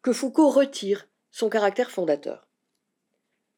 que 0.03 0.13
Foucault 0.13 0.51
retire 0.51 1.09
son 1.31 1.49
caractère 1.49 1.91
fondateur. 1.91 2.47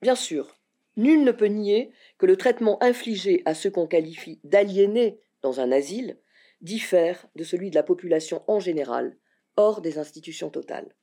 Bien 0.02 0.14
sûr, 0.14 0.56
nul 0.96 1.24
ne 1.24 1.32
peut 1.32 1.46
nier 1.46 1.90
que 2.16 2.26
le 2.26 2.36
traitement 2.36 2.80
infligé 2.80 3.42
à 3.44 3.54
ceux 3.54 3.72
qu'on 3.72 3.88
qualifie 3.88 4.38
d'aliénés 4.44 5.20
dans 5.42 5.58
un 5.58 5.72
asile 5.72 6.16
diffère 6.60 7.26
de 7.34 7.42
celui 7.42 7.70
de 7.70 7.74
la 7.74 7.82
population 7.82 8.44
en 8.46 8.60
général, 8.60 9.18
hors 9.56 9.80
des 9.80 9.98
institutions 9.98 10.50
totales. 10.50 10.94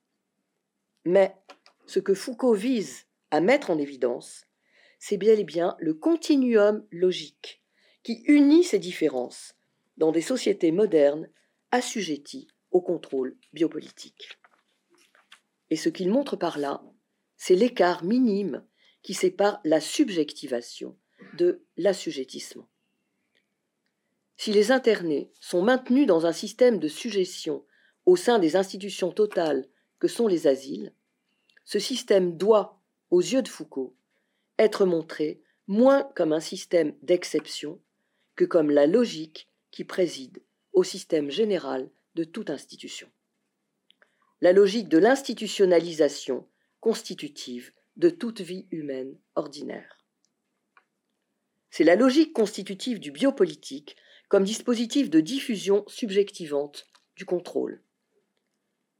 Mais 1.03 1.35
ce 1.85 1.99
que 1.99 2.13
Foucault 2.13 2.53
vise 2.53 3.07
à 3.29 3.41
mettre 3.41 3.71
en 3.71 3.77
évidence, 3.77 4.45
c'est 4.99 5.17
bien 5.17 5.33
et 5.33 5.43
bien 5.43 5.75
le 5.79 5.93
continuum 5.93 6.87
logique 6.91 7.62
qui 8.03 8.23
unit 8.27 8.63
ces 8.63 8.79
différences 8.79 9.55
dans 9.97 10.11
des 10.11 10.21
sociétés 10.21 10.71
modernes 10.71 11.29
assujetties 11.71 12.47
au 12.71 12.81
contrôle 12.81 13.37
biopolitique. 13.53 14.37
Et 15.69 15.75
ce 15.75 15.89
qu'il 15.89 16.09
montre 16.09 16.35
par 16.35 16.57
là, 16.57 16.83
c'est 17.37 17.55
l'écart 17.55 18.03
minime 18.03 18.65
qui 19.01 19.13
sépare 19.13 19.59
la 19.63 19.79
subjectivation 19.79 20.97
de 21.37 21.63
l'assujettissement. 21.77 22.67
Si 24.37 24.51
les 24.51 24.71
internés 24.71 25.31
sont 25.39 25.61
maintenus 25.61 26.07
dans 26.07 26.25
un 26.25 26.33
système 26.33 26.79
de 26.79 26.87
suggestion 26.87 27.65
au 28.05 28.15
sein 28.15 28.39
des 28.39 28.55
institutions 28.55 29.11
totales 29.11 29.67
que 29.99 30.07
sont 30.07 30.27
les 30.27 30.47
asiles, 30.47 30.93
ce 31.63 31.79
système 31.79 32.35
doit, 32.35 32.81
aux 33.09 33.21
yeux 33.21 33.41
de 33.41 33.47
Foucault, 33.47 33.95
être 34.59 34.85
montré 34.85 35.41
moins 35.67 36.03
comme 36.15 36.33
un 36.33 36.41
système 36.41 36.95
d'exception 37.01 37.79
que 38.35 38.45
comme 38.45 38.71
la 38.71 38.87
logique 38.87 39.49
qui 39.71 39.83
préside 39.83 40.41
au 40.73 40.83
système 40.83 41.29
général 41.29 41.89
de 42.15 42.23
toute 42.23 42.49
institution. 42.49 43.09
La 44.41 44.53
logique 44.53 44.89
de 44.89 44.97
l'institutionnalisation 44.97 46.47
constitutive 46.79 47.71
de 47.95 48.09
toute 48.09 48.41
vie 48.41 48.67
humaine 48.71 49.17
ordinaire. 49.35 50.05
C'est 51.69 51.83
la 51.83 51.95
logique 51.95 52.33
constitutive 52.33 52.99
du 52.99 53.11
biopolitique 53.11 53.95
comme 54.29 54.43
dispositif 54.43 55.09
de 55.09 55.19
diffusion 55.19 55.83
subjectivante 55.87 56.87
du 57.15 57.25
contrôle. 57.25 57.81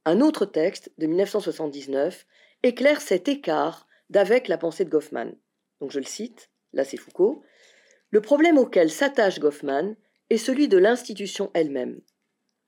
Un 0.04 0.20
autre 0.20 0.44
texte 0.46 0.92
de 0.98 1.06
1979 1.06 2.26
éclaire 2.62 3.00
cet 3.00 3.28
écart 3.28 3.86
d'avec 4.10 4.48
la 4.48 4.58
pensée 4.58 4.84
de 4.84 4.90
Goffman. 4.90 5.32
Donc 5.80 5.90
je 5.90 5.98
le 5.98 6.04
cite, 6.04 6.50
là 6.72 6.84
c'est 6.84 6.96
Foucault. 6.96 7.44
Le 8.14 8.20
problème 8.20 8.58
auquel 8.58 8.92
s'attache 8.92 9.40
Goffman 9.40 9.96
est 10.30 10.36
celui 10.36 10.68
de 10.68 10.78
l'institution 10.78 11.50
elle-même. 11.52 12.00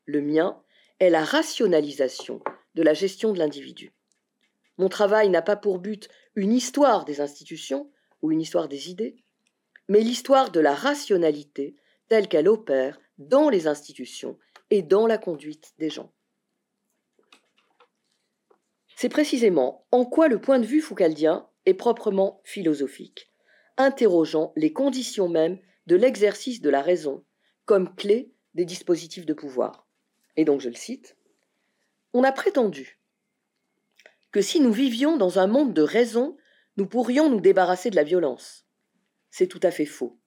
Le 0.04 0.20
mien 0.20 0.60
est 0.98 1.08
la 1.08 1.22
rationalisation 1.22 2.42
de 2.74 2.82
la 2.82 2.94
gestion 2.94 3.32
de 3.32 3.38
l'individu. 3.38 3.92
Mon 4.76 4.88
travail 4.88 5.28
n'a 5.28 5.42
pas 5.42 5.54
pour 5.54 5.78
but 5.78 6.08
une 6.34 6.52
histoire 6.52 7.04
des 7.04 7.20
institutions 7.20 7.88
ou 8.22 8.32
une 8.32 8.40
histoire 8.40 8.66
des 8.66 8.90
idées, 8.90 9.14
mais 9.88 10.00
l'histoire 10.00 10.50
de 10.50 10.58
la 10.58 10.74
rationalité 10.74 11.76
telle 12.08 12.26
qu'elle 12.26 12.48
opère 12.48 12.98
dans 13.18 13.48
les 13.48 13.68
institutions 13.68 14.36
et 14.70 14.82
dans 14.82 15.06
la 15.06 15.16
conduite 15.16 15.74
des 15.78 15.90
gens. 15.90 16.10
C'est 18.96 19.10
précisément 19.10 19.86
en 19.92 20.06
quoi 20.06 20.26
le 20.26 20.40
point 20.40 20.58
de 20.58 20.66
vue 20.66 20.80
foucaldien 20.80 21.48
est 21.66 21.74
proprement 21.74 22.40
philosophique, 22.42 23.30
interrogeant 23.76 24.52
les 24.56 24.72
conditions 24.72 25.28
mêmes 25.28 25.58
de 25.86 25.96
l'exercice 25.96 26.60
de 26.60 26.70
la 26.70 26.82
raison 26.82 27.24
comme 27.64 27.94
clé 27.94 28.32
des 28.54 28.64
dispositifs 28.64 29.26
de 29.26 29.34
pouvoir. 29.34 29.86
Et 30.36 30.44
donc 30.44 30.60
je 30.60 30.68
le 30.68 30.74
cite, 30.74 31.16
On 32.12 32.24
a 32.24 32.32
prétendu 32.32 33.00
que 34.32 34.40
si 34.40 34.60
nous 34.60 34.72
vivions 34.72 35.16
dans 35.16 35.38
un 35.38 35.46
monde 35.46 35.74
de 35.74 35.82
raison, 35.82 36.36
nous 36.76 36.86
pourrions 36.86 37.30
nous 37.30 37.40
débarrasser 37.40 37.90
de 37.90 37.96
la 37.96 38.04
violence. 38.04 38.66
C'est 39.30 39.46
tout 39.46 39.60
à 39.62 39.70
fait 39.70 39.86
faux. 39.86 40.18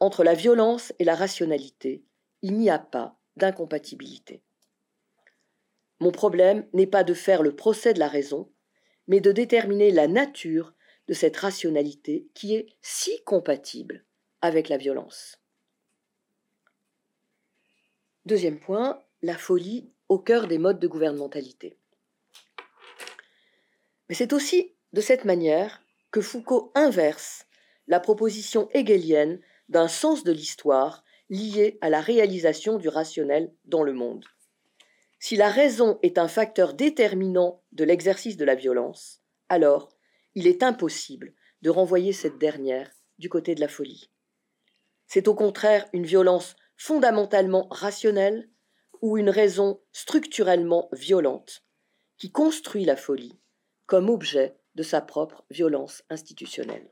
Entre 0.00 0.24
la 0.24 0.34
violence 0.34 0.92
et 0.98 1.04
la 1.04 1.14
rationalité, 1.14 2.04
il 2.42 2.56
n'y 2.58 2.70
a 2.70 2.78
pas 2.78 3.16
d'incompatibilité. 3.36 4.42
Mon 6.00 6.10
problème 6.10 6.66
n'est 6.72 6.86
pas 6.86 7.04
de 7.04 7.14
faire 7.14 7.42
le 7.42 7.54
procès 7.54 7.94
de 7.94 8.00
la 8.00 8.08
raison, 8.08 8.50
mais 9.06 9.20
de 9.20 9.30
déterminer 9.30 9.90
la 9.90 10.08
nature 10.08 10.74
de 11.08 11.14
cette 11.14 11.36
rationalité 11.36 12.26
qui 12.34 12.54
est 12.54 12.66
si 12.80 13.22
compatible 13.24 14.04
avec 14.40 14.68
la 14.68 14.76
violence. 14.76 15.38
Deuxième 18.24 18.60
point, 18.60 19.02
la 19.22 19.36
folie 19.36 19.90
au 20.08 20.18
cœur 20.18 20.46
des 20.46 20.58
modes 20.58 20.78
de 20.78 20.86
gouvernementalité. 20.86 21.76
Mais 24.08 24.14
c'est 24.14 24.32
aussi 24.32 24.74
de 24.92 25.00
cette 25.00 25.24
manière 25.24 25.82
que 26.10 26.20
Foucault 26.20 26.70
inverse 26.74 27.46
la 27.88 27.98
proposition 27.98 28.68
hegelienne 28.74 29.40
d'un 29.68 29.88
sens 29.88 30.22
de 30.22 30.32
l'histoire 30.32 31.02
lié 31.30 31.78
à 31.80 31.88
la 31.88 32.00
réalisation 32.00 32.76
du 32.76 32.88
rationnel 32.88 33.52
dans 33.64 33.82
le 33.82 33.92
monde. 33.92 34.24
Si 35.18 35.36
la 35.36 35.50
raison 35.50 35.98
est 36.02 36.18
un 36.18 36.28
facteur 36.28 36.74
déterminant 36.74 37.62
de 37.72 37.84
l'exercice 37.84 38.36
de 38.36 38.44
la 38.44 38.54
violence, 38.54 39.22
alors 39.48 39.88
il 40.34 40.46
est 40.46 40.62
impossible 40.62 41.34
de 41.62 41.70
renvoyer 41.70 42.12
cette 42.12 42.38
dernière 42.38 42.90
du 43.18 43.28
côté 43.28 43.54
de 43.54 43.60
la 43.60 43.68
folie. 43.68 44.10
C'est 45.06 45.28
au 45.28 45.34
contraire 45.34 45.86
une 45.92 46.06
violence 46.06 46.56
fondamentalement 46.76 47.68
rationnelle 47.70 48.48
ou 49.00 49.18
une 49.18 49.30
raison 49.30 49.80
structurellement 49.92 50.88
violente 50.92 51.64
qui 52.16 52.30
construit 52.30 52.84
la 52.84 52.96
folie 52.96 53.38
comme 53.86 54.08
objet 54.08 54.56
de 54.74 54.82
sa 54.82 55.00
propre 55.00 55.44
violence 55.50 56.02
institutionnelle. 56.08 56.90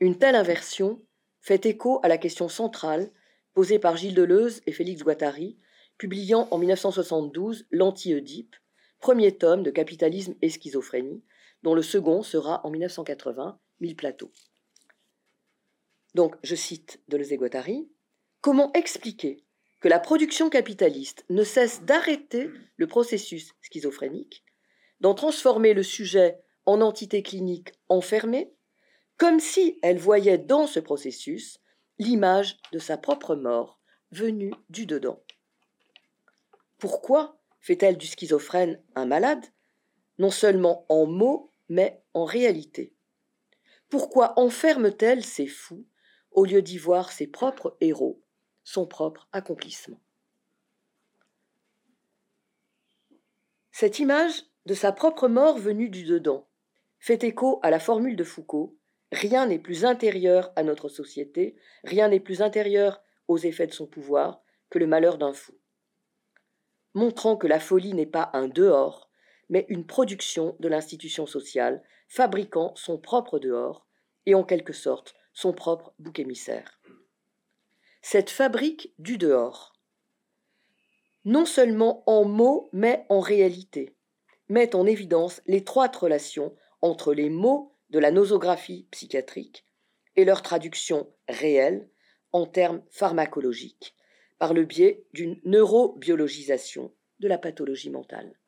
Une 0.00 0.18
telle 0.18 0.36
inversion 0.36 1.02
fait 1.40 1.66
écho 1.66 1.98
à 2.02 2.08
la 2.08 2.18
question 2.18 2.48
centrale 2.48 3.10
posée 3.52 3.78
par 3.78 3.96
Gilles 3.96 4.14
Deleuze 4.14 4.60
et 4.66 4.72
Félix 4.72 5.02
Guattari, 5.02 5.58
publiant 5.98 6.48
en 6.50 6.58
1972 6.58 7.66
L'Anti-Oedipe, 7.70 8.56
premier 8.98 9.36
tome 9.36 9.62
de 9.62 9.70
Capitalisme 9.70 10.34
et 10.42 10.50
schizophrénie, 10.50 11.22
dont 11.64 11.74
le 11.74 11.82
second 11.82 12.22
sera 12.22 12.60
en 12.64 12.70
1980 12.70 13.58
Mille 13.80 13.96
plateaux. 13.96 14.30
Donc, 16.14 16.36
je 16.44 16.54
cite 16.54 17.02
Deleuze 17.08 17.32
et 17.32 17.36
Guattari 17.36 17.88
Comment 18.40 18.70
expliquer 18.74 19.42
que 19.80 19.88
la 19.88 19.98
production 19.98 20.50
capitaliste 20.50 21.24
ne 21.30 21.42
cesse 21.42 21.82
d'arrêter 21.82 22.50
le 22.76 22.86
processus 22.86 23.54
schizophrénique, 23.62 24.44
d'en 25.00 25.14
transformer 25.14 25.72
le 25.74 25.82
sujet 25.82 26.38
en 26.66 26.82
entité 26.82 27.22
clinique 27.22 27.72
enfermée, 27.88 28.52
comme 29.16 29.40
si 29.40 29.78
elle 29.82 29.98
voyait 29.98 30.38
dans 30.38 30.66
ce 30.66 30.80
processus 30.80 31.60
l'image 31.98 32.58
de 32.72 32.78
sa 32.78 32.98
propre 32.98 33.34
mort 33.34 33.80
venue 34.12 34.52
du 34.68 34.84
dedans? 34.84 35.22
Pourquoi 36.78 37.40
fait-elle 37.60 37.96
du 37.96 38.06
schizophrène 38.06 38.82
un 38.94 39.06
malade, 39.06 39.46
non 40.18 40.30
seulement 40.30 40.84
en 40.90 41.06
mots, 41.06 41.50
mais 41.68 42.02
en 42.14 42.24
réalité 42.24 42.94
Pourquoi 43.88 44.38
enferme-t-elle 44.38 45.24
ses 45.24 45.46
fous 45.46 45.86
au 46.30 46.44
lieu 46.44 46.62
d'y 46.62 46.78
voir 46.78 47.12
ses 47.12 47.26
propres 47.26 47.76
héros, 47.80 48.22
son 48.64 48.86
propre 48.86 49.28
accomplissement? 49.32 50.00
Cette 53.72 53.98
image 53.98 54.44
de 54.66 54.74
sa 54.74 54.92
propre 54.92 55.28
mort 55.28 55.58
venue 55.58 55.88
du 55.88 56.04
dedans 56.04 56.48
fait 57.00 57.24
écho 57.24 57.60
à 57.62 57.70
la 57.70 57.80
formule 57.80 58.16
de 58.16 58.24
Foucault 58.24 58.76
Rien 59.14 59.46
n'est 59.46 59.58
plus 59.60 59.84
intérieur 59.84 60.52
à 60.56 60.64
notre 60.64 60.88
société, 60.88 61.56
rien 61.84 62.08
n'est 62.08 62.20
plus 62.20 62.42
intérieur 62.42 63.00
aux 63.28 63.38
effets 63.38 63.68
de 63.68 63.72
son 63.72 63.86
pouvoir 63.86 64.42
que 64.70 64.78
le 64.80 64.88
malheur 64.88 65.18
d'un 65.18 65.32
fou. 65.32 65.52
Montrant 66.94 67.36
que 67.36 67.46
la 67.46 67.60
folie 67.60 67.94
n'est 67.94 68.06
pas 68.06 68.30
un 68.32 68.48
dehors, 68.48 69.03
mais 69.48 69.66
une 69.68 69.86
production 69.86 70.56
de 70.60 70.68
l'institution 70.68 71.26
sociale, 71.26 71.82
fabriquant 72.08 72.72
son 72.76 72.98
propre 72.98 73.38
dehors, 73.38 73.86
et 74.26 74.34
en 74.34 74.44
quelque 74.44 74.72
sorte 74.72 75.14
son 75.32 75.52
propre 75.52 75.92
bouc 75.98 76.18
émissaire. 76.18 76.80
Cette 78.02 78.30
fabrique 78.30 78.94
du 78.98 79.18
dehors, 79.18 79.72
non 81.24 81.46
seulement 81.46 82.02
en 82.06 82.24
mots, 82.24 82.68
mais 82.72 83.06
en 83.08 83.20
réalité, 83.20 83.96
met 84.48 84.74
en 84.74 84.86
évidence 84.86 85.40
l'étroite 85.46 85.96
relation 85.96 86.54
entre 86.82 87.14
les 87.14 87.30
mots 87.30 87.74
de 87.90 87.98
la 87.98 88.10
nosographie 88.10 88.86
psychiatrique 88.90 89.64
et 90.16 90.24
leur 90.24 90.42
traduction 90.42 91.08
réelle 91.28 91.88
en 92.32 92.46
termes 92.46 92.82
pharmacologiques 92.90 93.94
par 94.38 94.52
le 94.52 94.64
biais 94.64 95.06
d'une 95.12 95.40
neurobiologisation 95.44 96.92
de 97.20 97.28
la 97.28 97.38
pathologie 97.38 97.90
mentale. 97.90 98.38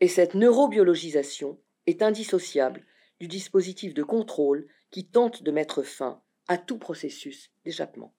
Et 0.00 0.08
cette 0.08 0.34
neurobiologisation 0.34 1.58
est 1.86 2.02
indissociable 2.02 2.84
du 3.20 3.28
dispositif 3.28 3.94
de 3.94 4.02
contrôle 4.02 4.66
qui 4.90 5.06
tente 5.06 5.42
de 5.42 5.50
mettre 5.50 5.82
fin 5.82 6.22
à 6.48 6.58
tout 6.58 6.78
processus 6.78 7.50
d'échappement. 7.64 8.14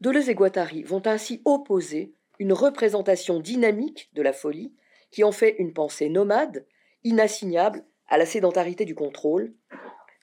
Deleuze 0.00 0.28
et 0.28 0.34
Guattari 0.34 0.82
vont 0.82 1.06
ainsi 1.06 1.40
opposer 1.44 2.14
une 2.38 2.52
représentation 2.52 3.40
dynamique 3.40 4.10
de 4.12 4.22
la 4.22 4.32
folie 4.32 4.74
qui 5.10 5.24
en 5.24 5.32
fait 5.32 5.56
une 5.58 5.72
pensée 5.72 6.08
nomade 6.08 6.66
inassignable 7.04 7.84
à 8.08 8.18
la 8.18 8.26
sédentarité 8.26 8.84
du 8.84 8.94
contrôle, 8.94 9.54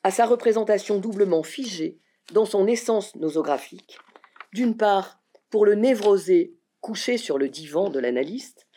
à 0.03 0.11
sa 0.11 0.25
représentation 0.25 0.99
doublement 0.99 1.43
figée 1.43 1.99
dans 2.33 2.45
son 2.45 2.67
essence 2.67 3.15
nosographique, 3.15 3.97
d'une 4.53 4.75
part 4.75 5.21
pour 5.49 5.65
le 5.65 5.75
névrosé 5.75 6.55
couché 6.79 7.17
sur 7.17 7.37
le 7.37 7.49
divan 7.49 7.89
de 7.89 7.99
l'analyste, 7.99 8.67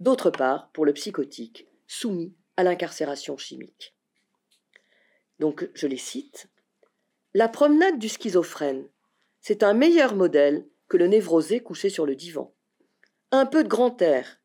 d'autre 0.00 0.30
part 0.30 0.70
pour 0.72 0.84
le 0.84 0.92
psychotique 0.92 1.66
soumis 1.86 2.34
à 2.56 2.62
l'incarcération 2.62 3.36
chimique. 3.36 3.94
Donc, 5.38 5.68
je 5.74 5.86
les 5.86 5.96
cite. 5.98 6.48
La 7.34 7.48
promenade 7.48 7.98
du 7.98 8.08
schizophrène, 8.08 8.88
c'est 9.40 9.62
un 9.62 9.74
meilleur 9.74 10.14
modèle 10.14 10.66
que 10.88 10.96
le 10.96 11.06
névrosé 11.06 11.60
couché 11.60 11.90
sur 11.90 12.06
le 12.06 12.14
divan. 12.14 12.54
Un 13.32 13.46
peu 13.46 13.64
de 13.64 13.68
grand 13.68 14.00
air, 14.00 14.40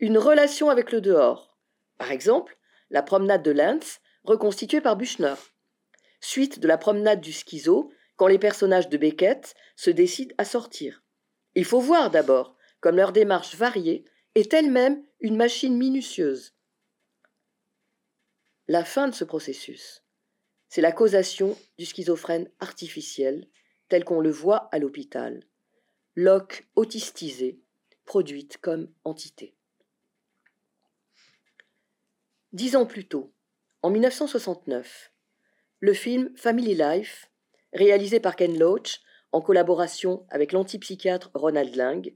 une 0.00 0.18
relation 0.18 0.68
avec 0.68 0.92
le 0.92 1.00
dehors. 1.00 1.58
Par 1.96 2.10
exemple, 2.10 2.58
la 2.90 3.02
promenade 3.02 3.42
de 3.42 3.50
Lens, 3.50 4.00
reconstituée 4.24 4.80
par 4.80 4.96
Buchner. 4.96 5.34
Suite 6.20 6.60
de 6.60 6.68
la 6.68 6.78
promenade 6.78 7.20
du 7.20 7.32
schizo, 7.32 7.90
quand 8.16 8.26
les 8.26 8.38
personnages 8.38 8.88
de 8.88 8.96
Beckett 8.96 9.54
se 9.76 9.90
décident 9.90 10.34
à 10.38 10.44
sortir. 10.44 11.02
Il 11.54 11.64
faut 11.64 11.80
voir 11.80 12.10
d'abord 12.10 12.56
comme 12.80 12.96
leur 12.96 13.12
démarche 13.12 13.54
variée 13.56 14.04
est 14.34 14.52
elle-même 14.52 15.04
une 15.20 15.36
machine 15.36 15.76
minutieuse. 15.76 16.54
La 18.66 18.84
fin 18.84 19.08
de 19.08 19.14
ce 19.14 19.24
processus, 19.24 20.02
c'est 20.68 20.80
la 20.80 20.92
causation 20.92 21.56
du 21.78 21.84
schizophrène 21.84 22.50
artificiel 22.60 23.48
tel 23.88 24.04
qu'on 24.04 24.20
le 24.20 24.30
voit 24.30 24.68
à 24.72 24.78
l'hôpital, 24.78 25.44
Locke 26.16 26.66
autistisé, 26.74 27.60
produite 28.04 28.58
comme 28.58 28.92
entité. 29.04 29.54
Dix 32.52 32.76
ans 32.76 32.86
plus 32.86 33.06
tôt, 33.06 33.32
en 33.82 33.90
1969, 33.90 35.12
le 35.80 35.92
film 35.92 36.34
Family 36.36 36.74
Life, 36.74 37.30
réalisé 37.72 38.20
par 38.20 38.36
Ken 38.36 38.58
Loach 38.58 39.00
en 39.32 39.40
collaboration 39.40 40.26
avec 40.30 40.52
l'antipsychiatre 40.52 41.30
Ronald 41.34 41.74
Lang, 41.74 42.14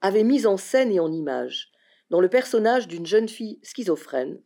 avait 0.00 0.24
mis 0.24 0.46
en 0.46 0.56
scène 0.56 0.92
et 0.92 1.00
en 1.00 1.12
image, 1.12 1.70
dans 2.10 2.20
le 2.20 2.28
personnage 2.28 2.88
d'une 2.88 3.06
jeune 3.06 3.28
fille 3.28 3.60
schizophrène, 3.62 4.42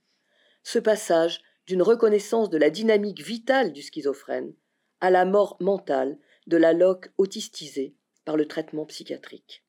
ce 0.62 0.78
passage 0.78 1.40
d'une 1.66 1.82
reconnaissance 1.82 2.50
de 2.50 2.58
la 2.58 2.70
dynamique 2.70 3.22
vitale 3.22 3.72
du 3.72 3.82
schizophrène 3.82 4.54
à 5.00 5.10
la 5.10 5.24
mort 5.24 5.56
mentale 5.60 6.18
de 6.46 6.56
la 6.56 6.72
loque 6.72 7.10
autistisée 7.18 7.94
par 8.24 8.36
le 8.36 8.46
traitement 8.46 8.86
psychiatrique. 8.86 9.64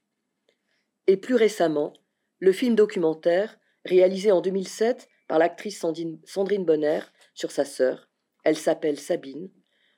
Et 1.07 1.17
plus 1.17 1.35
récemment, 1.35 1.93
le 2.39 2.51
film 2.51 2.75
documentaire, 2.75 3.59
réalisé 3.85 4.31
en 4.31 4.41
2007 4.41 5.07
par 5.27 5.39
l'actrice 5.39 5.79
Sandrine 5.79 6.65
Bonner 6.65 7.01
sur 7.33 7.51
sa 7.51 7.65
sœur, 7.65 8.09
elle 8.43 8.57
s'appelle 8.57 8.99
Sabine, 8.99 9.49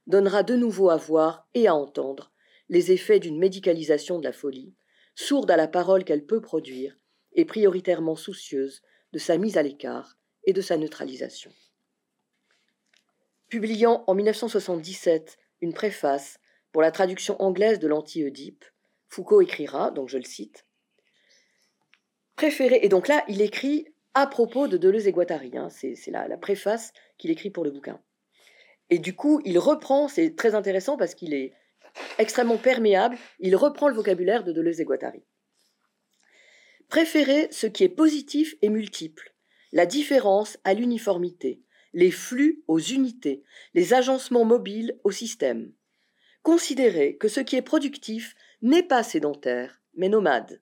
donnera 0.06 0.44
de 0.44 0.56
nouveau 0.56 0.90
à 0.90 0.98
voir 0.98 1.48
et 1.54 1.68
à 1.68 1.76
entendre 1.76 2.32
les 2.70 2.92
effets 2.92 3.20
d'une 3.20 3.40
médicalisation 3.40 4.20
de 4.20 4.24
la 4.24 4.34
folie, 4.34 4.74
sourde 5.18 5.50
à 5.50 5.58
la 5.58 5.68
parole 5.68 6.04
qu'elle 6.04 6.26
peut 6.26 6.42
produire 6.42 6.96
et 7.34 7.44
prioritairement 7.44 8.16
soucieuse 8.16 8.84
de 9.14 9.18
sa 9.18 9.38
mise 9.38 9.58
à 9.58 9.64
l'écart 9.64 10.16
et 10.44 10.54
de 10.54 10.62
sa 10.62 10.78
neutralisation. 10.78 11.52
Publiant 13.50 14.04
en 14.06 14.14
1977 14.14 15.40
une 15.62 15.74
préface 15.74 16.38
pour 16.72 16.84
la 16.84 16.92
traduction 16.92 17.42
anglaise 17.42 17.80
de 17.80 17.88
l'anti-Oedipe, 17.88 18.64
Foucault 19.08 19.42
écrira, 19.42 19.90
donc 19.90 20.08
je 20.08 20.18
le 20.18 20.24
cite, 20.24 20.66
Préféré, 22.36 22.80
et 22.84 22.90
donc 22.90 23.08
là, 23.08 23.24
il 23.28 23.42
écrit 23.42 23.88
à 24.14 24.28
propos 24.28 24.68
de 24.68 24.78
Deleuze 24.78 25.08
et 25.08 25.12
Guattari, 25.12 25.58
hein, 25.58 25.70
c'est 25.70 26.12
la, 26.12 26.28
la 26.28 26.38
préface 26.38 26.94
qu'il 27.18 27.32
écrit 27.32 27.50
pour 27.50 27.64
le 27.64 27.72
bouquin. 27.72 28.00
Et 28.92 29.00
du 29.00 29.16
coup, 29.16 29.42
il 29.46 29.58
reprend, 29.58 30.08
c'est 30.08 30.36
très 30.36 30.54
intéressant 30.54 30.96
parce 30.96 31.16
qu'il 31.16 31.34
est 31.34 31.54
extrêmement 32.18 32.58
perméable, 32.58 33.18
il 33.40 33.56
reprend 33.56 33.88
le 33.88 33.96
vocabulaire 33.96 34.44
de 34.44 34.52
Deleuze 34.52 34.82
et 34.82 34.86
Guattari. 34.86 35.24
Préférer 36.90 37.48
ce 37.52 37.68
qui 37.68 37.84
est 37.84 37.90
positif 37.90 38.56
et 38.62 38.70
multiple, 38.70 39.36
la 39.72 39.86
différence 39.86 40.58
à 40.64 40.74
l'uniformité, 40.74 41.62
les 41.94 42.12
flux 42.12 42.64
aux 42.68 42.80
unités, 42.80 43.44
les 43.74 43.94
agencements 43.94 44.46
mobiles 44.46 45.00
au 45.04 45.12
système. 45.12 45.74
Considérer 46.44 47.18
que 47.18 47.28
ce 47.28 47.40
qui 47.40 47.56
est 47.56 47.62
productif 47.62 48.36
n'est 48.62 48.84
pas 48.84 49.04
sédentaire, 49.04 49.82
mais 49.96 50.10
nomade. 50.10 50.62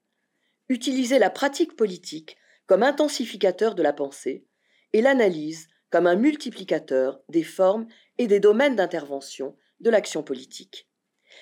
Utiliser 0.69 1.19
la 1.19 1.29
pratique 1.29 1.75
politique 1.75 2.37
comme 2.65 2.83
intensificateur 2.83 3.75
de 3.75 3.83
la 3.83 3.93
pensée 3.93 4.47
et 4.93 5.01
l'analyse 5.01 5.67
comme 5.91 6.07
un 6.07 6.15
multiplicateur 6.15 7.21
des 7.29 7.43
formes 7.43 7.87
et 8.17 8.27
des 8.27 8.39
domaines 8.39 8.75
d'intervention 8.75 9.55
de 9.79 9.89
l'action 9.89 10.23
politique. 10.23 10.89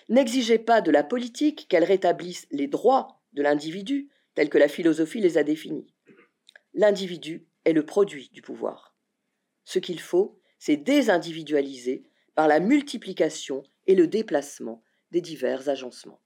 N'exigez 0.10 0.60
pas 0.60 0.82
de 0.82 0.91
la 0.91 1.04
politique 1.04 1.68
qu'elle 1.70 1.84
rétablisse 1.84 2.47
les 2.51 2.68
droits 2.68 3.22
de 3.34 3.41
l'individu 3.41 4.10
tels 4.36 4.49
que 4.49 4.58
la 4.58 4.68
philosophie 4.68 5.22
les 5.22 5.38
a 5.38 5.43
définis. 5.43 5.88
L'individu 6.74 7.47
est 7.66 7.74
le 7.74 7.86
produit 7.86 8.30
du 8.34 8.41
pouvoir. 8.41 8.95
Ce 9.64 9.80
qu'il 9.80 9.99
faut, 9.99 10.39
c'est 10.60 10.78
désindividualiser 10.78 12.04
par 12.36 12.47
la 12.47 12.60
multiplication 12.60 13.64
et 13.88 13.95
le 13.95 14.08
déplacement 14.08 14.84
des 15.12 15.22
divers 15.22 15.70
agencements. 15.70 16.22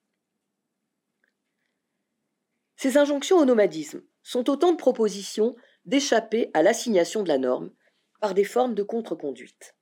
Ces 2.75 2.97
injonctions 2.97 3.37
au 3.37 3.45
nomadisme 3.45 4.03
sont 4.21 4.49
autant 4.49 4.71
de 4.71 4.77
propositions 4.77 5.55
d'échapper 5.85 6.51
à 6.53 6.61
l'assignation 6.61 7.23
de 7.23 7.27
la 7.27 7.37
norme 7.37 7.71
par 8.21 8.33
des 8.33 8.43
formes 8.43 8.75
de 8.75 8.83
contre-conduite. 8.83 9.76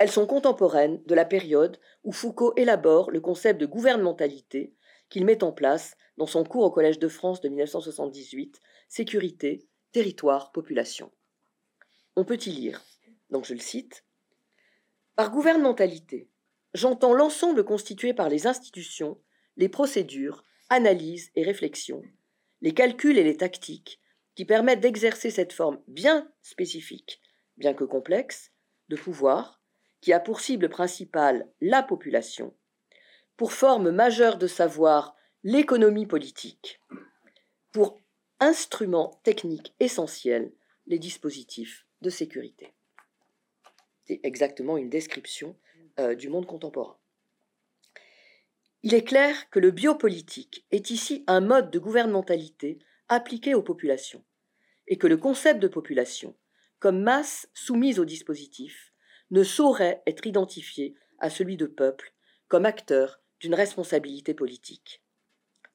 Elles 0.00 0.10
sont 0.10 0.26
contemporaines 0.26 1.02
de 1.04 1.14
la 1.14 1.26
période 1.26 1.78
où 2.04 2.12
Foucault 2.12 2.54
élabore 2.56 3.10
le 3.10 3.20
concept 3.20 3.60
de 3.60 3.66
gouvernementalité 3.66 4.74
qu'il 5.10 5.26
met 5.26 5.44
en 5.44 5.52
place 5.52 5.94
dans 6.16 6.26
son 6.26 6.42
cours 6.42 6.64
au 6.64 6.70
Collège 6.70 6.98
de 6.98 7.06
France 7.06 7.42
de 7.42 7.50
1978, 7.50 8.60
Sécurité, 8.88 9.68
territoire, 9.92 10.52
population. 10.52 11.12
On 12.16 12.24
peut 12.24 12.38
y 12.46 12.50
lire, 12.50 12.82
donc 13.28 13.44
je 13.44 13.52
le 13.52 13.60
cite, 13.60 14.06
Par 15.16 15.30
gouvernementalité, 15.30 16.30
j'entends 16.72 17.12
l'ensemble 17.12 17.62
constitué 17.62 18.14
par 18.14 18.30
les 18.30 18.46
institutions, 18.46 19.20
les 19.58 19.68
procédures, 19.68 20.44
analyses 20.70 21.30
et 21.34 21.42
réflexions, 21.42 22.02
les 22.62 22.72
calculs 22.72 23.18
et 23.18 23.24
les 23.24 23.36
tactiques 23.36 24.00
qui 24.34 24.46
permettent 24.46 24.80
d'exercer 24.80 25.30
cette 25.30 25.52
forme 25.52 25.82
bien 25.88 26.32
spécifique, 26.40 27.20
bien 27.58 27.74
que 27.74 27.84
complexe, 27.84 28.50
de 28.88 28.96
pouvoir, 28.96 29.59
qui 30.00 30.12
a 30.12 30.20
pour 30.20 30.40
cible 30.40 30.68
principale 30.68 31.48
la 31.60 31.82
population, 31.82 32.54
pour 33.36 33.52
forme 33.52 33.90
majeure 33.90 34.38
de 34.38 34.46
savoir 34.46 35.16
l'économie 35.42 36.06
politique, 36.06 36.80
pour 37.72 38.00
instrument 38.40 39.20
technique 39.22 39.74
essentiel 39.80 40.52
les 40.86 40.98
dispositifs 40.98 41.86
de 42.00 42.10
sécurité. 42.10 42.72
C'est 44.04 44.20
exactement 44.22 44.76
une 44.76 44.90
description 44.90 45.56
euh, 45.98 46.14
du 46.14 46.28
monde 46.28 46.46
contemporain. 46.46 46.98
Il 48.82 48.94
est 48.94 49.04
clair 49.04 49.50
que 49.50 49.60
le 49.60 49.70
biopolitique 49.70 50.66
est 50.70 50.90
ici 50.90 51.22
un 51.26 51.40
mode 51.40 51.70
de 51.70 51.78
gouvernementalité 51.78 52.78
appliqué 53.08 53.54
aux 53.54 53.62
populations, 53.62 54.24
et 54.86 54.96
que 54.96 55.06
le 55.06 55.16
concept 55.16 55.60
de 55.60 55.68
population, 55.68 56.34
comme 56.78 57.02
masse 57.02 57.48
soumise 57.52 57.98
au 57.98 58.04
dispositif, 58.04 58.89
ne 59.30 59.42
saurait 59.42 60.02
être 60.06 60.26
identifié 60.26 60.94
à 61.18 61.30
celui 61.30 61.56
de 61.56 61.66
peuple 61.66 62.14
comme 62.48 62.66
acteur 62.66 63.20
d'une 63.40 63.54
responsabilité 63.54 64.34
politique. 64.34 65.02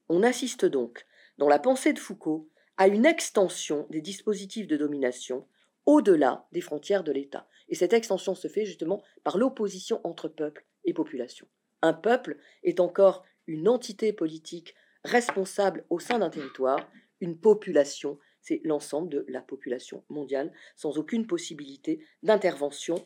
On 0.10 0.24
assiste 0.24 0.66
donc, 0.66 1.06
dans 1.38 1.50
la 1.50 1.60
pensée 1.60 1.94
de 1.94 2.00
Foucault, 2.00 2.50
à 2.78 2.88
une 2.88 3.06
extension 3.06 3.88
des 3.90 4.02
dispositifs 4.02 4.68
de 4.68 4.78
domination 4.78 5.48
au-delà 5.86 6.48
des 6.52 6.62
frontières 6.62 7.04
de 7.04 7.12
l'État. 7.12 7.48
Et 7.70 7.76
cette 7.76 7.94
extension 7.94 8.36
se 8.36 8.48
fait 8.48 8.66
justement 8.66 9.04
par 9.24 9.38
l'opposition 9.38 10.02
entre 10.04 10.28
peuple 10.28 10.66
et 10.84 10.94
population. 10.94 11.48
Un 11.82 11.94
peuple 11.94 12.38
est 12.64 12.80
encore 12.80 13.24
une 13.48 13.68
entité 13.68 14.12
politique 14.14 14.76
responsable 15.04 15.86
au 15.90 16.00
sein 16.00 16.20
d'un 16.20 16.30
territoire, 16.30 16.90
une 17.22 17.38
population, 17.38 18.20
c'est 18.42 18.62
l'ensemble 18.64 19.10
de 19.10 19.26
la 19.30 19.42
population 19.42 20.04
mondiale, 20.10 20.52
sans 20.76 20.98
aucune 20.98 21.28
possibilité 21.28 22.04
d'intervention 22.24 23.06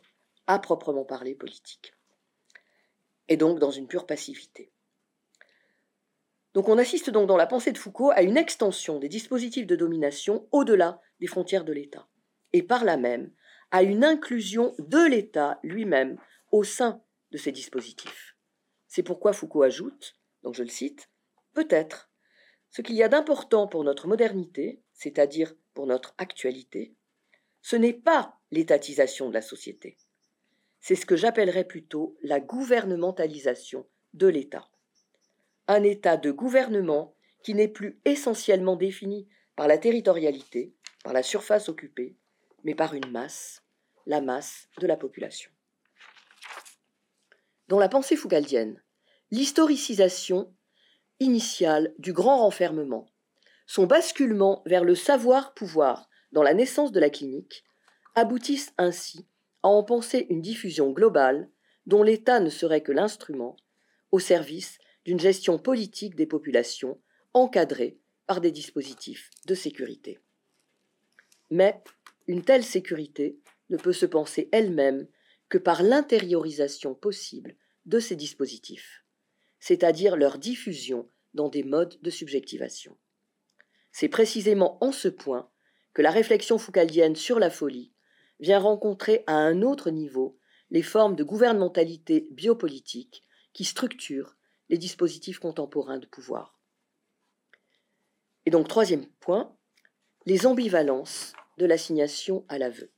à 0.50 0.58
proprement 0.58 1.06
parler 1.06 1.36
politique. 1.36 1.94
Et 3.28 3.38
donc 3.38 3.60
dans 3.60 3.70
une 3.70 3.88
pure 3.88 4.08
passivité. 4.08 4.72
Donc 6.56 6.68
on 6.68 6.80
assiste 6.80 7.12
donc 7.12 7.28
dans 7.28 7.38
la 7.38 7.46
pensée 7.46 7.72
de 7.72 7.78
Foucault 7.78 8.10
à 8.10 8.24
une 8.24 8.36
extension 8.36 8.98
des 8.98 9.10
dispositifs 9.10 9.68
de 9.68 9.76
domination 9.76 10.48
au-delà 10.52 11.00
des 11.20 11.28
frontières 11.28 11.66
de 11.66 11.72
l'État, 11.72 12.08
et 12.52 12.64
par 12.64 12.84
là 12.84 12.98
même 12.98 13.32
à 13.70 13.84
une 13.84 14.04
inclusion 14.04 14.74
de 14.80 15.08
l'État 15.08 15.60
lui-même 15.62 16.20
au 16.52 16.64
sein 16.64 17.04
de 17.30 17.38
ces 17.38 17.52
dispositifs. 17.52 18.36
C'est 18.88 19.04
pourquoi 19.04 19.34
Foucault 19.34 19.62
ajoute, 19.62 20.18
donc 20.42 20.56
je 20.56 20.64
le 20.64 20.70
cite, 20.70 21.12
Peut-être, 21.54 22.10
ce 22.72 22.82
qu'il 22.82 22.96
y 22.96 23.04
a 23.04 23.10
d'important 23.10 23.68
pour 23.68 23.84
notre 23.84 24.08
modernité, 24.08 24.82
c'est-à-dire 24.94 25.54
pour 25.76 25.86
notre 25.86 26.16
actualité, 26.18 26.96
ce 27.62 27.76
n'est 27.76 27.94
pas 27.94 28.40
l'étatisation 28.50 29.30
de 29.30 29.34
la 29.36 29.42
société, 29.44 29.98
c'est 30.80 30.96
ce 30.96 31.06
que 31.06 31.16
j'appellerais 31.16 31.66
plutôt 31.66 32.18
la 32.24 32.40
gouvernementalisation 32.40 33.88
de 34.14 34.28
l'État. 34.28 34.70
Un 35.68 35.84
État 35.84 36.18
de 36.18 36.32
gouvernement 36.32 37.16
qui 37.44 37.54
n'est 37.54 37.68
plus 37.68 38.00
essentiellement 38.06 38.76
défini 38.76 39.28
par 39.56 39.68
la 39.68 39.78
territorialité, 39.78 40.74
par 41.04 41.14
la 41.14 41.24
surface 41.24 41.70
occupée, 41.70 42.16
mais 42.64 42.76
par 42.76 42.94
une 42.94 43.12
masse, 43.12 43.64
la 44.06 44.22
masse 44.22 44.68
de 44.80 44.88
la 44.88 44.98
population. 44.98 45.52
Dans 47.68 47.80
la 47.80 47.90
pensée 47.90 48.16
foucaldienne, 48.16 48.82
l'historicisation 49.32 50.54
initiale 51.20 51.94
du 52.00 52.14
grand 52.14 52.38
renfermement, 52.38 53.08
son 53.68 53.86
basculement 53.86 54.64
vers 54.66 54.84
le 54.84 54.96
savoir-pouvoir 54.96 56.10
dans 56.32 56.42
la 56.42 56.54
naissance 56.54 56.92
de 56.92 57.00
la 57.00 57.10
clinique, 57.10 57.64
aboutissent 58.16 58.74
ainsi 58.78 59.28
à 59.64 59.68
en 59.68 59.84
penser 59.84 60.28
une 60.30 60.42
diffusion 60.42 60.92
globale 60.92 61.50
dont 61.86 62.04
l'État 62.04 62.40
ne 62.40 62.50
serait 62.50 62.82
que 62.82 62.92
l'instrument 62.92 63.56
au 64.12 64.20
service 64.20 64.78
d'une 65.06 65.20
gestion 65.20 65.58
politique 65.58 66.16
des 66.16 66.26
populations 66.26 67.00
encadrée 67.34 67.98
par 68.28 68.42
des 68.42 68.52
dispositifs 68.52 69.30
de 69.46 69.56
sécurité. 69.56 70.20
Mais 71.50 71.82
une 72.28 72.44
telle 72.44 72.64
sécurité 72.64 73.40
ne 73.70 73.78
peut 73.78 73.94
se 73.94 74.06
penser 74.06 74.50
elle-même 74.52 75.08
que 75.48 75.58
par 75.58 75.82
l'intériorisation 75.82 76.94
possible 76.94 77.56
de 77.86 78.00
ces 78.00 78.16
dispositifs, 78.16 79.04
c'est-à-dire 79.60 80.16
leur 80.16 80.38
diffusion 80.38 81.10
dans 81.34 81.50
des 81.50 81.64
modes 81.64 81.98
de 82.02 82.10
subjectivation. 82.10 82.98
C'est 83.92 84.10
précisément 84.10 84.78
en 84.84 84.92
ce 84.92 85.08
point 85.08 85.50
que 85.94 86.02
la 86.02 86.12
réflexion 86.12 86.58
foucaldienne 86.58 87.16
sur 87.16 87.40
la 87.40 87.50
folie 87.50 87.92
vient 88.40 88.60
rencontrer 88.60 89.24
à 89.28 89.34
un 89.34 89.62
autre 89.62 89.90
niveau 89.90 90.38
les 90.70 90.84
formes 90.84 91.16
de 91.16 91.24
gouvernementalité 91.24 92.28
biopolitique 92.32 93.24
qui 93.54 93.66
structurent 93.66 94.38
les 94.70 94.78
dispositifs 94.78 95.40
contemporains 95.40 95.98
de 95.98 96.06
pouvoir. 96.06 96.60
Et 98.46 98.52
donc, 98.52 98.68
troisième 98.68 99.08
point, 99.20 99.56
les 100.26 100.46
ambivalences 100.46 101.34
de 101.58 101.66
l'assignation 101.66 102.46
à 102.48 102.58
l'aveu. 102.58 102.92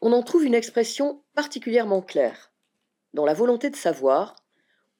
On 0.00 0.12
en 0.12 0.22
trouve 0.22 0.44
une 0.44 0.54
expression 0.54 1.24
particulièrement 1.34 2.02
claire 2.02 2.52
dans 3.14 3.24
la 3.24 3.34
volonté 3.34 3.70
de 3.70 3.76
savoir, 3.76 4.36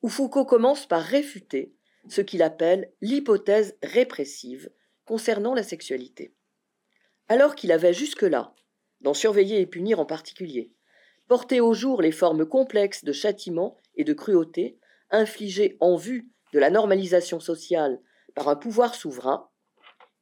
où 0.03 0.09
Foucault 0.09 0.45
commence 0.45 0.86
par 0.86 1.03
réfuter 1.03 1.74
ce 2.09 2.20
qu'il 2.20 2.43
appelle 2.43 2.93
l'hypothèse 3.01 3.76
répressive 3.82 4.70
concernant 5.05 5.55
la 5.55 5.62
sexualité. 5.62 6.34
Alors 7.29 7.55
qu'il 7.55 7.72
avait 7.72 7.93
jusque-là, 7.93 8.55
dans 9.03 9.14
Surveiller 9.14 9.61
et 9.61 9.66
punir 9.66 10.01
en 10.01 10.07
particulier, 10.07 10.72
porté 11.29 11.61
au 11.61 11.74
jour 11.74 12.01
les 12.01 12.12
formes 12.12 12.47
complexes 12.47 13.05
de 13.05 13.12
châtiment 13.12 13.76
et 13.95 14.05
de 14.05 14.14
cruauté 14.14 14.79
infligées 15.11 15.76
en 15.81 15.97
vue 15.97 16.31
de 16.53 16.59
la 16.59 16.70
normalisation 16.70 17.39
sociale 17.39 18.01
par 18.35 18.49
un 18.49 18.57
pouvoir 18.57 18.95
souverain, 18.95 19.51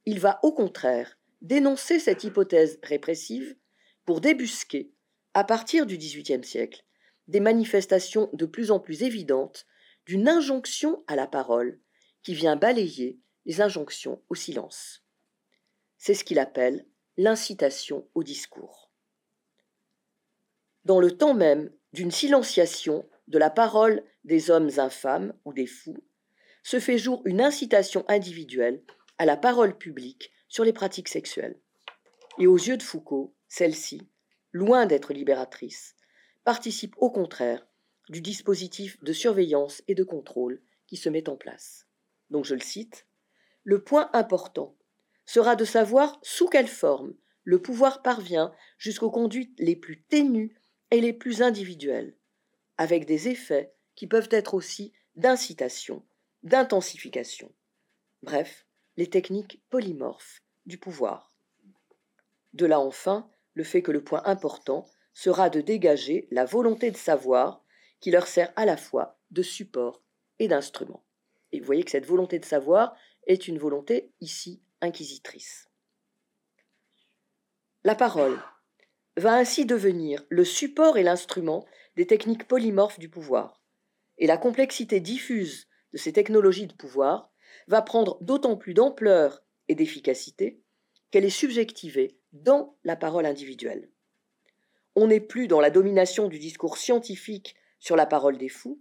il 0.04 0.18
va 0.18 0.40
au 0.42 0.52
contraire 0.52 1.18
dénoncer 1.42 2.00
cette 2.00 2.24
hypothèse 2.24 2.78
répressive 2.82 3.56
pour 4.04 4.20
débusquer, 4.20 4.92
à 5.34 5.44
partir 5.44 5.86
du 5.86 5.98
XVIIIe 5.98 6.44
siècle, 6.44 6.84
des 7.28 7.40
manifestations 7.40 8.30
de 8.32 8.46
plus 8.46 8.70
en 8.70 8.80
plus 8.80 9.02
évidentes 9.02 9.66
d'une 10.06 10.28
injonction 10.28 11.04
à 11.06 11.16
la 11.16 11.26
parole 11.26 11.80
qui 12.22 12.34
vient 12.34 12.56
balayer 12.56 13.20
les 13.44 13.60
injonctions 13.60 14.22
au 14.28 14.34
silence. 14.34 15.04
C'est 15.98 16.14
ce 16.14 16.24
qu'il 16.24 16.38
appelle 16.38 16.86
l'incitation 17.16 18.06
au 18.14 18.22
discours. 18.22 18.90
Dans 20.84 21.00
le 21.00 21.16
temps 21.16 21.34
même 21.34 21.70
d'une 21.92 22.10
silenciation 22.10 23.08
de 23.26 23.38
la 23.38 23.48
parole 23.48 24.04
des 24.24 24.50
hommes 24.50 24.70
infâmes 24.76 25.32
ou 25.44 25.52
des 25.52 25.66
fous, 25.66 26.04
se 26.62 26.78
fait 26.78 26.98
jour 26.98 27.22
une 27.24 27.40
incitation 27.40 28.04
individuelle 28.08 28.82
à 29.18 29.24
la 29.24 29.36
parole 29.36 29.78
publique 29.78 30.30
sur 30.48 30.62
les 30.64 30.72
pratiques 30.72 31.08
sexuelles. 31.08 31.58
Et 32.38 32.46
aux 32.46 32.56
yeux 32.56 32.76
de 32.76 32.82
Foucault, 32.82 33.34
celle-ci, 33.48 34.08
loin 34.52 34.84
d'être 34.84 35.14
libératrice, 35.14 35.96
participe 36.44 36.94
au 36.98 37.10
contraire 37.10 37.66
du 38.10 38.20
dispositif 38.20 39.02
de 39.02 39.12
surveillance 39.12 39.82
et 39.88 39.94
de 39.94 40.04
contrôle 40.04 40.60
qui 40.86 40.96
se 40.96 41.08
met 41.08 41.28
en 41.28 41.36
place. 41.36 41.86
Donc 42.30 42.44
je 42.44 42.54
le 42.54 42.60
cite, 42.60 43.06
Le 43.64 43.82
point 43.82 44.10
important 44.12 44.76
sera 45.26 45.56
de 45.56 45.64
savoir 45.64 46.18
sous 46.22 46.48
quelle 46.48 46.68
forme 46.68 47.14
le 47.44 47.60
pouvoir 47.60 48.02
parvient 48.02 48.52
jusqu'aux 48.78 49.10
conduites 49.10 49.58
les 49.58 49.76
plus 49.76 50.02
ténues 50.02 50.56
et 50.90 51.00
les 51.00 51.12
plus 51.12 51.42
individuelles, 51.42 52.16
avec 52.76 53.06
des 53.06 53.28
effets 53.28 53.72
qui 53.94 54.06
peuvent 54.06 54.28
être 54.30 54.54
aussi 54.54 54.92
d'incitation, 55.14 56.04
d'intensification. 56.42 57.52
Bref, 58.22 58.66
les 58.96 59.08
techniques 59.08 59.62
polymorphes 59.70 60.42
du 60.66 60.78
pouvoir. 60.78 61.34
De 62.52 62.66
là 62.66 62.80
enfin 62.80 63.28
le 63.54 63.64
fait 63.64 63.82
que 63.82 63.92
le 63.92 64.04
point 64.04 64.22
important 64.26 64.86
sera 65.14 65.48
de 65.48 65.60
dégager 65.60 66.28
la 66.30 66.44
volonté 66.44 66.90
de 66.90 66.96
savoir 66.96 67.64
qui 68.00 68.10
leur 68.10 68.26
sert 68.26 68.52
à 68.56 68.66
la 68.66 68.76
fois 68.76 69.18
de 69.30 69.42
support 69.42 70.02
et 70.38 70.48
d'instrument. 70.48 71.04
Et 71.52 71.60
vous 71.60 71.66
voyez 71.66 71.84
que 71.84 71.90
cette 71.90 72.06
volonté 72.06 72.38
de 72.38 72.44
savoir 72.44 72.94
est 73.26 73.48
une 73.48 73.58
volonté 73.58 74.12
ici 74.20 74.62
inquisitrice. 74.80 75.68
La 77.84 77.94
parole 77.94 78.40
va 79.16 79.34
ainsi 79.34 79.64
devenir 79.64 80.24
le 80.28 80.44
support 80.44 80.98
et 80.98 81.02
l'instrument 81.02 81.64
des 81.96 82.06
techniques 82.06 82.46
polymorphes 82.46 82.98
du 82.98 83.08
pouvoir, 83.08 83.62
et 84.18 84.26
la 84.26 84.36
complexité 84.36 85.00
diffuse 85.00 85.68
de 85.92 85.98
ces 85.98 86.12
technologies 86.12 86.66
de 86.66 86.74
pouvoir 86.74 87.30
va 87.68 87.82
prendre 87.82 88.18
d'autant 88.22 88.56
plus 88.56 88.74
d'ampleur 88.74 89.42
et 89.68 89.74
d'efficacité 89.74 90.60
qu'elle 91.10 91.24
est 91.24 91.30
subjectivée 91.30 92.18
dans 92.32 92.76
la 92.84 92.96
parole 92.96 93.26
individuelle. 93.26 93.90
On 94.94 95.06
n'est 95.06 95.20
plus 95.20 95.48
dans 95.48 95.60
la 95.60 95.70
domination 95.70 96.28
du 96.28 96.38
discours 96.38 96.78
scientifique 96.78 97.54
sur 97.78 97.96
la 97.96 98.06
parole 98.06 98.38
des 98.38 98.48
fous, 98.48 98.80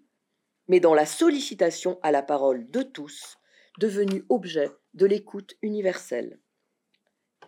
mais 0.68 0.80
dans 0.80 0.94
la 0.94 1.06
sollicitation 1.06 2.00
à 2.02 2.12
la 2.12 2.24
parole 2.24 2.70
de 2.70 2.82
tous, 2.82 3.38
devenue 3.80 4.24
objet 4.30 4.70
de 4.94 5.06
l'écoute 5.06 5.56
universelle. 5.62 6.40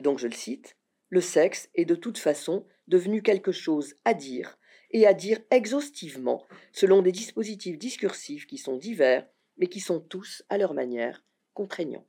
Donc 0.01 0.19
je 0.19 0.28
le 0.28 0.34
cite, 0.34 0.78
le 1.09 1.21
sexe 1.21 1.69
est 1.75 1.86
de 1.86 1.95
toute 1.95 2.17
façon 2.17 2.65
devenu 2.88 3.21
quelque 3.21 3.51
chose 3.51 3.95
à 4.05 4.13
dire, 4.13 4.57
et 4.91 5.05
à 5.05 5.13
dire 5.13 5.39
exhaustivement, 5.51 6.45
selon 6.71 7.01
des 7.01 7.11
dispositifs 7.11 7.78
discursifs 7.78 8.47
qui 8.47 8.57
sont 8.57 8.78
divers, 8.78 9.28
mais 9.57 9.67
qui 9.67 9.80
sont 9.80 9.99
tous, 9.99 10.43
à 10.49 10.57
leur 10.57 10.73
manière, 10.73 11.25
contraignants. 11.53 12.07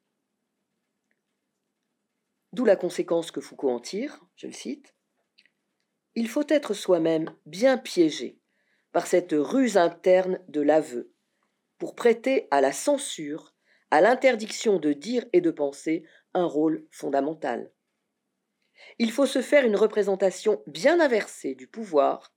D'où 2.53 2.65
la 2.65 2.77
conséquence 2.77 3.31
que 3.31 3.41
Foucault 3.41 3.71
en 3.71 3.81
tire, 3.81 4.25
je 4.37 4.47
le 4.47 4.53
cite, 4.53 4.95
Il 6.15 6.29
faut 6.29 6.47
être 6.49 6.75
soi-même 6.75 7.35
bien 7.47 7.79
piégé 7.79 8.41
par 8.93 9.07
cette 9.07 9.33
ruse 9.33 9.77
interne 9.77 10.41
de 10.49 10.61
l'aveu, 10.61 11.13
pour 11.79 11.95
prêter 11.95 12.49
à 12.51 12.61
la 12.61 12.73
censure, 12.73 13.55
à 13.91 14.01
l'interdiction 14.01 14.79
de 14.79 14.93
dire 14.93 15.25
et 15.33 15.41
de 15.41 15.51
penser 15.51 16.05
un 16.35 16.45
rôle 16.45 16.87
fondamental. 16.91 17.71
Il 18.99 19.11
faut 19.11 19.27
se 19.27 19.43
faire 19.43 19.65
une 19.65 19.77
représentation 19.77 20.63
bien 20.67 21.01
inversée 21.01 21.55
du 21.55 21.67
pouvoir 21.67 22.33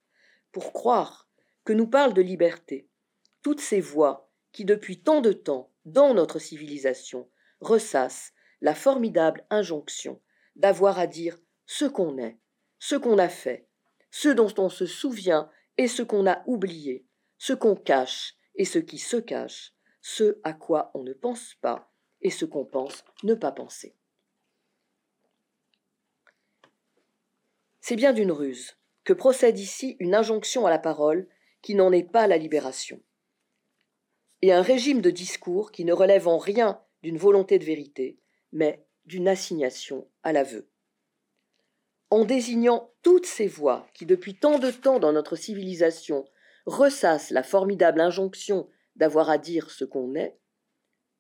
pour 0.52 0.74
croire 0.74 1.30
que 1.64 1.74
nous 1.74 1.88
parlent 1.88 2.14
de 2.14 2.22
liberté 2.22 2.88
toutes 3.41 3.62
ces 3.62 3.80
voix 3.80 4.30
qui 4.52 4.66
depuis 4.66 5.02
tant 5.02 5.22
de 5.22 5.34
temps, 5.34 5.72
dans 5.86 6.14
notre 6.14 6.39
civilisation, 6.39 7.30
ressassent 7.60 8.34
la 8.62 8.76
formidable 8.76 9.45
injonction 9.49 10.22
d'avoir 10.56 10.99
à 10.99 11.08
dire 11.08 11.38
ce 11.66 11.86
qu'on 11.86 12.18
est, 12.18 12.38
ce 12.80 12.95
qu'on 12.95 13.18
a 13.18 13.30
fait, 13.30 13.68
ce 14.12 14.30
dont 14.30 14.54
on 14.58 14.70
se 14.70 14.86
souvient 14.86 15.49
et 15.78 15.88
ce 15.88 16.04
qu'on 16.04 16.28
a 16.28 16.43
oublié, 16.45 17.06
ce 17.38 17.54
qu'on 17.54 17.76
cache 17.76 18.36
et 18.56 18.66
ce 18.66 18.80
qui 18.80 18.97
se 18.97 19.18
cache, 19.18 19.74
ce 20.02 20.39
à 20.43 20.54
quoi 20.54 20.91
on 20.93 21.04
ne 21.04 21.14
pense 21.14 21.56
pas 21.62 21.91
et 22.22 22.30
ce 22.30 22.45
qu'on 22.45 22.66
pense 22.66 23.04
ne 23.24 23.34
pas 23.34 23.52
penser. 23.52 23.95
C'est 27.80 27.95
bien 27.95 28.14
d'une 28.14 28.32
ruse 28.32 28.78
que 29.04 29.14
procède 29.14 29.58
ici 29.58 29.95
une 29.99 30.14
injonction 30.14 30.66
à 30.66 30.70
la 30.70 30.80
parole 30.80 31.28
qui 31.62 31.76
n'en 31.76 31.91
est 31.91 32.10
pas 32.10 32.28
la 32.28 32.38
libération, 32.38 33.02
et 34.41 34.52
un 34.52 34.62
régime 34.62 35.02
de 35.02 35.12
discours 35.12 35.72
qui 35.72 35.86
ne 35.86 35.93
relève 35.93 36.28
en 36.28 36.38
rien 36.38 36.82
d'une 37.04 37.18
volonté 37.18 37.60
de 37.60 37.66
vérité, 37.66 38.20
mais 38.52 38.86
d'une 39.06 39.28
assignation 39.28 40.08
à 40.24 40.34
l'aveu. 40.34 40.70
En 42.10 42.26
désignant 42.26 42.91
toutes 43.04 43.26
ces 43.26 43.47
voix 43.47 43.88
qui, 43.93 44.06
depuis 44.06 44.36
tant 44.36 44.60
de 44.60 44.72
temps 44.72 44.99
dans 44.99 45.14
notre 45.14 45.36
civilisation, 45.36 46.26
ressassent 46.66 47.32
la 47.32 47.43
formidable 47.43 48.02
injonction 48.02 48.68
d'avoir 49.02 49.32
à 49.32 49.39
dire 49.39 49.72
ce 49.72 49.84
qu'on 49.84 50.14
est, 50.14 50.38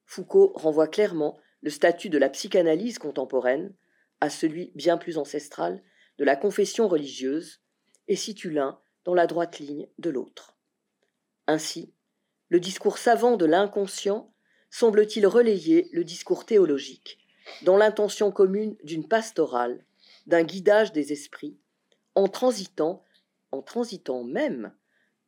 Foucault 0.05 0.51
renvoie 0.53 0.87
clairement 0.87 1.39
le 1.61 1.71
statut 1.71 2.09
de 2.09 2.19
la 2.19 2.29
psychanalyse 2.29 2.99
contemporaine 2.99 3.73
à 4.19 4.29
celui 4.29 4.71
bien 4.75 4.99
plus 4.99 5.17
ancestral 5.17 5.81
de 6.19 6.23
la 6.23 6.35
confession 6.35 6.87
religieuse 6.87 7.59
et 8.07 8.15
situe 8.15 8.51
l'un 8.51 8.79
dans 9.03 9.15
la 9.15 9.25
droite 9.25 9.57
ligne 9.57 9.87
de 9.97 10.11
l'autre. 10.11 10.55
Ainsi, 11.47 11.91
le 12.49 12.59
discours 12.59 12.99
savant 12.99 13.35
de 13.35 13.45
l'inconscient 13.45 14.31
semble-t-il 14.69 15.25
relayer 15.25 15.89
le 15.91 16.03
discours 16.03 16.45
théologique, 16.45 17.17
dans 17.63 17.77
l'intention 17.77 18.31
commune 18.31 18.77
d'une 18.83 19.07
pastorale, 19.07 19.83
d'un 20.27 20.43
guidage 20.43 20.91
des 20.91 21.13
esprits, 21.13 21.57
en 22.13 22.27
transitant, 22.27 23.03
en 23.51 23.63
transitant 23.63 24.23
même 24.23 24.71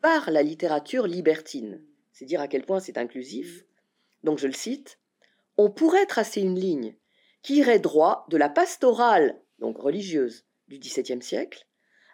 par 0.01 0.29
la 0.29 0.43
littérature 0.43 1.07
libertine. 1.07 1.83
C'est 2.13 2.25
dire 2.25 2.41
à 2.41 2.47
quel 2.47 2.65
point 2.65 2.79
c'est 2.79 2.97
inclusif. 2.97 3.65
Donc 4.23 4.39
je 4.39 4.47
le 4.47 4.53
cite, 4.53 4.99
on 5.57 5.69
pourrait 5.69 6.05
tracer 6.05 6.41
une 6.41 6.57
ligne 6.57 6.95
qui 7.41 7.57
irait 7.57 7.79
droit 7.79 8.25
de 8.29 8.37
la 8.37 8.49
pastorale, 8.49 9.41
donc 9.59 9.77
religieuse, 9.77 10.45
du 10.67 10.79
XVIIe 10.79 11.21
siècle, 11.21 11.67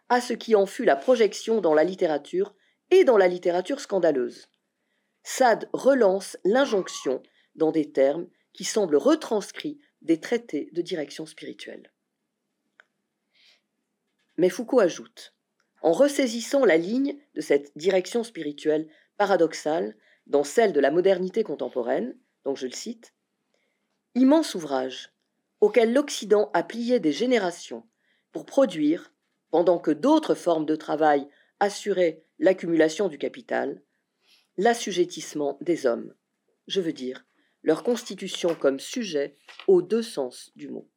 à 0.09 0.21
ce 0.21 0.33
qui 0.33 0.55
en 0.55 0.65
fut 0.65 0.85
la 0.85 0.95
projection 0.95 1.61
dans 1.61 1.75
la 1.75 1.83
littérature 1.83 2.55
et 2.89 3.03
dans 3.03 3.17
la 3.17 3.27
littérature 3.27 3.79
scandaleuse. 3.79 4.49
Sade 5.23 5.69
relance 5.73 6.37
l'injonction 6.43 7.21
dans 7.55 7.71
des 7.71 7.91
termes 7.91 8.27
qui 8.53 8.63
semblent 8.63 8.95
retranscrits 8.95 9.79
des 10.01 10.19
traités 10.19 10.69
de 10.71 10.81
direction 10.81 11.25
spirituelle. 11.25 11.91
Mais 14.37 14.49
Foucault 14.49 14.79
ajoute, 14.79 15.35
en 15.81 15.91
ressaisissant 15.91 16.65
la 16.65 16.77
ligne 16.77 17.17
de 17.35 17.41
cette 17.41 17.77
direction 17.77 18.23
spirituelle 18.23 18.89
paradoxale 19.19 19.95
dans 20.27 20.45
celle 20.45 20.73
de 20.73 20.79
la 20.79 20.91
modernité 20.91 21.43
contemporaine, 21.43 22.17
donc 22.45 22.57
je 22.57 22.65
le 22.65 22.73
cite, 22.73 23.13
immense 24.15 24.55
ouvrage 24.55 25.13
auquel 25.59 25.93
l'Occident 25.93 26.49
a 26.53 26.63
plié 26.63 27.01
des 27.01 27.11
générations 27.11 27.85
pour 28.31 28.45
produire, 28.45 29.13
pendant 29.51 29.77
que 29.77 29.91
d'autres 29.91 30.35
formes 30.35 30.65
de 30.65 30.75
travail 30.75 31.27
assuraient 31.59 32.23
l'accumulation 32.39 33.09
du 33.09 33.17
capital, 33.17 33.81
l'assujettissement 34.57 35.57
des 35.59 35.85
hommes, 35.85 36.13
je 36.67 36.79
veux 36.79 36.93
dire 36.93 37.25
leur 37.61 37.83
constitution 37.83 38.55
comme 38.55 38.79
sujet 38.79 39.35
aux 39.67 39.81
deux 39.81 40.01
sens 40.01 40.51
du 40.55 40.69
mot. 40.69 40.89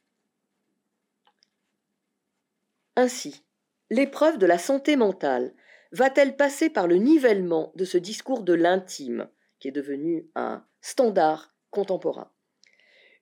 Ainsi, 2.94 3.42
l'épreuve 3.90 4.38
de 4.38 4.46
la 4.46 4.58
santé 4.58 4.94
mentale 4.94 5.54
va-t-elle 5.92 6.36
passer 6.36 6.70
par 6.70 6.86
le 6.86 6.96
nivellement 6.96 7.72
de 7.76 7.84
ce 7.84 7.98
discours 7.98 8.42
de 8.42 8.54
l'intime, 8.54 9.28
qui 9.60 9.68
est 9.68 9.72
devenu 9.72 10.28
un 10.34 10.64
standard 10.80 11.54
contemporain? 11.70 12.32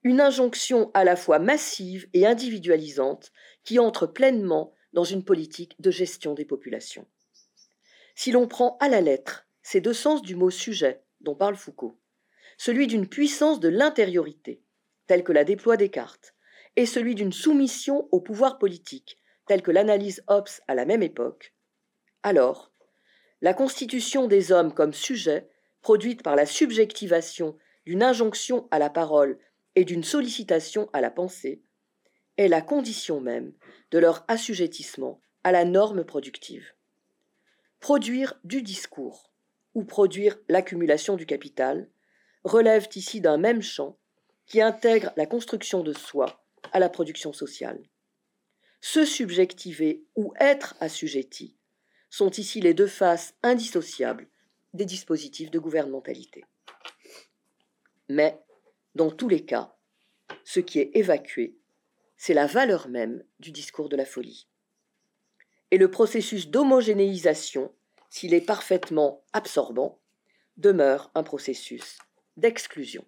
Une 0.03 0.21
injonction 0.21 0.91
à 0.95 1.05
la 1.05 1.17
fois 1.17 1.39
massive 1.39 2.09
et 2.15 2.27
individualisante 2.27 3.33
qui 3.65 3.79
entre 3.79 4.07
pleinement 4.07 4.73
dans 4.93 5.05
une 5.05 5.25
politique 5.25 5.81
de 5.81 5.91
gestion 5.91 6.35
des 6.35 6.47
populations. 6.47 7.07
Si 8.15 8.33
l'on 8.33 8.49
prend 8.49 8.79
à 8.81 8.89
la 8.89 9.01
lettre 9.01 9.47
ces 9.63 9.81
deux 9.81 9.93
sens 9.93 10.23
du 10.23 10.37
mot 10.37 10.51
sujet 10.51 11.03
dont 11.21 11.35
parle 11.35 11.57
Foucault, 11.57 11.99
celui 12.57 12.87
d'une 12.87 13.09
puissance 13.09 13.61
de 13.61 13.69
l'intériorité, 13.69 14.63
telle 15.07 15.25
que 15.25 15.33
la 15.33 15.45
déploie 15.45 15.77
Descartes, 15.77 16.35
et 16.77 16.87
celui 16.87 17.15
d'une 17.15 17.33
soumission 17.33 18.09
au 18.11 18.21
pouvoir 18.21 18.59
politique, 18.59 19.19
telle 19.47 19.63
que 19.63 19.71
l'analyse 19.71 20.23
Hobbes 20.29 20.49
à 20.69 20.75
la 20.75 20.85
même 20.85 21.03
époque, 21.03 21.53
alors, 22.23 22.71
la 23.41 23.55
constitution 23.55 24.27
des 24.27 24.53
hommes 24.53 24.75
comme 24.75 24.93
sujet, 24.93 25.49
produite 25.81 26.23
par 26.23 26.37
la 26.37 26.45
subjectivation 26.45 27.57
d'une 27.87 28.03
injonction 28.03 28.69
à 28.71 28.79
la 28.79 28.91
parole 28.91 29.39
et 29.75 29.85
d'une 29.85 30.05
sollicitation 30.05 30.91
à 30.93 31.01
la 31.01 31.11
pensée, 31.11 31.63
est 32.37 32.49
la 32.49 32.61
condition 32.61 33.21
même 33.21 33.55
de 33.91 33.99
leur 33.99 34.25
assujettissement 34.29 35.21
à 35.45 35.53
la 35.53 35.65
norme 35.65 36.05
productive. 36.05 36.75
Produire 37.81 38.35
du 38.45 38.61
discours 38.61 39.31
ou 39.75 39.85
produire 39.85 40.37
l'accumulation 40.49 41.17
du 41.17 41.25
capital 41.25 41.89
relèvent 42.45 42.89
ici 42.95 43.23
d'un 43.23 43.39
même 43.39 43.63
champ 43.63 43.97
qui 44.45 44.61
intègre 44.61 45.13
la 45.17 45.25
construction 45.25 45.83
de 45.83 45.95
soi 45.95 46.45
à 46.73 46.79
la 46.79 46.91
production 46.91 47.33
sociale. 47.33 47.81
Se 48.83 49.07
subjectiver 49.07 50.05
ou 50.17 50.35
être 50.39 50.75
assujetti 50.81 51.57
sont 52.11 52.31
ici 52.31 52.61
les 52.61 52.75
deux 52.75 52.87
faces 52.87 53.35
indissociables 53.43 54.29
des 54.75 54.85
dispositifs 54.85 55.51
de 55.51 55.59
gouvernementalité. 55.59 56.45
Mais, 58.09 58.41
dans 58.95 59.11
tous 59.11 59.29
les 59.29 59.45
cas, 59.45 59.77
ce 60.45 60.61
qui 60.61 60.81
est 60.81 60.91
évacué, 60.95 61.57
c'est 62.17 62.35
la 62.35 62.47
valeur 62.47 62.89
même 62.89 63.25
du 63.39 63.53
discours 63.53 63.89
de 63.89 63.97
la 63.97 64.05
folie. 64.05 64.49
Et 65.71 65.79
le 65.79 65.91
processus 65.91 66.49
d'homogénéisation, 66.49 67.73
s'il 68.11 68.35
est 68.35 68.41
parfaitement 68.41 69.25
absorbant, 69.33 70.01
demeure 70.57 71.11
un 71.15 71.23
processus 71.23 71.99
d'exclusion. 72.37 73.07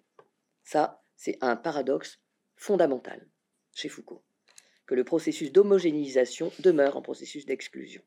Ça, 0.63 1.03
c'est 1.17 1.37
un 1.41 1.55
paradoxe 1.55 2.19
fondamental 2.55 3.27
chez 3.73 3.89
Foucault, 3.89 4.23
que 4.85 4.95
le 4.95 5.03
processus 5.03 5.51
d'homogénéisation 5.51 6.51
demeure 6.59 6.95
un 6.95 7.01
processus 7.01 7.45
d'exclusion. 7.45 8.01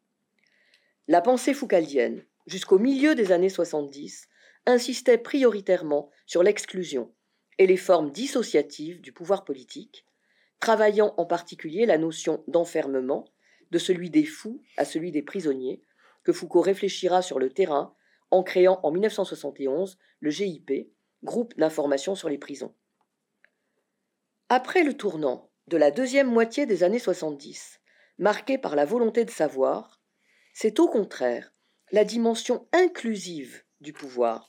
La 1.08 1.20
pensée 1.20 1.54
foucaldienne, 1.54 2.24
jusqu'au 2.48 2.80
milieu 2.80 3.14
des 3.14 3.30
années 3.30 3.48
70, 3.48 4.28
insistait 4.66 5.18
prioritairement 5.18 6.10
sur 6.26 6.42
l'exclusion 6.42 7.12
et 7.58 7.68
les 7.68 7.76
formes 7.76 8.10
dissociatives 8.10 9.00
du 9.00 9.12
pouvoir 9.12 9.44
politique, 9.44 10.04
travaillant 10.58 11.14
en 11.16 11.24
particulier 11.24 11.86
la 11.86 11.96
notion 11.96 12.42
d'enfermement, 12.48 13.24
de 13.70 13.78
celui 13.78 14.10
des 14.10 14.24
fous 14.24 14.60
à 14.76 14.84
celui 14.84 15.12
des 15.12 15.22
prisonniers, 15.22 15.80
que 16.24 16.32
Foucault 16.32 16.60
réfléchira 16.60 17.22
sur 17.22 17.38
le 17.38 17.50
terrain 17.50 17.94
en 18.32 18.42
créant 18.42 18.80
en 18.82 18.90
1971 18.90 19.98
le 20.18 20.30
GIP, 20.30 20.90
groupe 21.22 21.56
d'information 21.56 22.16
sur 22.16 22.28
les 22.28 22.38
prisons. 22.38 22.74
Après 24.48 24.82
le 24.82 24.94
tournant 24.94 25.50
de 25.68 25.76
la 25.76 25.92
deuxième 25.92 26.30
moitié 26.30 26.66
des 26.66 26.82
années 26.82 26.98
70, 26.98 27.80
marqué 28.18 28.58
par 28.58 28.74
la 28.74 28.84
volonté 28.84 29.24
de 29.24 29.30
savoir, 29.30 29.95
c'est 30.58 30.80
au 30.80 30.88
contraire 30.88 31.52
la 31.92 32.02
dimension 32.02 32.66
inclusive 32.72 33.62
du 33.82 33.92
pouvoir, 33.92 34.48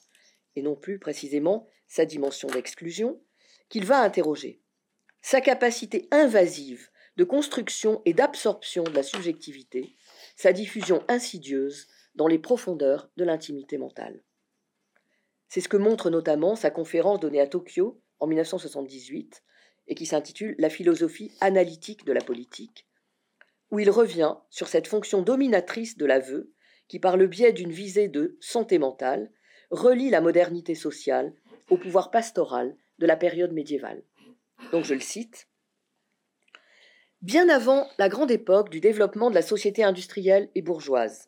et 0.56 0.62
non 0.62 0.78
plus 0.78 1.00
précisément 1.00 1.68
sa 1.86 2.06
dimension 2.06 2.48
d'exclusion, 2.48 3.22
qu'il 3.68 3.84
va 3.84 4.02
interroger. 4.02 4.62
Sa 5.22 5.42
capacité 5.42 6.08
invasive 6.12 6.88
de 7.18 7.26
construction 7.26 8.02
et 8.06 8.14
d'absorption 8.14 8.84
de 8.84 8.92
la 8.92 9.04
subjectivité, 9.04 9.98
sa 10.38 10.54
diffusion 10.54 11.04
insidieuse 11.10 11.90
dans 12.16 12.28
les 12.28 12.40
profondeurs 12.40 13.10
de 13.18 13.26
l'intimité 13.26 13.78
mentale. 13.78 14.24
C'est 15.50 15.60
ce 15.60 15.68
que 15.68 15.76
montre 15.76 16.10
notamment 16.10 16.56
sa 16.56 16.72
conférence 16.72 17.20
donnée 17.20 17.42
à 17.42 17.48
Tokyo 17.48 18.02
en 18.22 18.28
1978 18.28 19.44
et 19.88 19.96
qui 19.96 20.06
s'intitule 20.06 20.56
La 20.58 20.70
philosophie 20.70 21.34
analytique 21.42 22.06
de 22.06 22.14
la 22.14 22.22
politique, 22.22 22.88
où 23.72 23.80
il 23.80 23.90
revient 23.90 24.36
sur 24.50 24.68
cette 24.68 24.88
fonction 24.88 25.22
dominatrice 25.22 25.98
de 25.98 26.06
l'aveu 26.06 26.52
qui, 26.88 27.00
par 27.00 27.18
le 27.18 27.28
biais 27.28 27.52
d'une 27.52 27.72
visée 27.72 28.08
de 28.08 28.38
santé 28.40 28.80
mentale, 28.80 29.32
relie 29.72 30.10
la 30.10 30.22
modernité 30.22 30.76
sociale 30.76 31.34
au 31.70 31.78
pouvoir 31.78 32.12
pastoral 32.12 32.76
de 33.00 33.06
la 33.06 33.18
période 33.18 33.52
médiévale. 33.52 34.04
Donc 34.72 34.86
je 34.86 34.94
le 34.94 35.02
cite. 35.02 35.48
Bien 37.22 37.50
avant 37.50 37.88
la 37.98 38.10
grande 38.10 38.32
époque 38.32 38.70
du 38.70 38.80
développement 38.80 39.30
de 39.30 39.36
la 39.36 39.42
société 39.42 39.84
industrielle 39.84 40.50
et 40.56 40.62
bourgeoise, 40.62 41.28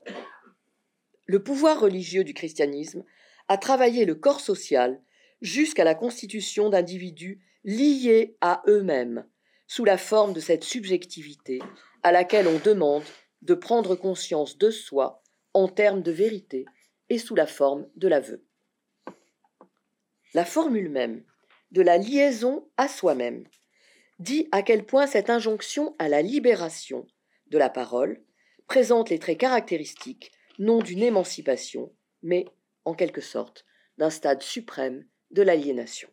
le 1.25 1.43
pouvoir 1.43 1.79
religieux 1.79 2.23
du 2.23 2.33
christianisme 2.33 3.03
à 3.47 3.57
travailler 3.57 4.05
le 4.05 4.15
corps 4.15 4.39
social 4.39 5.01
jusqu'à 5.41 5.83
la 5.83 5.95
constitution 5.95 6.69
d'individus 6.69 7.41
liés 7.63 8.37
à 8.41 8.61
eux-mêmes, 8.67 9.25
sous 9.67 9.85
la 9.85 9.97
forme 9.97 10.33
de 10.33 10.39
cette 10.39 10.63
subjectivité 10.63 11.59
à 12.03 12.11
laquelle 12.11 12.47
on 12.47 12.59
demande 12.59 13.03
de 13.41 13.53
prendre 13.53 13.95
conscience 13.95 14.57
de 14.57 14.69
soi 14.69 15.23
en 15.53 15.67
termes 15.67 16.01
de 16.01 16.11
vérité 16.11 16.65
et 17.09 17.17
sous 17.17 17.35
la 17.35 17.47
forme 17.47 17.87
de 17.95 18.07
l'aveu. 18.07 18.45
La 20.33 20.45
formule 20.45 20.89
même 20.89 21.23
de 21.71 21.81
la 21.81 21.97
liaison 21.97 22.69
à 22.77 22.87
soi-même 22.87 23.45
dit 24.19 24.47
à 24.51 24.61
quel 24.61 24.85
point 24.85 25.07
cette 25.07 25.29
injonction 25.29 25.95
à 25.97 26.09
la 26.09 26.21
libération 26.21 27.07
de 27.47 27.57
la 27.57 27.69
parole 27.69 28.21
présente 28.67 29.09
les 29.09 29.19
traits 29.19 29.39
caractéristiques 29.39 30.31
non 30.59 30.79
d'une 30.79 31.01
émancipation, 31.01 31.95
mais 32.21 32.45
en 32.85 32.93
quelque 32.93 33.21
sorte, 33.21 33.65
d'un 33.97 34.09
stade 34.09 34.41
suprême 34.41 35.05
de 35.31 35.41
l'aliénation. 35.41 36.09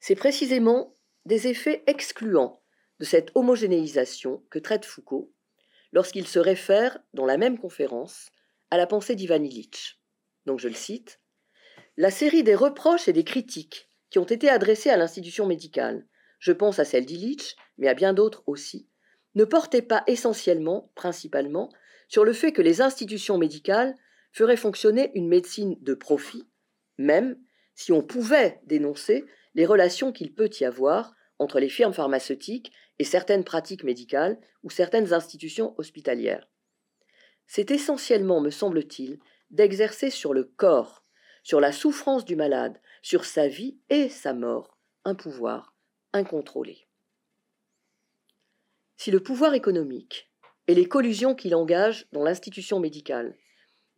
C'est 0.00 0.16
précisément 0.16 0.96
des 1.24 1.46
effets 1.46 1.84
excluants 1.86 2.61
de 3.02 3.04
cette 3.04 3.32
homogénéisation 3.34 4.44
que 4.48 4.60
traite 4.60 4.84
Foucault 4.84 5.32
lorsqu'il 5.90 6.24
se 6.24 6.38
réfère, 6.38 7.00
dans 7.14 7.26
la 7.26 7.36
même 7.36 7.58
conférence, 7.58 8.30
à 8.70 8.76
la 8.76 8.86
pensée 8.86 9.16
d'Ivan 9.16 9.42
Illich. 9.42 10.00
Donc 10.46 10.60
je 10.60 10.68
le 10.68 10.74
cite 10.74 11.18
La 11.96 12.12
série 12.12 12.44
des 12.44 12.54
reproches 12.54 13.08
et 13.08 13.12
des 13.12 13.24
critiques 13.24 13.88
qui 14.08 14.20
ont 14.20 14.24
été 14.24 14.48
adressées 14.48 14.88
à 14.88 14.96
l'institution 14.96 15.46
médicale, 15.46 16.06
je 16.38 16.52
pense 16.52 16.78
à 16.78 16.84
celle 16.84 17.04
d'Illich, 17.04 17.56
mais 17.76 17.88
à 17.88 17.94
bien 17.94 18.12
d'autres 18.12 18.44
aussi, 18.46 18.88
ne 19.34 19.42
portait 19.44 19.82
pas 19.82 20.04
essentiellement, 20.06 20.92
principalement, 20.94 21.72
sur 22.06 22.24
le 22.24 22.32
fait 22.32 22.52
que 22.52 22.62
les 22.62 22.82
institutions 22.82 23.36
médicales 23.36 23.96
feraient 24.30 24.56
fonctionner 24.56 25.10
une 25.16 25.26
médecine 25.26 25.76
de 25.80 25.94
profit, 25.94 26.48
même 26.98 27.36
si 27.74 27.90
on 27.90 28.02
pouvait 28.02 28.60
dénoncer 28.62 29.24
les 29.56 29.66
relations 29.66 30.12
qu'il 30.12 30.32
peut 30.32 30.50
y 30.60 30.64
avoir 30.64 31.16
entre 31.42 31.60
les 31.60 31.68
firmes 31.68 31.92
pharmaceutiques 31.92 32.72
et 32.98 33.04
certaines 33.04 33.44
pratiques 33.44 33.84
médicales 33.84 34.38
ou 34.62 34.70
certaines 34.70 35.12
institutions 35.12 35.74
hospitalières. 35.78 36.48
C'est 37.46 37.70
essentiellement, 37.70 38.40
me 38.40 38.50
semble-t-il, 38.50 39.18
d'exercer 39.50 40.08
sur 40.08 40.32
le 40.32 40.44
corps, 40.44 41.04
sur 41.42 41.60
la 41.60 41.72
souffrance 41.72 42.24
du 42.24 42.36
malade, 42.36 42.80
sur 43.02 43.24
sa 43.24 43.48
vie 43.48 43.78
et 43.90 44.08
sa 44.08 44.32
mort, 44.32 44.78
un 45.04 45.14
pouvoir 45.14 45.74
incontrôlé. 46.12 46.86
Si 48.96 49.10
le 49.10 49.20
pouvoir 49.20 49.54
économique 49.54 50.30
et 50.68 50.74
les 50.74 50.86
collusions 50.86 51.34
qu'il 51.34 51.54
engage 51.54 52.06
dans 52.12 52.22
l'institution 52.22 52.78
médicale 52.78 53.36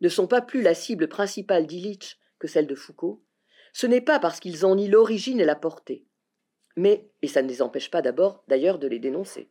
ne 0.01 0.09
sont 0.09 0.27
pas 0.27 0.41
plus 0.41 0.61
la 0.61 0.73
cible 0.73 1.07
principale 1.07 1.67
d'Illich 1.67 2.17
que 2.39 2.47
celle 2.47 2.67
de 2.67 2.75
Foucault, 2.75 3.23
ce 3.71 3.87
n'est 3.87 4.01
pas 4.01 4.19
parce 4.19 4.39
qu'ils 4.39 4.65
en 4.65 4.75
nient 4.75 4.89
l'origine 4.89 5.39
et 5.39 5.45
la 5.45 5.55
portée, 5.55 6.07
mais, 6.75 7.09
et 7.21 7.27
ça 7.27 7.41
ne 7.41 7.47
les 7.47 7.61
empêche 7.61 7.89
pas 7.89 8.01
d'abord 8.01 8.43
d'ailleurs 8.47 8.79
de 8.79 8.87
les 8.87 8.99
dénoncer, 8.99 9.49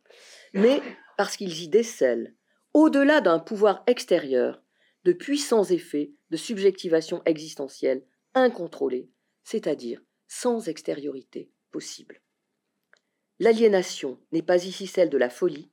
mais 0.52 0.80
parce 1.16 1.36
qu'ils 1.36 1.62
y 1.62 1.68
décèlent, 1.68 2.34
au-delà 2.72 3.20
d'un 3.20 3.38
pouvoir 3.38 3.82
extérieur, 3.86 4.62
de 5.04 5.12
puissants 5.12 5.64
effets 5.64 6.12
de 6.30 6.36
subjectivation 6.36 7.22
existentielle 7.24 8.04
incontrôlée, 8.34 9.10
c'est-à-dire 9.44 10.00
sans 10.26 10.68
extériorité 10.68 11.50
possible. 11.70 12.20
L'aliénation 13.38 14.18
n'est 14.32 14.42
pas 14.42 14.64
ici 14.64 14.86
celle 14.86 15.10
de 15.10 15.18
la 15.18 15.30
folie, 15.30 15.70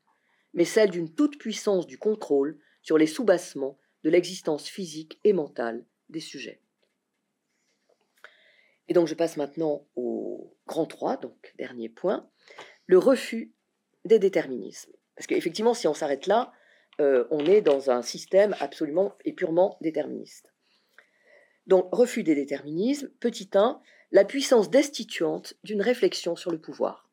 mais 0.53 0.65
celle 0.65 0.89
d'une 0.89 1.13
toute-puissance 1.13 1.87
du 1.87 1.97
contrôle 1.97 2.59
sur 2.81 2.97
les 2.97 3.07
soubassements 3.07 3.77
de 4.03 4.09
l'existence 4.09 4.67
physique 4.67 5.19
et 5.23 5.33
mentale 5.33 5.85
des 6.09 6.19
sujets. 6.19 6.61
Et 8.91 8.93
donc 8.93 9.07
je 9.07 9.15
passe 9.15 9.37
maintenant 9.37 9.87
au 9.95 10.53
grand 10.67 10.85
3, 10.85 11.15
donc 11.15 11.53
dernier 11.57 11.87
point, 11.87 12.29
le 12.87 12.97
refus 12.97 13.53
des 14.03 14.19
déterminismes. 14.19 14.91
Parce 15.15 15.27
qu'effectivement, 15.27 15.73
si 15.73 15.87
on 15.87 15.93
s'arrête 15.93 16.27
là, 16.27 16.51
euh, 16.99 17.25
on 17.31 17.45
est 17.45 17.61
dans 17.61 17.89
un 17.89 18.01
système 18.01 18.53
absolument 18.59 19.17
et 19.23 19.31
purement 19.31 19.77
déterministe. 19.79 20.51
Donc, 21.67 21.87
refus 21.93 22.23
des 22.23 22.35
déterminismes. 22.35 23.07
Petit 23.21 23.49
1, 23.53 23.81
la 24.11 24.25
puissance 24.25 24.69
destituante 24.69 25.53
d'une 25.63 25.81
réflexion 25.81 26.35
sur 26.35 26.51
le 26.51 26.59
pouvoir. 26.59 27.09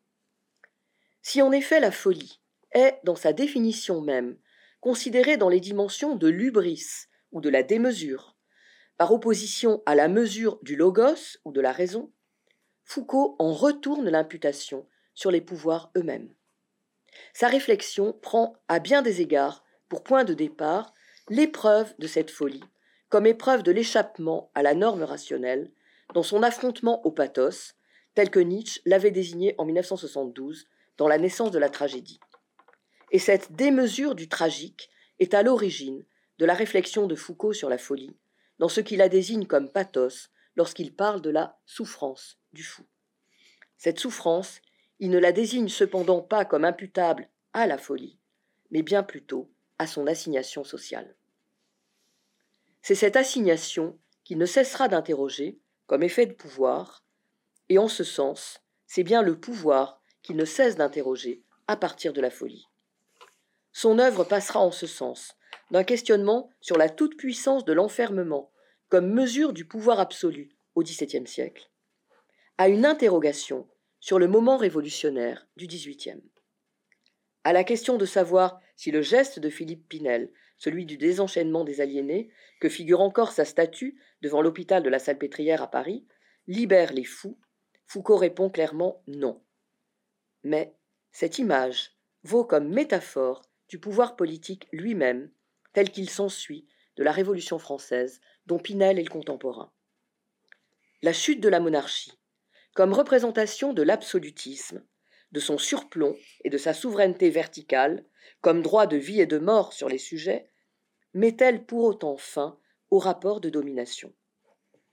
Si 1.23 1.43
en 1.43 1.53
effet 1.53 1.79
la 1.79 1.93
folie 1.93 2.41
est, 2.73 2.99
dans 3.05 3.15
sa 3.15 3.33
définition 3.33 4.01
même, 4.01 4.37
considérée 4.81 5.37
dans 5.37 5.49
les 5.49 5.61
dimensions 5.61 6.17
de 6.17 6.27
l'ubris 6.27 7.07
ou 7.31 7.41
de 7.41 7.51
la 7.51 7.63
démesure, 7.63 8.37
par 8.99 9.13
opposition 9.13 9.81
à 9.87 9.95
la 9.95 10.09
mesure 10.09 10.59
du 10.63 10.77
logos 10.77 11.39
ou 11.45 11.53
de 11.53 11.61
la 11.61 11.73
raison, 11.73 12.13
Foucault 12.85 13.37
en 13.39 13.53
retourne 13.53 14.09
l'imputation 14.11 14.87
sur 15.15 15.31
les 15.31 15.41
pouvoirs 15.41 15.91
eux-mêmes. 15.97 16.35
Sa 17.33 17.49
réflexion 17.49 18.13
prend 18.13 18.57
à 18.67 18.81
bien 18.81 19.03
des 19.03 19.21
égards 19.21 19.65
pour 19.89 20.03
point 20.03 20.25
de 20.25 20.35
départ 20.35 20.93
l'épreuve 21.29 21.95
de 21.99 22.07
cette 22.07 22.31
folie, 22.31 22.65
comme 23.09 23.27
épreuve 23.27 23.63
de 23.63 23.71
l'échappement 23.71 24.51
à 24.55 24.63
la 24.63 24.75
norme 24.75 25.05
rationnelle, 25.05 25.71
dans 26.13 26.23
son 26.23 26.43
affrontement 26.43 27.05
au 27.07 27.13
pathos, 27.13 27.75
tel 28.15 28.31
que 28.31 28.41
Nietzsche 28.41 28.81
l'avait 28.85 29.11
désigné 29.11 29.55
en 29.59 29.65
1972 29.65 30.67
dans 30.97 31.07
La 31.07 31.19
naissance 31.19 31.53
de 31.53 31.59
la 31.59 31.69
tragédie. 31.69 32.19
Et 33.13 33.21
cette 33.21 33.53
démesure 33.53 34.17
du 34.17 34.29
tragique 34.29 34.91
est 35.21 35.35
à 35.35 35.45
l'origine 35.45 36.05
de 36.39 36.47
la 36.47 36.55
réflexion 36.55 37.07
de 37.07 37.15
Foucault 37.15 37.53
sur 37.53 37.69
la 37.69 37.79
folie, 37.79 38.17
dans 38.59 38.69
ce 38.69 38.81
qu'il 38.81 38.99
la 38.99 39.09
désigne 39.09 39.47
comme 39.47 39.71
pathos 39.71 40.31
lorsqu'il 40.57 40.95
parle 40.95 41.21
de 41.21 41.31
la 41.31 41.59
souffrance 41.67 42.39
du 42.53 42.63
fou. 42.63 42.85
Cette 43.77 44.01
souffrance, 44.01 44.61
il 44.99 45.11
ne 45.11 45.19
la 45.19 45.33
désigne 45.33 45.69
cependant 45.69 46.21
pas 46.21 46.45
comme 46.45 46.65
imputable 46.65 47.29
à 47.53 47.67
la 47.67 47.79
folie, 47.79 48.19
mais 48.71 48.83
bien 48.83 49.03
plutôt 49.03 49.51
à 49.79 49.87
son 49.87 50.07
assignation 50.07 50.65
sociale. 50.65 51.15
C'est 52.83 52.97
cette 52.97 53.17
assignation 53.17 53.99
qu'il 54.25 54.39
ne 54.39 54.47
cessera 54.47 54.89
d'interroger 54.89 55.61
comme 55.87 56.03
effet 56.03 56.27
de 56.27 56.33
pouvoir, 56.33 57.05
et 57.69 57.79
en 57.79 57.89
ce 57.89 58.05
sens, 58.05 58.61
c'est 58.87 59.05
bien 59.05 59.23
le 59.23 59.39
pouvoir 59.39 60.03
qu'il 60.23 60.37
ne 60.37 60.45
cesse 60.45 60.77
d'interroger 60.77 61.43
à 61.67 61.77
partir 61.77 62.13
de 62.13 62.21
la 62.21 62.31
folie. 62.31 62.67
Son 63.73 63.99
œuvre 63.99 64.25
passera 64.25 64.61
en 64.61 64.73
ce 64.73 64.87
sens 64.87 65.38
d'un 65.71 65.85
questionnement 65.85 66.51
sur 66.61 66.77
la 66.79 66.89
toute-puissance 66.89 67.65
de 67.65 67.73
l'enfermement 67.73 68.53
comme 68.89 69.13
mesure 69.13 69.53
du 69.53 69.67
pouvoir 69.67 70.01
absolu 70.01 70.51
au 70.75 70.83
XVIIe 70.83 71.27
siècle, 71.27 71.71
à 72.57 72.69
une 72.69 72.87
interrogation 72.87 73.69
sur 74.01 74.19
le 74.19 74.29
moment 74.29 74.57
révolutionnaire 74.57 75.47
du 75.57 75.67
XVIIIe. 75.67 76.23
À 77.45 77.53
la 77.53 77.65
question 77.65 77.97
de 77.97 78.07
savoir 78.07 78.61
si 78.77 78.91
le 78.91 79.03
geste 79.03 79.39
de 79.39 79.51
Philippe 79.51 79.89
Pinel, 79.89 80.31
celui 80.57 80.87
du 80.87 80.97
désenchaînement 80.97 81.65
des 81.65 81.81
aliénés, 81.81 82.31
que 82.61 82.69
figure 82.69 83.01
encore 83.01 83.33
sa 83.33 83.45
statue 83.45 84.01
devant 84.23 84.43
l'hôpital 84.43 84.83
de 84.83 84.89
la 84.89 84.99
Salpêtrière 84.99 85.63
à 85.63 85.71
Paris, 85.71 86.07
libère 86.47 86.93
les 86.93 87.05
fous, 87.05 87.39
Foucault 87.87 88.17
répond 88.17 88.51
clairement 88.51 89.03
non. 89.07 89.43
Mais 90.45 90.75
cette 91.11 91.39
image 91.39 91.97
vaut 92.23 92.45
comme 92.45 92.69
métaphore 92.69 93.43
du 93.69 93.79
pouvoir 93.79 94.15
politique 94.15 94.69
lui-même, 94.73 95.31
tel 95.79 95.93
qu'il 95.93 96.11
s'ensuit 96.11 96.67
de 96.97 97.05
la 97.05 97.13
Révolution 97.13 97.61
française, 97.61 98.21
dont 98.47 98.59
Pinel 98.59 98.99
est 98.99 99.05
le 99.05 99.11
contemporain. 99.11 99.73
La 101.03 101.13
chute 101.13 101.41
de 101.41 101.49
la 101.49 101.61
monarchie, 101.61 102.19
comme 102.75 102.93
représentation 102.93 103.73
de 103.73 103.83
l'absolutisme, 103.83 104.85
de 105.31 105.39
son 105.39 105.57
surplomb 105.57 106.17
et 106.43 106.51
de 106.51 106.59
sa 106.59 106.75
souveraineté 106.75 107.31
verticale, 107.31 108.05
comme 108.41 108.61
droit 108.61 108.89
de 108.89 108.97
vie 108.97 109.21
et 109.21 109.27
de 109.27 109.39
mort 109.39 109.73
sur 109.73 109.89
les 109.89 109.99
sujets, 109.99 110.51
met-elle 111.15 111.65
pour 111.65 111.85
autant 111.85 112.17
fin 112.17 112.59
au 112.91 112.99
rapport 112.99 113.41
de 113.41 113.49
domination 113.49 114.13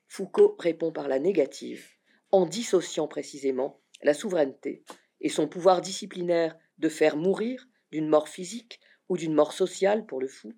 Foucault 0.08 0.56
répond 0.60 0.92
par 0.92 1.08
la 1.08 1.18
négative, 1.18 1.90
en 2.32 2.46
dissociant 2.46 3.08
précisément 3.08 3.82
la 4.04 4.14
souveraineté 4.14 4.84
et 5.20 5.30
son 5.30 5.48
pouvoir 5.48 5.82
disciplinaire 5.82 6.56
de 6.78 6.90
faire 6.90 7.18
mourir 7.18 7.68
d'une 7.92 8.08
mort 8.08 8.30
physique 8.30 8.80
ou 9.10 9.18
d'une 9.18 9.34
mort 9.34 9.54
sociale 9.54 10.06
pour 10.06 10.22
le 10.22 10.28
fou, 10.28 10.54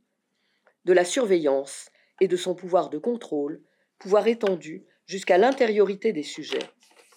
de 0.87 0.93
la 0.93 1.03
surveillance 1.03 1.89
et 2.21 2.29
de 2.29 2.37
son 2.37 2.55
pouvoir 2.55 2.89
de 2.89 2.97
contrôle, 2.97 3.61
pouvoir 3.99 4.25
étendu 4.27 4.85
jusqu'à 5.05 5.37
l'intériorité 5.37 6.13
des 6.13 6.23
sujets, 6.23 6.63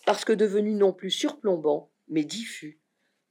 parce 0.05 0.25
que 0.25 0.33
devenu 0.33 0.75
non 0.75 0.93
plus 0.93 1.13
surplombant, 1.13 1.93
mais 2.09 2.25
diffus, 2.25 2.81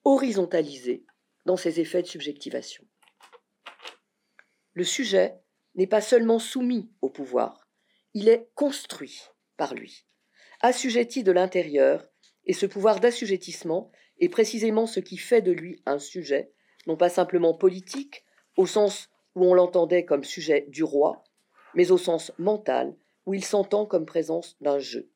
horizontalisé 0.05 1.05
dans 1.45 1.57
ses 1.57 1.81
effets 1.81 2.01
de 2.01 2.07
subjectivation. 2.07 2.85
Le 4.73 4.85
sujet 4.85 5.35
n'est 5.75 5.87
pas 5.87 5.99
seulement 5.99 6.39
soumis 6.39 6.89
au 7.01 7.09
pouvoir, 7.09 7.67
il 8.13 8.29
est 8.29 8.49
construit 8.55 9.23
par 9.57 9.73
lui, 9.75 10.05
assujetti 10.61 11.23
de 11.23 11.33
l'intérieur, 11.33 12.07
et 12.45 12.53
ce 12.53 12.65
pouvoir 12.65 13.01
d'assujettissement 13.01 13.91
est 14.19 14.29
précisément 14.29 14.87
ce 14.87 15.01
qui 15.01 15.17
fait 15.17 15.41
de 15.41 15.51
lui 15.51 15.81
un 15.85 15.99
sujet, 15.99 16.53
non 16.87 16.95
pas 16.95 17.09
simplement 17.09 17.53
politique, 17.53 18.23
au 18.55 18.65
sens 18.65 19.08
où 19.35 19.45
on 19.45 19.53
l'entendait 19.53 20.05
comme 20.05 20.23
sujet 20.23 20.65
du 20.69 20.83
roi, 20.83 21.23
mais 21.73 21.91
au 21.91 21.97
sens 21.97 22.31
mental, 22.37 22.95
où 23.25 23.33
il 23.33 23.43
s'entend 23.43 23.85
comme 23.85 24.05
présence 24.05 24.57
d'un 24.61 24.79
jeu. 24.79 25.09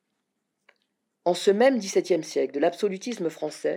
En 1.25 1.33
ce 1.33 1.51
même 1.51 1.79
XVIIe 1.79 2.23
siècle 2.23 2.53
de 2.53 2.59
l'absolutisme 2.59 3.29
français, 3.29 3.75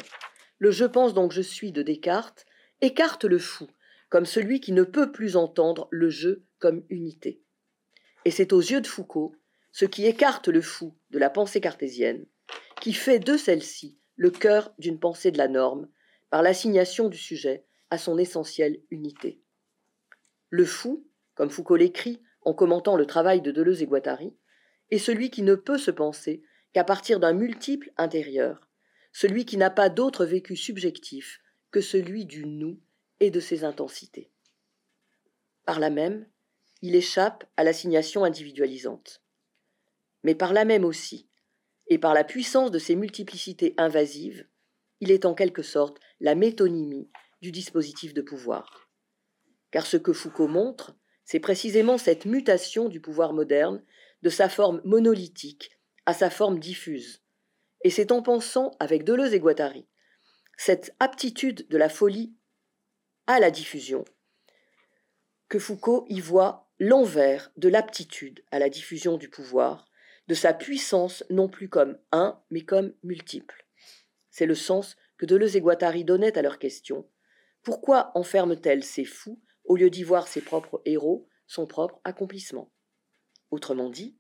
le 0.59 0.70
je 0.70 0.84
pense 0.84 1.14
donc 1.14 1.32
je 1.32 1.43
suis 1.43 1.72
de 1.72 1.82
Descartes 1.82 2.47
écarte 2.80 3.24
le 3.24 3.39
fou 3.39 3.66
comme 4.09 4.26
celui 4.26 4.61
qui 4.61 4.72
ne 4.72 4.84
peut 4.84 5.11
plus 5.11 5.37
entendre 5.37 5.89
le 5.91 6.11
jeu 6.11 6.45
comme 6.59 6.84
unité. 6.91 7.43
Et 8.24 8.30
c'est 8.30 8.53
aux 8.53 8.61
yeux 8.61 8.80
de 8.80 8.87
Foucault 8.87 9.34
ce 9.72 9.84
qui 9.84 10.07
écarte 10.07 10.49
le 10.49 10.62
fou 10.62 10.95
de 11.11 11.18
la 11.18 11.28
pensée 11.28 11.61
cartésienne, 11.61 12.24
qui 12.80 12.95
fait 12.95 13.18
de 13.18 13.37
celle-ci 13.37 13.99
le 14.16 14.30
cœur 14.30 14.72
d'une 14.78 14.99
pensée 14.99 15.30
de 15.30 15.37
la 15.37 15.49
norme, 15.49 15.89
par 16.30 16.43
l'assignation 16.43 17.11
du 17.11 17.18
sujet 17.18 17.66
à 17.91 17.99
son 17.99 18.16
essentielle 18.16 18.80
unité. 18.91 19.43
Le 20.57 20.64
fou, 20.64 21.07
comme 21.34 21.50
Foucault 21.50 21.76
l'écrit 21.76 22.22
en 22.40 22.54
commentant 22.54 22.96
le 22.96 23.04
travail 23.04 23.42
de 23.42 23.50
Deleuze 23.50 23.82
et 23.82 23.86
Guattari, 23.86 24.34
est 24.90 24.96
celui 24.96 25.28
qui 25.30 25.42
ne 25.42 25.54
peut 25.54 25.76
se 25.76 25.90
penser 25.90 26.42
qu'à 26.72 26.82
partir 26.82 27.20
d'un 27.20 27.34
multiple 27.34 27.92
intérieur, 27.98 28.70
celui 29.12 29.44
qui 29.44 29.59
n'a 29.59 29.68
pas 29.68 29.90
d'autre 29.90 30.24
vécu 30.24 30.57
subjectif 30.57 31.42
que 31.70 31.82
celui 31.82 32.24
du 32.24 32.46
nous 32.46 32.80
et 33.20 33.30
de 33.30 33.38
ses 33.38 33.64
intensités. 33.64 34.30
Par 35.66 35.78
là 35.78 35.90
même, 35.90 36.26
il 36.80 36.94
échappe 36.94 37.44
à 37.59 37.62
l'assignation 37.62 38.24
individualisante. 38.24 39.22
Mais 40.22 40.34
par 40.34 40.54
là 40.54 40.64
même 40.64 40.86
aussi, 40.86 41.28
et 41.88 41.98
par 41.98 42.14
la 42.14 42.24
puissance 42.24 42.70
de 42.70 42.78
ses 42.78 42.96
multiplicités 42.96 43.74
invasives, 43.76 44.48
il 45.00 45.11
est 45.11 45.26
en 45.26 45.34
quelque 45.34 45.62
sorte 45.62 45.98
la 46.18 46.34
métonymie 46.34 47.11
du 47.42 47.52
dispositif 47.52 48.14
de 48.14 48.22
pouvoir. 48.22 48.86
Car 49.70 49.86
ce 49.86 49.96
que 49.96 50.12
Foucault 50.12 50.48
montre, 50.48 50.96
c'est 51.24 51.40
précisément 51.40 51.98
cette 51.98 52.24
mutation 52.24 52.88
du 52.88 53.00
pouvoir 53.00 53.32
moderne 53.32 53.82
de 54.22 54.30
sa 54.30 54.48
forme 54.48 54.80
monolithique 54.84 55.70
à 56.06 56.14
sa 56.14 56.30
forme 56.30 56.58
diffuse. 56.58 57.22
Et 57.82 57.90
c'est 57.90 58.12
en 58.12 58.22
pensant 58.22 58.72
avec 58.78 59.04
Deleuze 59.04 59.34
et 59.34 59.40
Guattari 59.40 59.86
cette 60.56 60.94
aptitude 61.00 61.68
de 61.68 61.76
la 61.76 61.90
folie 61.90 62.34
à 63.26 63.40
la 63.40 63.50
diffusion 63.50 64.04
que 65.48 65.58
Foucault 65.58 66.06
y 66.08 66.20
voit 66.20 66.70
l'envers 66.78 67.52
de 67.56 67.68
l'aptitude 67.68 68.42
à 68.50 68.58
la 68.58 68.68
diffusion 68.68 69.16
du 69.16 69.28
pouvoir, 69.28 69.86
de 70.28 70.34
sa 70.34 70.52
puissance 70.52 71.24
non 71.30 71.48
plus 71.48 71.68
comme 71.68 71.98
un, 72.10 72.40
mais 72.50 72.62
comme 72.62 72.94
multiple. 73.02 73.66
C'est 74.30 74.46
le 74.46 74.54
sens 74.54 74.96
que 75.18 75.26
Deleuze 75.26 75.56
et 75.56 75.60
Guattari 75.60 76.04
donnaient 76.04 76.36
à 76.36 76.42
leur 76.42 76.58
question. 76.58 77.08
Pourquoi 77.62 78.10
enferme-t-elle 78.14 78.82
ces 78.82 79.04
fous 79.04 79.40
au 79.66 79.76
lieu 79.76 79.90
d'y 79.90 80.02
voir 80.02 80.28
ses 80.28 80.40
propres 80.40 80.80
héros, 80.84 81.28
son 81.46 81.66
propre 81.66 82.00
accomplissement 82.04 82.70
Autrement 83.50 83.90
dit, 83.90 84.16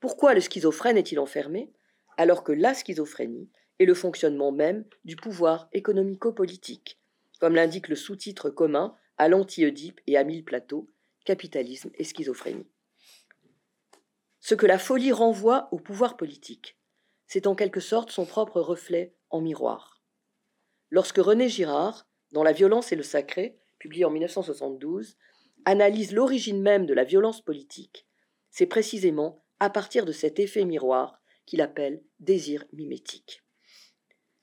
pourquoi 0.00 0.34
le 0.34 0.40
schizophrène 0.40 0.96
est-il 0.96 1.18
enfermé 1.18 1.72
alors 2.16 2.44
que 2.44 2.52
la 2.52 2.74
schizophrénie 2.74 3.50
est 3.78 3.84
le 3.84 3.94
fonctionnement 3.94 4.52
même 4.52 4.84
du 5.04 5.16
pouvoir 5.16 5.68
économico-politique, 5.72 7.00
comme 7.40 7.54
l'indique 7.54 7.88
le 7.88 7.96
sous-titre 7.96 8.50
commun 8.50 8.94
à 9.18 9.28
l'anti-Oedipe 9.28 10.00
et 10.06 10.16
à 10.16 10.24
mille 10.24 10.44
plateaux, 10.44 10.88
Capitalisme 11.24 11.90
et 11.94 12.04
schizophrénie. 12.04 12.68
Ce 14.40 14.54
que 14.54 14.66
la 14.66 14.78
folie 14.78 15.10
renvoie 15.10 15.68
au 15.72 15.78
pouvoir 15.78 16.18
politique, 16.18 16.76
c'est 17.26 17.46
en 17.46 17.54
quelque 17.54 17.80
sorte 17.80 18.10
son 18.10 18.26
propre 18.26 18.60
reflet 18.60 19.14
en 19.30 19.40
miroir. 19.40 20.02
Lorsque 20.90 21.16
René 21.16 21.48
Girard, 21.48 22.06
dans 22.30 22.42
La 22.42 22.52
violence 22.52 22.92
et 22.92 22.96
le 22.96 23.02
sacré, 23.02 23.58
publié 23.84 24.06
en 24.06 24.10
1972, 24.10 25.18
analyse 25.66 26.12
l'origine 26.12 26.62
même 26.62 26.86
de 26.86 26.94
la 26.94 27.04
violence 27.04 27.42
politique, 27.42 28.08
c'est 28.48 28.64
précisément 28.64 29.44
à 29.60 29.68
partir 29.68 30.06
de 30.06 30.12
cet 30.12 30.38
effet 30.38 30.64
miroir 30.64 31.20
qu'il 31.44 31.60
appelle 31.60 32.02
désir 32.18 32.64
mimétique. 32.72 33.44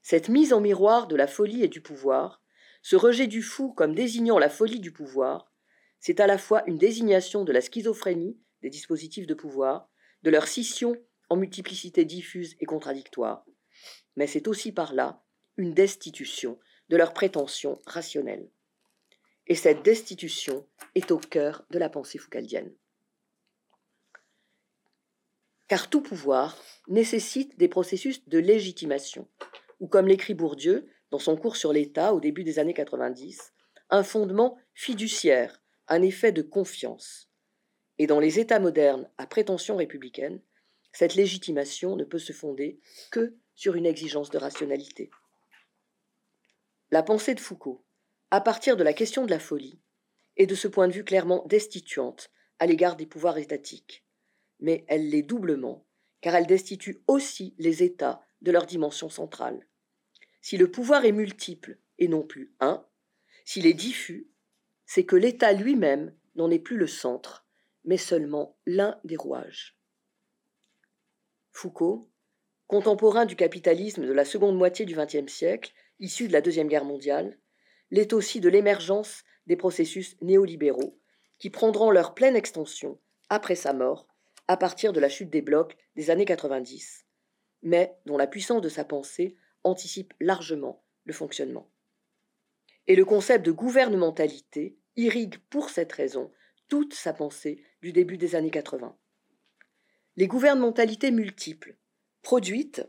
Cette 0.03 0.29
mise 0.29 0.53
en 0.53 0.61
miroir 0.61 1.07
de 1.07 1.15
la 1.15 1.25
folie 1.25 1.63
et 1.63 1.67
du 1.67 1.81
pouvoir, 1.81 2.43
ce 2.83 2.95
rejet 2.95 3.25
du 3.25 3.41
fou 3.41 3.73
comme 3.73 3.95
désignant 3.95 4.37
la 4.37 4.47
folie 4.47 4.79
du 4.79 4.91
pouvoir, 4.91 5.51
c'est 5.99 6.19
à 6.19 6.27
la 6.27 6.37
fois 6.37 6.61
une 6.67 6.77
désignation 6.77 7.43
de 7.43 7.51
la 7.51 7.61
schizophrénie 7.61 8.39
des 8.61 8.69
dispositifs 8.69 9.25
de 9.25 9.33
pouvoir, 9.33 9.89
de 10.21 10.29
leur 10.29 10.47
scission 10.47 10.95
en 11.29 11.35
multiplicité 11.35 12.05
diffuse 12.05 12.55
et 12.59 12.65
contradictoire, 12.65 13.43
mais 14.15 14.27
c'est 14.27 14.47
aussi 14.47 14.71
par 14.71 14.93
là 14.93 15.23
une 15.57 15.73
destitution 15.73 16.59
de 16.89 16.97
leurs 16.97 17.13
prétentions 17.13 17.79
rationnelles. 17.87 18.51
Et 19.51 19.55
cette 19.55 19.83
destitution 19.83 20.65
est 20.95 21.11
au 21.11 21.17
cœur 21.17 21.65
de 21.71 21.77
la 21.77 21.89
pensée 21.89 22.17
foucaldienne 22.17 22.71
car 25.67 25.89
tout 25.89 26.01
pouvoir 26.01 26.57
nécessite 26.89 27.57
des 27.57 27.69
processus 27.69 28.27
de 28.27 28.39
légitimation, 28.39 29.29
ou 29.79 29.87
comme 29.87 30.05
l'écrit 30.05 30.33
Bourdieu 30.33 30.89
dans 31.11 31.19
son 31.19 31.37
cours 31.37 31.55
sur 31.55 31.71
l'État 31.71 32.13
au 32.13 32.19
début 32.19 32.43
des 32.43 32.59
années 32.59 32.73
90, 32.73 33.53
un 33.89 34.03
fondement 34.03 34.57
fiduciaire, 34.73 35.61
un 35.87 36.01
effet 36.01 36.33
de 36.33 36.41
confiance. 36.41 37.29
Et 37.99 38.05
dans 38.07 38.19
les 38.19 38.37
États 38.37 38.59
modernes 38.59 39.09
à 39.17 39.27
prétention 39.27 39.77
républicaine, 39.77 40.41
cette 40.91 41.15
légitimation 41.15 41.95
ne 41.95 42.03
peut 42.03 42.19
se 42.19 42.33
fonder 42.33 42.79
que 43.09 43.33
sur 43.55 43.75
une 43.75 43.85
exigence 43.85 44.29
de 44.29 44.39
rationalité. 44.39 45.09
La 46.91 47.01
pensée 47.01 47.33
de 47.33 47.39
Foucault, 47.39 47.85
à 48.31 48.41
partir 48.41 48.77
de 48.77 48.83
la 48.83 48.93
question 48.93 49.25
de 49.25 49.31
la 49.31 49.39
folie, 49.39 49.79
est 50.37 50.47
de 50.47 50.55
ce 50.55 50.67
point 50.67 50.87
de 50.87 50.93
vue 50.93 51.03
clairement 51.03 51.45
destituante 51.47 52.31
à 52.59 52.65
l'égard 52.65 52.95
des 52.95 53.05
pouvoirs 53.05 53.37
étatiques 53.37 54.03
mais 54.61 54.85
elle 54.87 55.09
l'est 55.09 55.23
doublement, 55.23 55.85
car 56.21 56.35
elle 56.35 56.47
destitue 56.47 57.03
aussi 57.07 57.55
les 57.57 57.83
États 57.83 58.23
de 58.41 58.51
leur 58.51 58.65
dimension 58.65 59.09
centrale. 59.09 59.67
Si 60.41 60.57
le 60.57 60.71
pouvoir 60.71 61.03
est 61.03 61.11
multiple 61.11 61.79
et 61.97 62.07
non 62.07 62.23
plus 62.23 62.53
un, 62.59 62.85
s'il 63.43 63.65
est 63.65 63.73
diffus, 63.73 64.29
c'est 64.85 65.05
que 65.05 65.15
l'État 65.15 65.51
lui-même 65.51 66.15
n'en 66.35 66.49
est 66.49 66.59
plus 66.59 66.77
le 66.77 66.87
centre, 66.87 67.45
mais 67.83 67.97
seulement 67.97 68.55
l'un 68.65 68.99
des 69.03 69.17
rouages. 69.17 69.77
Foucault, 71.51 72.09
contemporain 72.67 73.25
du 73.25 73.35
capitalisme 73.35 74.05
de 74.05 74.13
la 74.13 74.25
seconde 74.25 74.57
moitié 74.57 74.85
du 74.85 74.95
XXe 74.95 75.31
siècle, 75.31 75.73
issu 75.99 76.27
de 76.27 76.33
la 76.33 76.41
Deuxième 76.41 76.67
Guerre 76.67 76.85
mondiale, 76.85 77.37
l'est 77.91 78.13
aussi 78.13 78.39
de 78.39 78.49
l'émergence 78.49 79.23
des 79.47 79.55
processus 79.55 80.15
néolibéraux 80.21 80.97
qui 81.37 81.49
prendront 81.49 81.91
leur 81.91 82.13
pleine 82.13 82.35
extension 82.35 82.99
après 83.29 83.55
sa 83.55 83.73
mort 83.73 84.07
à 84.47 84.57
partir 84.57 84.93
de 84.93 84.99
la 84.99 85.09
chute 85.09 85.29
des 85.29 85.41
blocs 85.41 85.77
des 85.95 86.09
années 86.09 86.25
90, 86.25 87.05
mais 87.63 87.95
dont 88.05 88.17
la 88.17 88.27
puissance 88.27 88.61
de 88.61 88.69
sa 88.69 88.85
pensée 88.85 89.35
anticipe 89.63 90.13
largement 90.19 90.83
le 91.05 91.13
fonctionnement. 91.13 91.69
Et 92.87 92.95
le 92.95 93.05
concept 93.05 93.45
de 93.45 93.51
gouvernementalité 93.51 94.77
irrigue 94.95 95.37
pour 95.49 95.69
cette 95.69 95.91
raison 95.91 96.31
toute 96.67 96.93
sa 96.93 97.13
pensée 97.13 97.63
du 97.81 97.91
début 97.91 98.17
des 98.17 98.35
années 98.35 98.51
80. 98.51 98.97
Les 100.17 100.27
gouvernementalités 100.27 101.11
multiples, 101.11 101.75
produites 102.21 102.83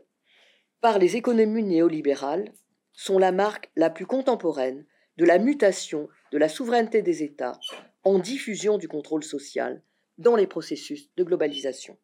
par 0.81 0.99
les 0.99 1.15
économies 1.15 1.63
néolibérales, 1.63 2.53
sont 2.93 3.17
la 3.17 3.31
marque 3.31 3.71
la 3.75 3.89
plus 3.89 4.05
contemporaine 4.05 4.85
de 5.17 5.25
la 5.25 5.39
mutation 5.39 6.09
de 6.31 6.37
la 6.37 6.49
souveraineté 6.49 7.01
des 7.01 7.23
États 7.23 7.59
en 8.03 8.19
diffusion 8.19 8.77
du 8.77 8.87
contrôle 8.87 9.23
social 9.23 9.81
dans 10.17 10.35
les 10.35 10.47
processus 10.47 11.09
de 11.15 11.23
globalisation 11.23 11.97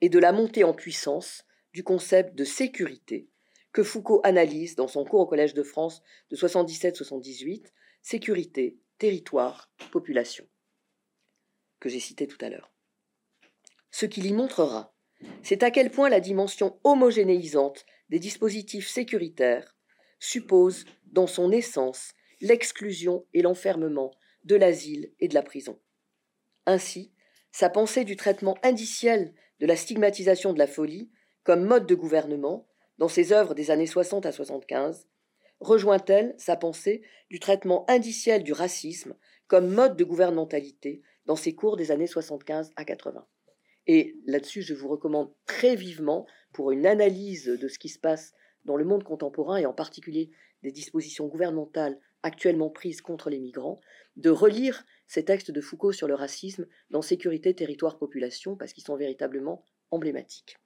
et 0.00 0.08
de 0.08 0.18
la 0.18 0.32
montée 0.32 0.64
en 0.64 0.74
puissance 0.74 1.46
du 1.72 1.82
concept 1.82 2.34
de 2.34 2.44
sécurité 2.44 3.28
que 3.72 3.82
Foucault 3.82 4.20
analyse 4.24 4.76
dans 4.76 4.88
son 4.88 5.04
cours 5.04 5.20
au 5.20 5.26
Collège 5.26 5.54
de 5.54 5.62
France 5.62 6.02
de 6.30 6.36
77-78, 6.36 7.72
Sécurité, 8.02 8.78
territoire, 8.98 9.70
population, 9.90 10.46
que 11.80 11.88
j'ai 11.88 12.00
cité 12.00 12.26
tout 12.26 12.36
à 12.40 12.50
l'heure. 12.50 12.72
Ce 13.90 14.06
qu'il 14.06 14.26
y 14.26 14.32
montrera, 14.32 14.94
c'est 15.42 15.62
à 15.62 15.70
quel 15.70 15.90
point 15.90 16.10
la 16.10 16.20
dimension 16.20 16.78
homogénéisante 16.84 17.86
des 18.10 18.18
dispositifs 18.18 18.88
sécuritaires 18.88 19.74
suppose 20.18 20.84
dans 21.14 21.26
son 21.26 21.50
essence 21.50 22.12
l'exclusion 22.40 23.24
et 23.32 23.40
l'enfermement 23.40 24.10
de 24.42 24.56
l'asile 24.56 25.12
et 25.20 25.28
de 25.28 25.34
la 25.34 25.42
prison. 25.42 25.80
Ainsi, 26.66 27.12
sa 27.52 27.70
pensée 27.70 28.04
du 28.04 28.16
traitement 28.16 28.56
indiciel 28.62 29.32
de 29.60 29.66
la 29.66 29.76
stigmatisation 29.76 30.52
de 30.52 30.58
la 30.58 30.66
folie 30.66 31.10
comme 31.44 31.64
mode 31.64 31.86
de 31.86 31.94
gouvernement, 31.94 32.66
dans 32.98 33.08
ses 33.08 33.32
œuvres 33.32 33.54
des 33.54 33.70
années 33.70 33.86
60 33.86 34.26
à 34.26 34.32
75, 34.32 35.08
rejoint-elle 35.60 36.34
sa 36.36 36.56
pensée 36.56 37.02
du 37.30 37.38
traitement 37.38 37.88
indiciel 37.88 38.42
du 38.42 38.52
racisme 38.52 39.16
comme 39.46 39.72
mode 39.72 39.96
de 39.96 40.04
gouvernementalité 40.04 41.02
dans 41.26 41.36
ses 41.36 41.54
cours 41.54 41.76
des 41.76 41.90
années 41.90 42.06
75 42.06 42.72
à 42.76 42.84
80. 42.84 43.26
Et 43.86 44.16
là-dessus, 44.26 44.62
je 44.62 44.74
vous 44.74 44.88
recommande 44.88 45.32
très 45.46 45.76
vivement, 45.76 46.26
pour 46.52 46.70
une 46.70 46.86
analyse 46.86 47.46
de 47.46 47.68
ce 47.68 47.78
qui 47.78 47.88
se 47.88 47.98
passe 47.98 48.32
dans 48.64 48.76
le 48.76 48.84
monde 48.84 49.04
contemporain 49.04 49.56
et 49.56 49.66
en 49.66 49.72
particulier 49.72 50.30
des 50.64 50.72
dispositions 50.72 51.28
gouvernementales 51.28 52.00
actuellement 52.22 52.70
prises 52.70 53.02
contre 53.02 53.28
les 53.28 53.38
migrants, 53.38 53.80
de 54.16 54.30
relire 54.30 54.84
ces 55.06 55.24
textes 55.24 55.50
de 55.50 55.60
Foucault 55.60 55.92
sur 55.92 56.08
le 56.08 56.14
racisme 56.14 56.66
dans 56.90 57.02
Sécurité, 57.02 57.54
territoire, 57.54 57.98
population, 57.98 58.56
parce 58.56 58.72
qu'ils 58.72 58.82
sont 58.82 58.96
véritablement 58.96 59.64
emblématiques. 59.90 60.56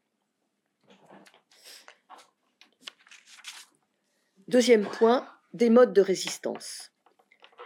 Deuxième 4.46 4.86
point, 4.86 5.28
des 5.52 5.68
modes 5.68 5.92
de 5.92 6.00
résistance. 6.00 6.92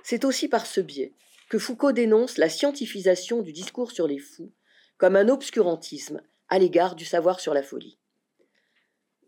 C'est 0.03 0.24
aussi 0.24 0.49
par 0.49 0.66
ce 0.66 0.80
biais 0.80 1.12
que 1.51 1.59
Foucault 1.59 1.93
dénonce 1.93 2.39
la 2.39 2.49
scientifisation 2.49 3.43
du 3.43 3.53
discours 3.53 3.93
sur 3.93 4.09
les 4.09 4.18
fous 4.18 4.53
comme 4.97 5.16
un 5.16 5.28
obscurantisme 5.28 6.22
à 6.49 6.59
l'égard 6.59 6.97
du 6.97 7.05
savoir 7.05 7.41
sur 7.41 7.53
la 7.53 7.62
folie. 7.62 7.99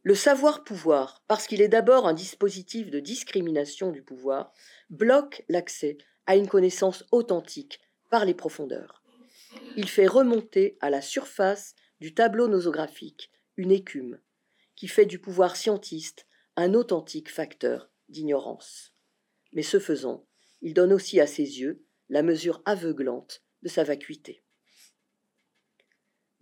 Le 0.05 0.14
savoir-pouvoir, 0.14 1.24
parce 1.28 1.46
qu'il 1.46 1.62
est 1.62 1.68
d'abord 1.68 2.07
un 2.07 2.12
dispositif 2.12 2.90
de 2.90 3.00
discrimination 3.00 3.90
du 3.90 4.02
pouvoir, 4.02 4.52
bloque 4.90 5.42
l'accès 5.48 5.96
à 6.26 6.36
une 6.36 6.46
connaissance 6.46 7.05
authentique 7.11 7.80
par 8.11 8.26
les 8.26 8.34
profondeurs. 8.34 9.02
Il 9.76 9.88
fait 9.88 10.07
remonter 10.07 10.76
à 10.82 10.90
la 10.90 11.00
surface 11.00 11.74
du 12.00 12.12
tableau 12.12 12.48
nosographique 12.48 13.30
une 13.57 13.72
écume 13.72 14.20
qui 14.76 14.88
fait 14.88 15.07
du 15.07 15.18
pouvoir 15.18 15.57
scientiste 15.57 16.26
un 16.57 16.74
authentique 16.74 17.30
facteur 17.30 17.90
d'ignorance. 18.11 18.92
Mais 19.55 19.62
ce 19.62 19.78
faisant, 19.78 20.26
il 20.61 20.74
donne 20.74 20.92
aussi 20.92 21.18
à 21.18 21.26
ses 21.26 21.61
yeux 21.61 21.82
la 22.11 22.22
mesure 22.22 22.61
aveuglante 22.66 23.42
de 23.62 23.68
sa 23.68 23.84
vacuité. 23.84 24.43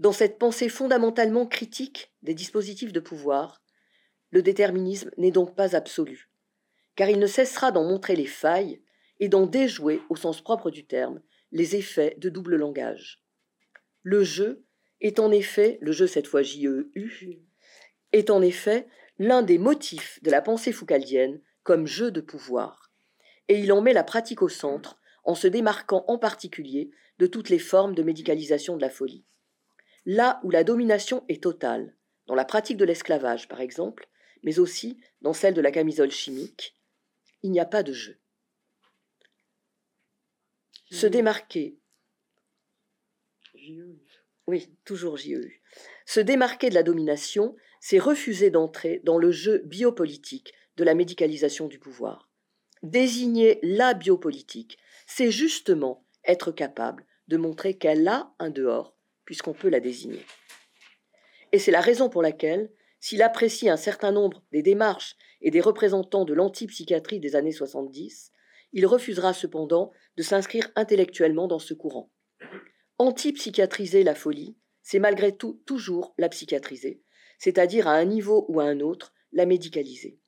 Dans 0.02 0.10
cette 0.10 0.36
pensée 0.36 0.68
fondamentalement 0.68 1.46
critique 1.46 2.10
des 2.24 2.34
dispositifs 2.34 2.92
de 2.92 2.98
pouvoir, 2.98 3.62
le 4.30 4.42
déterminisme 4.42 5.12
n'est 5.16 5.30
donc 5.30 5.54
pas 5.54 5.76
absolu. 5.76 6.28
car 6.96 7.08
il 7.08 7.20
ne 7.20 7.28
cessera 7.28 7.70
d'en 7.70 7.84
montrer 7.84 8.16
les 8.16 8.26
failles 8.26 8.82
et 9.20 9.28
d'en 9.28 9.46
déjouer, 9.46 10.00
au 10.10 10.16
sens 10.16 10.40
propre 10.40 10.72
du 10.72 10.84
terme, 10.84 11.22
les 11.52 11.76
effets 11.76 12.16
de 12.18 12.30
double 12.30 12.56
langage. 12.56 13.22
Le 14.02 14.24
jeu 14.24 14.64
est 15.00 15.20
en 15.20 15.30
effet, 15.30 15.78
le 15.80 15.92
jeu 15.92 16.08
cette 16.08 16.26
fois 16.26 16.42
J-E-U, 16.42 17.40
est 18.10 18.30
en 18.30 18.42
effet 18.42 18.88
l'un 19.20 19.42
des 19.42 19.58
motifs 19.58 20.20
de 20.24 20.32
la 20.32 20.42
pensée 20.42 20.72
foucaldienne 20.72 21.40
comme 21.62 21.86
jeu 21.86 22.10
de 22.10 22.20
pouvoir, 22.20 22.90
et 23.46 23.60
il 23.60 23.72
en 23.72 23.80
met 23.80 23.92
la 23.92 24.02
pratique 24.02 24.42
au 24.42 24.48
centre 24.48 24.98
en 25.22 25.36
se 25.36 25.46
démarquant 25.46 26.04
en 26.08 26.18
particulier 26.18 26.90
de 27.20 27.28
toutes 27.28 27.50
les 27.50 27.60
formes 27.60 27.94
de 27.94 28.02
médicalisation 28.02 28.74
de 28.76 28.82
la 28.82 28.90
folie. 28.90 29.24
Là 30.04 30.40
où 30.42 30.50
la 30.50 30.64
domination 30.64 31.24
est 31.28 31.42
totale, 31.42 31.96
dans 32.26 32.34
la 32.34 32.44
pratique 32.44 32.76
de 32.76 32.84
l'esclavage 32.84 33.48
par 33.48 33.60
exemple, 33.60 34.08
mais 34.42 34.58
aussi 34.58 35.00
dans 35.20 35.32
celle 35.32 35.54
de 35.54 35.60
la 35.60 35.70
camisole 35.70 36.10
chimique, 36.10 36.76
il 37.42 37.50
n'y 37.50 37.60
a 37.60 37.64
pas 37.64 37.82
de 37.82 37.92
jeu. 37.92 38.18
Se 40.90 41.06
démarquer. 41.06 41.78
Oui, 44.46 44.76
toujours 44.84 45.16
JEU. 45.16 45.52
Se 46.04 46.20
démarquer 46.20 46.68
de 46.68 46.74
la 46.74 46.82
domination, 46.82 47.56
c'est 47.80 47.98
refuser 47.98 48.50
d'entrer 48.50 49.00
dans 49.04 49.18
le 49.18 49.30
jeu 49.30 49.58
biopolitique 49.64 50.52
de 50.76 50.84
la 50.84 50.94
médicalisation 50.94 51.68
du 51.68 51.78
pouvoir. 51.78 52.28
Désigner 52.82 53.60
la 53.62 53.94
biopolitique, 53.94 54.78
c'est 55.06 55.30
justement 55.30 56.04
être 56.24 56.50
capable 56.50 57.06
de 57.28 57.36
montrer 57.36 57.78
qu'elle 57.78 58.06
a 58.08 58.34
un 58.38 58.50
dehors, 58.50 58.96
puisqu'on 59.24 59.52
peut 59.52 59.68
la 59.68 59.80
désigner. 59.80 60.24
Et 61.52 61.58
c'est 61.58 61.70
la 61.70 61.80
raison 61.80 62.08
pour 62.08 62.22
laquelle, 62.22 62.70
s'il 63.00 63.22
apprécie 63.22 63.68
un 63.68 63.76
certain 63.76 64.12
nombre 64.12 64.42
des 64.52 64.62
démarches 64.62 65.16
et 65.40 65.50
des 65.50 65.60
représentants 65.60 66.24
de 66.24 66.34
l'antipsychiatrie 66.34 67.20
des 67.20 67.36
années 67.36 67.52
70, 67.52 68.30
il 68.72 68.86
refusera 68.86 69.34
cependant 69.34 69.92
de 70.16 70.22
s'inscrire 70.22 70.70
intellectuellement 70.76 71.46
dans 71.46 71.58
ce 71.58 71.74
courant. 71.74 72.10
Antipsychiatriser 72.98 74.02
la 74.02 74.14
folie, 74.14 74.56
c'est 74.82 74.98
malgré 74.98 75.36
tout 75.36 75.62
toujours 75.66 76.14
la 76.18 76.28
psychiatriser, 76.28 77.02
c'est-à-dire 77.38 77.88
à 77.88 77.94
un 77.94 78.04
niveau 78.04 78.46
ou 78.48 78.60
à 78.60 78.64
un 78.64 78.80
autre, 78.80 79.12
la 79.32 79.46
médicaliser. 79.46 80.18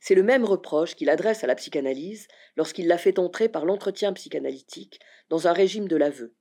C'est 0.00 0.14
le 0.14 0.22
même 0.22 0.44
reproche 0.44 0.96
qu'il 0.96 1.08
adresse 1.08 1.44
à 1.44 1.46
la 1.46 1.54
psychanalyse 1.54 2.28
lorsqu'il 2.56 2.86
la 2.86 2.98
fait 2.98 3.18
entrer 3.18 3.48
par 3.48 3.64
l'entretien 3.64 4.12
psychanalytique 4.12 5.00
dans 5.30 5.48
un 5.48 5.52
régime 5.52 5.88
de 5.88 5.96
l'aveu. 5.96 6.34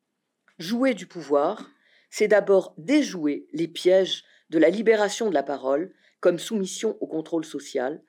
Jouer 0.60 0.94
du 0.94 1.08
pouvoir, 1.08 1.72
c'est 2.12 2.28
d'abord 2.28 2.76
déjouer 2.78 3.48
les 3.54 3.68
pièges 3.68 4.24
de 4.52 4.60
la 4.60 4.70
libération 4.70 5.30
de 5.30 5.34
la 5.34 5.42
parole 5.42 5.94
comme 6.20 6.38
soumission 6.38 6.96
au 7.02 7.08
contrôle 7.08 7.44
social, 7.44 8.04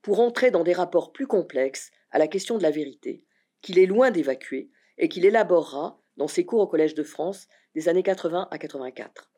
pour 0.00 0.20
entrer 0.20 0.50
dans 0.50 0.62
des 0.62 0.72
rapports 0.72 1.12
plus 1.12 1.26
complexes 1.26 1.90
à 2.12 2.18
la 2.18 2.28
question 2.28 2.56
de 2.56 2.62
la 2.62 2.70
vérité, 2.70 3.24
qu'il 3.62 3.78
est 3.78 3.86
loin 3.86 4.10
d'évacuer 4.10 4.70
et 4.96 5.08
qu'il 5.08 5.24
élaborera 5.24 6.00
dans 6.16 6.28
ses 6.28 6.46
cours 6.46 6.60
au 6.60 6.66
Collège 6.66 6.94
de 6.94 7.02
France 7.02 7.48
des 7.74 7.88
années 7.88 8.02
80 8.02 8.48
à 8.50 8.58
84. 8.58 9.30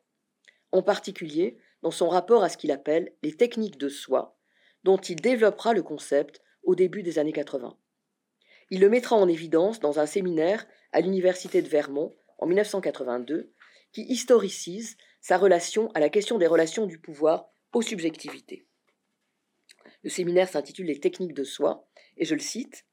En 0.70 0.82
particulier, 0.82 1.58
dans 1.82 1.90
son 1.90 2.08
rapport 2.08 2.44
à 2.44 2.50
ce 2.50 2.56
qu'il 2.56 2.70
appelle 2.70 3.14
les 3.22 3.36
techniques 3.36 3.78
de 3.78 3.88
soi, 3.88 4.38
dont 4.84 4.98
il 4.98 5.16
développera 5.16 5.72
le 5.72 5.82
concept 5.82 6.40
au 6.62 6.74
début 6.74 7.02
des 7.02 7.18
années 7.18 7.32
80. 7.32 7.76
Il 8.70 8.80
le 8.80 8.88
mettra 8.88 9.16
en 9.16 9.28
évidence 9.28 9.80
dans 9.80 9.98
un 9.98 10.06
séminaire 10.06 10.66
à 10.92 11.00
l'Université 11.00 11.62
de 11.62 11.68
Vermont 11.68 12.14
en 12.40 12.46
1982, 12.46 13.52
qui 13.92 14.02
historicise 14.02 14.96
sa 15.20 15.38
relation 15.38 15.90
à 15.92 16.00
la 16.00 16.08
question 16.08 16.38
des 16.38 16.46
relations 16.46 16.86
du 16.86 16.98
pouvoir 16.98 17.50
aux 17.72 17.82
subjectivités. 17.82 18.66
Le 20.02 20.10
séminaire 20.10 20.48
s'intitule 20.48 20.86
Les 20.86 21.00
techniques 21.00 21.34
de 21.34 21.44
soi, 21.44 21.86
et 22.16 22.24
je 22.24 22.34
le 22.34 22.40
cite 22.40 22.84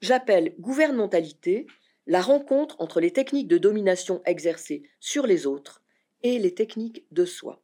J'appelle 0.00 0.54
gouvernementalité 0.58 1.66
la 2.06 2.20
rencontre 2.20 2.76
entre 2.80 3.00
les 3.00 3.12
techniques 3.12 3.48
de 3.48 3.58
domination 3.58 4.22
exercées 4.24 4.82
sur 4.98 5.26
les 5.26 5.46
autres 5.46 5.82
et 6.22 6.38
les 6.38 6.54
techniques 6.54 7.04
de 7.10 7.24
soi. 7.24 7.62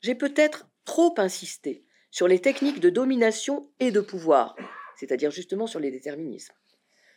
J'ai 0.00 0.14
peut-être 0.14 0.68
trop 0.84 1.14
insisté 1.18 1.84
sur 2.10 2.28
les 2.28 2.40
techniques 2.40 2.80
de 2.80 2.90
domination 2.90 3.70
et 3.80 3.90
de 3.90 4.00
pouvoir, 4.00 4.56
c'est-à-dire 4.96 5.30
justement 5.30 5.66
sur 5.66 5.80
les 5.80 5.90
déterminismes. 5.90 6.54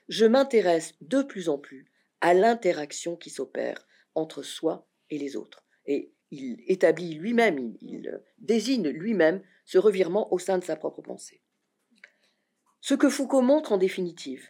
Je 0.10 0.26
m'intéresse 0.26 0.94
de 1.02 1.22
plus 1.22 1.48
en 1.48 1.58
plus 1.58 1.91
à 2.22 2.34
l'interaction 2.34 3.16
qui 3.16 3.30
s'opère 3.30 3.86
entre 4.16 4.44
soi 4.44 4.88
et 5.10 5.18
les 5.18 5.36
autres. 5.36 5.66
Et 5.86 6.14
il 6.32 6.64
établit 6.68 7.16
lui-même, 7.16 7.76
il, 7.82 8.22
désigne 8.38 8.90
lui-même 8.90 9.44
ce 9.66 9.78
revirement 9.78 10.34
au 10.34 10.40
sein 10.40 10.58
de 10.58 10.64
sa 10.64 10.76
propre 10.76 11.02
pensée. 11.02 11.42
Ce 12.80 12.94
que 12.94 13.10
Foucault 13.10 13.42
montre 13.42 13.74
en 13.74 13.78
définitive, 13.78 14.50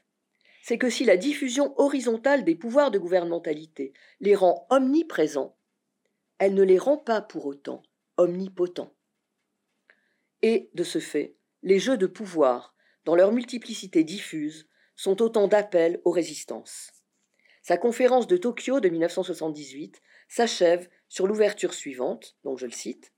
c'est 0.63 0.77
que 0.77 0.89
si 0.89 1.05
la 1.05 1.17
diffusion 1.17 1.73
horizontale 1.79 2.43
des 2.43 2.55
pouvoirs 2.55 2.91
de 2.91 2.99
gouvernementalité 2.99 3.93
les 4.19 4.35
rend 4.35 4.67
omniprésents, 4.69 5.57
elle 6.37 6.53
ne 6.53 6.63
les 6.63 6.77
rend 6.77 6.97
pas 6.97 7.21
pour 7.21 7.45
autant 7.45 7.83
omnipotents. 8.17 8.93
Et, 10.41 10.69
de 10.73 10.83
ce 10.83 10.99
fait, 10.99 11.35
les 11.63 11.79
jeux 11.79 11.97
de 11.97 12.07
pouvoir, 12.07 12.75
dans 13.05 13.15
leur 13.15 13.31
multiplicité 13.31 14.03
diffuse, 14.03 14.67
sont 14.95 15.21
autant 15.21 15.47
d'appels 15.47 15.99
aux 16.03 16.11
résistances. 16.11 16.91
Sa 17.71 17.77
conférence 17.77 18.27
de 18.27 18.35
Tokyo 18.35 18.81
de 18.81 18.89
1978 18.89 20.01
s'achève 20.27 20.89
sur 21.07 21.25
l'ouverture 21.25 21.73
suivante, 21.73 22.35
donc 22.43 22.57
je 22.59 22.65
le 22.65 22.73
cite. 22.73 23.13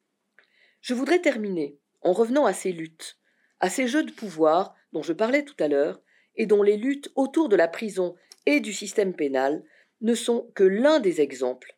Je 0.79 0.93
voudrais 0.93 1.21
terminer 1.21 1.79
en 2.01 2.13
revenant 2.13 2.45
à 2.45 2.53
ces 2.53 2.71
luttes, 2.71 3.17
à 3.59 3.71
ces 3.71 3.87
jeux 3.87 4.03
de 4.03 4.11
pouvoir 4.11 4.75
dont 4.91 5.01
je 5.01 5.11
parlais 5.11 5.43
tout 5.43 5.55
à 5.57 5.67
l'heure, 5.67 6.03
et 6.35 6.45
dont 6.45 6.61
les 6.61 6.77
luttes 6.77 7.11
autour 7.15 7.49
de 7.49 7.55
la 7.55 7.67
prison 7.67 8.13
et 8.45 8.59
du 8.59 8.73
système 8.73 9.15
pénal 9.15 9.63
ne 10.01 10.13
sont 10.13 10.51
que 10.53 10.63
l'un 10.63 10.99
des 10.99 11.19
exemples 11.19 11.75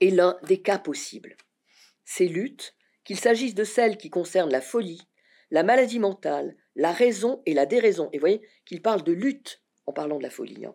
et 0.00 0.10
l'un 0.10 0.38
des 0.42 0.60
cas 0.60 0.78
possibles. 0.78 1.38
Ces 2.04 2.28
luttes, 2.28 2.74
qu'il 3.04 3.18
s'agisse 3.18 3.54
de 3.54 3.64
celles 3.64 3.96
qui 3.96 4.10
concernent 4.10 4.52
la 4.52 4.60
folie, 4.60 5.08
la 5.50 5.62
maladie 5.62 5.98
mentale, 5.98 6.58
la 6.76 6.92
raison 6.92 7.40
et 7.46 7.54
la 7.54 7.64
déraison, 7.64 8.10
et 8.12 8.18
vous 8.18 8.20
voyez 8.20 8.46
qu'il 8.66 8.82
parle 8.82 9.02
de 9.02 9.12
lutte 9.12 9.63
en 9.86 9.92
parlant 9.92 10.18
de 10.18 10.22
la 10.22 10.30
folie, 10.30 10.64
hein. 10.64 10.74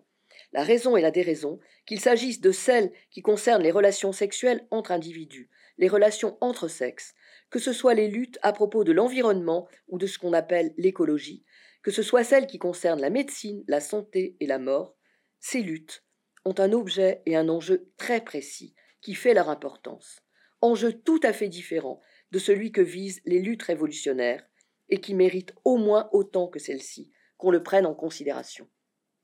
la 0.52 0.64
raison 0.64 0.98
et 0.98 1.02
la 1.02 1.12
déraison, 1.12 1.60
qu'il 1.86 2.00
s'agisse 2.00 2.42
de 2.42 2.52
celles 2.52 2.92
qui 3.12 3.22
concernent 3.22 3.64
les 3.64 3.72
relations 3.72 4.12
sexuelles 4.12 4.66
entre 4.72 4.92
individus, 4.92 5.50
les 5.78 5.88
relations 5.88 6.38
entre 6.42 6.68
sexes, 6.68 7.14
que 7.50 7.60
ce 7.60 7.74
soit 7.74 7.94
les 7.94 8.08
luttes 8.08 8.38
à 8.42 8.54
propos 8.54 8.84
de 8.84 8.92
l'environnement 8.92 9.68
ou 9.88 9.98
de 9.98 10.08
ce 10.08 10.20
qu'on 10.20 10.34
appelle 10.34 10.74
l'écologie, 10.78 11.44
que 11.82 11.92
ce 11.92 12.04
soit 12.04 12.24
celles 12.24 12.48
qui 12.48 12.60
concernent 12.60 13.02
la 13.02 13.10
médecine, 13.10 13.64
la 13.68 13.80
santé 13.80 14.36
et 14.40 14.48
la 14.48 14.60
mort, 14.60 14.96
ces 15.40 15.62
luttes 15.62 16.04
ont 16.46 16.56
un 16.58 16.74
objet 16.74 17.22
et 17.26 17.36
un 17.36 17.50
enjeu 17.50 17.90
très 17.98 18.22
précis 18.22 18.76
qui 19.02 19.16
fait 19.16 19.34
leur 19.34 19.50
importance, 19.50 20.22
enjeu 20.62 20.94
tout 20.94 21.20
à 21.24 21.34
fait 21.34 21.48
différent 21.48 22.02
de 22.32 22.40
celui 22.40 22.72
que 22.72 22.82
visent 22.82 23.22
les 23.26 23.40
luttes 23.40 23.64
révolutionnaires 23.64 24.46
et 24.90 25.00
qui 25.00 25.14
mérite 25.14 25.54
au 25.64 25.78
moins 25.78 26.10
autant 26.12 26.48
que 26.48 26.60
celle-ci 26.60 27.12
qu'on 27.38 27.52
le 27.52 27.64
prenne 27.64 27.86
en 27.86 27.96
considération. 27.96 28.68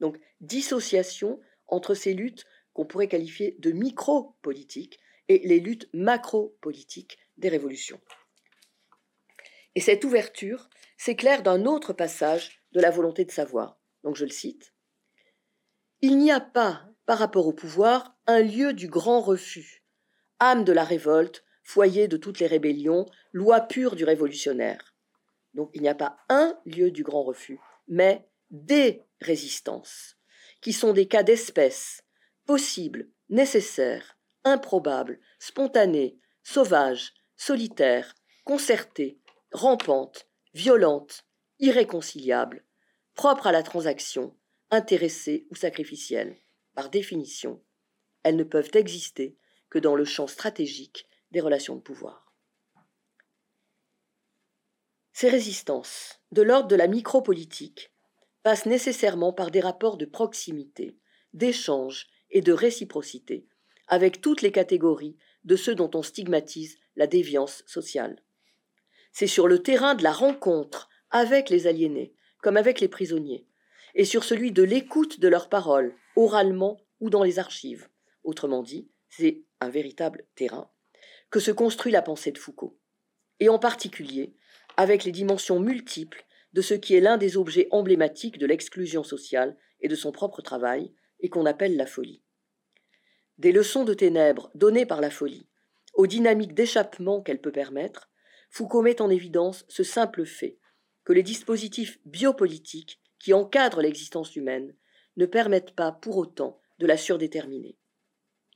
Donc, 0.05 0.19
dissociation 0.39 1.39
entre 1.65 1.95
ces 1.95 2.13
luttes 2.13 2.45
qu'on 2.73 2.85
pourrait 2.85 3.07
qualifier 3.07 3.55
de 3.57 3.71
micro-politiques 3.71 4.99
et 5.29 5.39
les 5.47 5.59
luttes 5.59 5.89
macro-politiques 5.93 7.17
des 7.37 7.49
révolutions. 7.49 7.99
Et 9.73 9.79
cette 9.79 10.05
ouverture 10.05 10.69
s'éclaire 10.95 11.41
d'un 11.41 11.65
autre 11.65 11.91
passage 11.91 12.61
de 12.73 12.81
la 12.81 12.91
volonté 12.91 13.25
de 13.25 13.31
savoir. 13.31 13.79
Donc 14.03 14.15
je 14.15 14.25
le 14.25 14.29
cite. 14.29 14.75
Il 16.01 16.19
n'y 16.19 16.31
a 16.31 16.39
pas, 16.39 16.85
par 17.07 17.17
rapport 17.17 17.47
au 17.47 17.53
pouvoir, 17.53 18.15
un 18.27 18.41
lieu 18.41 18.73
du 18.73 18.87
grand 18.87 19.21
refus, 19.21 19.83
âme 20.39 20.65
de 20.65 20.71
la 20.71 20.83
révolte, 20.83 21.43
foyer 21.63 22.07
de 22.07 22.17
toutes 22.17 22.37
les 22.37 22.45
rébellions, 22.45 23.07
loi 23.31 23.61
pure 23.61 23.95
du 23.95 24.03
révolutionnaire. 24.03 24.93
Donc 25.55 25.71
il 25.73 25.81
n'y 25.81 25.89
a 25.89 25.95
pas 25.95 26.17
un 26.29 26.55
lieu 26.63 26.91
du 26.91 27.01
grand 27.01 27.23
refus, 27.23 27.59
mais 27.87 28.29
des 28.51 29.03
résistances, 29.21 30.17
qui 30.61 30.73
sont 30.73 30.93
des 30.93 31.07
cas 31.07 31.23
d'espèce, 31.23 32.03
possibles, 32.45 33.09
nécessaires, 33.29 34.17
improbables, 34.43 35.19
spontanés, 35.39 36.19
sauvages, 36.43 37.13
solitaires, 37.35 38.15
concertés, 38.43 39.19
rampantes, 39.51 40.27
violentes, 40.53 41.25
irréconciliables, 41.59 42.65
propres 43.15 43.47
à 43.47 43.51
la 43.51 43.63
transaction, 43.63 44.37
intéressées 44.71 45.47
ou 45.49 45.55
sacrificielles. 45.55 46.37
Par 46.73 46.89
définition, 46.89 47.63
elles 48.23 48.35
ne 48.35 48.43
peuvent 48.43 48.71
exister 48.73 49.37
que 49.69 49.79
dans 49.79 49.95
le 49.95 50.05
champ 50.05 50.27
stratégique 50.27 51.07
des 51.31 51.41
relations 51.41 51.75
de 51.75 51.81
pouvoir. 51.81 52.33
Ces 55.13 55.29
résistances, 55.29 56.21
de 56.31 56.41
l'ordre 56.41 56.67
de 56.67 56.75
la 56.75 56.87
micropolitique, 56.87 57.91
passent 58.45 58.67
nécessairement 58.67 59.33
par 59.33 59.49
des 59.49 59.59
rapports 59.59 59.97
de 59.97 60.05
proximité, 60.05 60.99
d'échange 61.33 62.05
et 62.29 62.41
de 62.41 62.53
réciprocité 62.53 63.47
avec 63.87 64.21
toutes 64.21 64.43
les 64.43 64.51
catégories 64.51 65.17
de 65.45 65.55
ceux 65.55 65.73
dont 65.73 65.89
on 65.95 66.03
stigmatise 66.03 66.77
la 66.95 67.07
déviance 67.07 67.63
sociale. 67.65 68.21
C'est 69.11 69.25
sur 69.25 69.47
le 69.47 69.63
terrain 69.63 69.95
de 69.95 70.03
la 70.03 70.11
rencontre 70.11 70.89
avec 71.09 71.49
les 71.49 71.65
aliénés, 71.65 72.13
comme 72.43 72.55
avec 72.55 72.81
les 72.81 72.87
prisonniers, 72.87 73.47
et 73.95 74.05
sur 74.05 74.23
celui 74.23 74.51
de 74.51 74.61
l'écoute 74.61 75.19
de 75.19 75.27
leurs 75.27 75.49
paroles, 75.49 75.95
oralement 76.15 76.77
ou 76.99 77.09
dans 77.09 77.23
les 77.23 77.39
archives. 77.39 77.89
Autrement 78.23 78.61
dit, 78.61 78.91
c'est 79.09 79.41
un 79.59 79.69
véritable 79.69 80.27
terrain 80.35 80.69
que 81.31 81.39
se 81.39 81.49
construit 81.49 81.91
la 81.91 82.03
pensée 82.03 82.31
de 82.31 82.37
Foucault, 82.37 82.77
et 83.39 83.49
en 83.49 83.57
particulier 83.57 84.35
avec 84.77 85.03
les 85.03 85.11
dimensions 85.11 85.59
multiples 85.59 86.23
de 86.55 86.61
ce 86.61 86.73
qui 86.73 86.95
est 86.95 87.01
l'un 87.01 87.17
des 87.17 87.35
objets 87.35 87.67
emblématiques 87.71 88.37
de 88.37 88.45
l'exclusion 88.45 89.03
sociale 89.03 89.57
et 89.81 89.89
de 89.89 89.95
son 89.95 90.13
propre 90.13 90.41
travail, 90.41 90.93
et 91.19 91.27
qu'on 91.27 91.45
appelle 91.45 91.75
la 91.75 91.85
folie. 91.85 92.21
Des 93.37 93.51
leçons 93.51 93.83
de 93.83 93.93
ténèbres 93.93 94.51
données 94.55 94.85
par 94.85 95.01
la 95.01 95.09
folie, 95.09 95.49
aux 95.95 96.07
dynamiques 96.07 96.53
d'échappement 96.53 97.21
qu'elle 97.21 97.41
peut 97.41 97.51
permettre, 97.51 98.09
Foucault 98.49 98.81
met 98.81 99.01
en 99.01 99.09
évidence 99.09 99.65
ce 99.67 99.83
simple 99.83 100.25
fait 100.25 100.57
que 101.03 101.11
les 101.11 101.23
dispositifs 101.23 101.99
biopolitiques 102.05 103.01
qui 103.19 103.33
encadrent 103.33 103.81
l'existence 103.81 104.33
humaine 104.37 104.73
ne 105.17 105.25
permettent 105.25 105.75
pas 105.75 105.91
pour 105.91 106.15
autant 106.15 106.61
de 106.79 106.87
la 106.87 106.95
surdéterminer. 106.95 107.77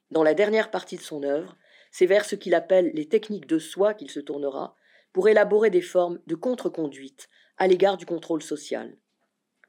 Dans 0.10 0.24
la 0.24 0.34
dernière 0.34 0.72
partie 0.72 0.96
de 0.96 1.02
son 1.02 1.24
œuvre, 1.24 1.58
c'est 1.92 2.06
vers 2.06 2.24
ce 2.24 2.36
qu'il 2.36 2.54
appelle 2.54 2.92
les 2.94 3.10
techniques 3.10 3.48
de 3.48 3.60
soi 3.60 3.94
qu'il 3.94 4.10
se 4.10 4.22
tournera 4.22 4.78
pour 5.12 5.28
élaborer 5.28 5.70
des 5.70 5.82
formes 5.82 6.22
de 6.28 6.36
contre-conduite 6.36 7.28
à 7.60 7.68
l'égard 7.68 7.98
du 7.98 8.06
contrôle 8.06 8.42
social. 8.42 8.98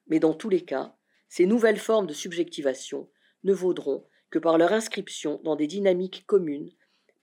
Mais 0.07 0.21
dans 0.21 0.35
tous 0.35 0.49
les 0.49 0.65
cas, 0.65 0.97
ces 1.29 1.47
nouvelles 1.47 1.79
formes 1.79 2.07
de 2.07 2.13
subjectivation 2.13 3.11
ne 3.45 3.53
vaudront 3.53 4.07
que 4.31 4.39
par 4.39 4.59
leur 4.59 4.73
inscription 4.73 5.41
dans 5.45 5.57
des 5.57 5.67
dynamiques 5.67 6.25
communes 6.27 6.71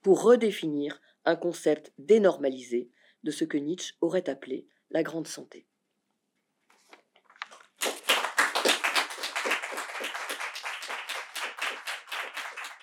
pour 0.02 0.22
redéfinir 0.22 1.00
un 1.24 1.36
concept 1.36 1.92
dénormalisé 1.98 2.90
de 3.22 3.30
ce 3.30 3.44
que 3.44 3.58
Nietzsche 3.58 3.94
aurait 4.00 4.30
appelé 4.30 4.66
la 4.90 5.02
grande 5.02 5.26
santé. 5.26 5.67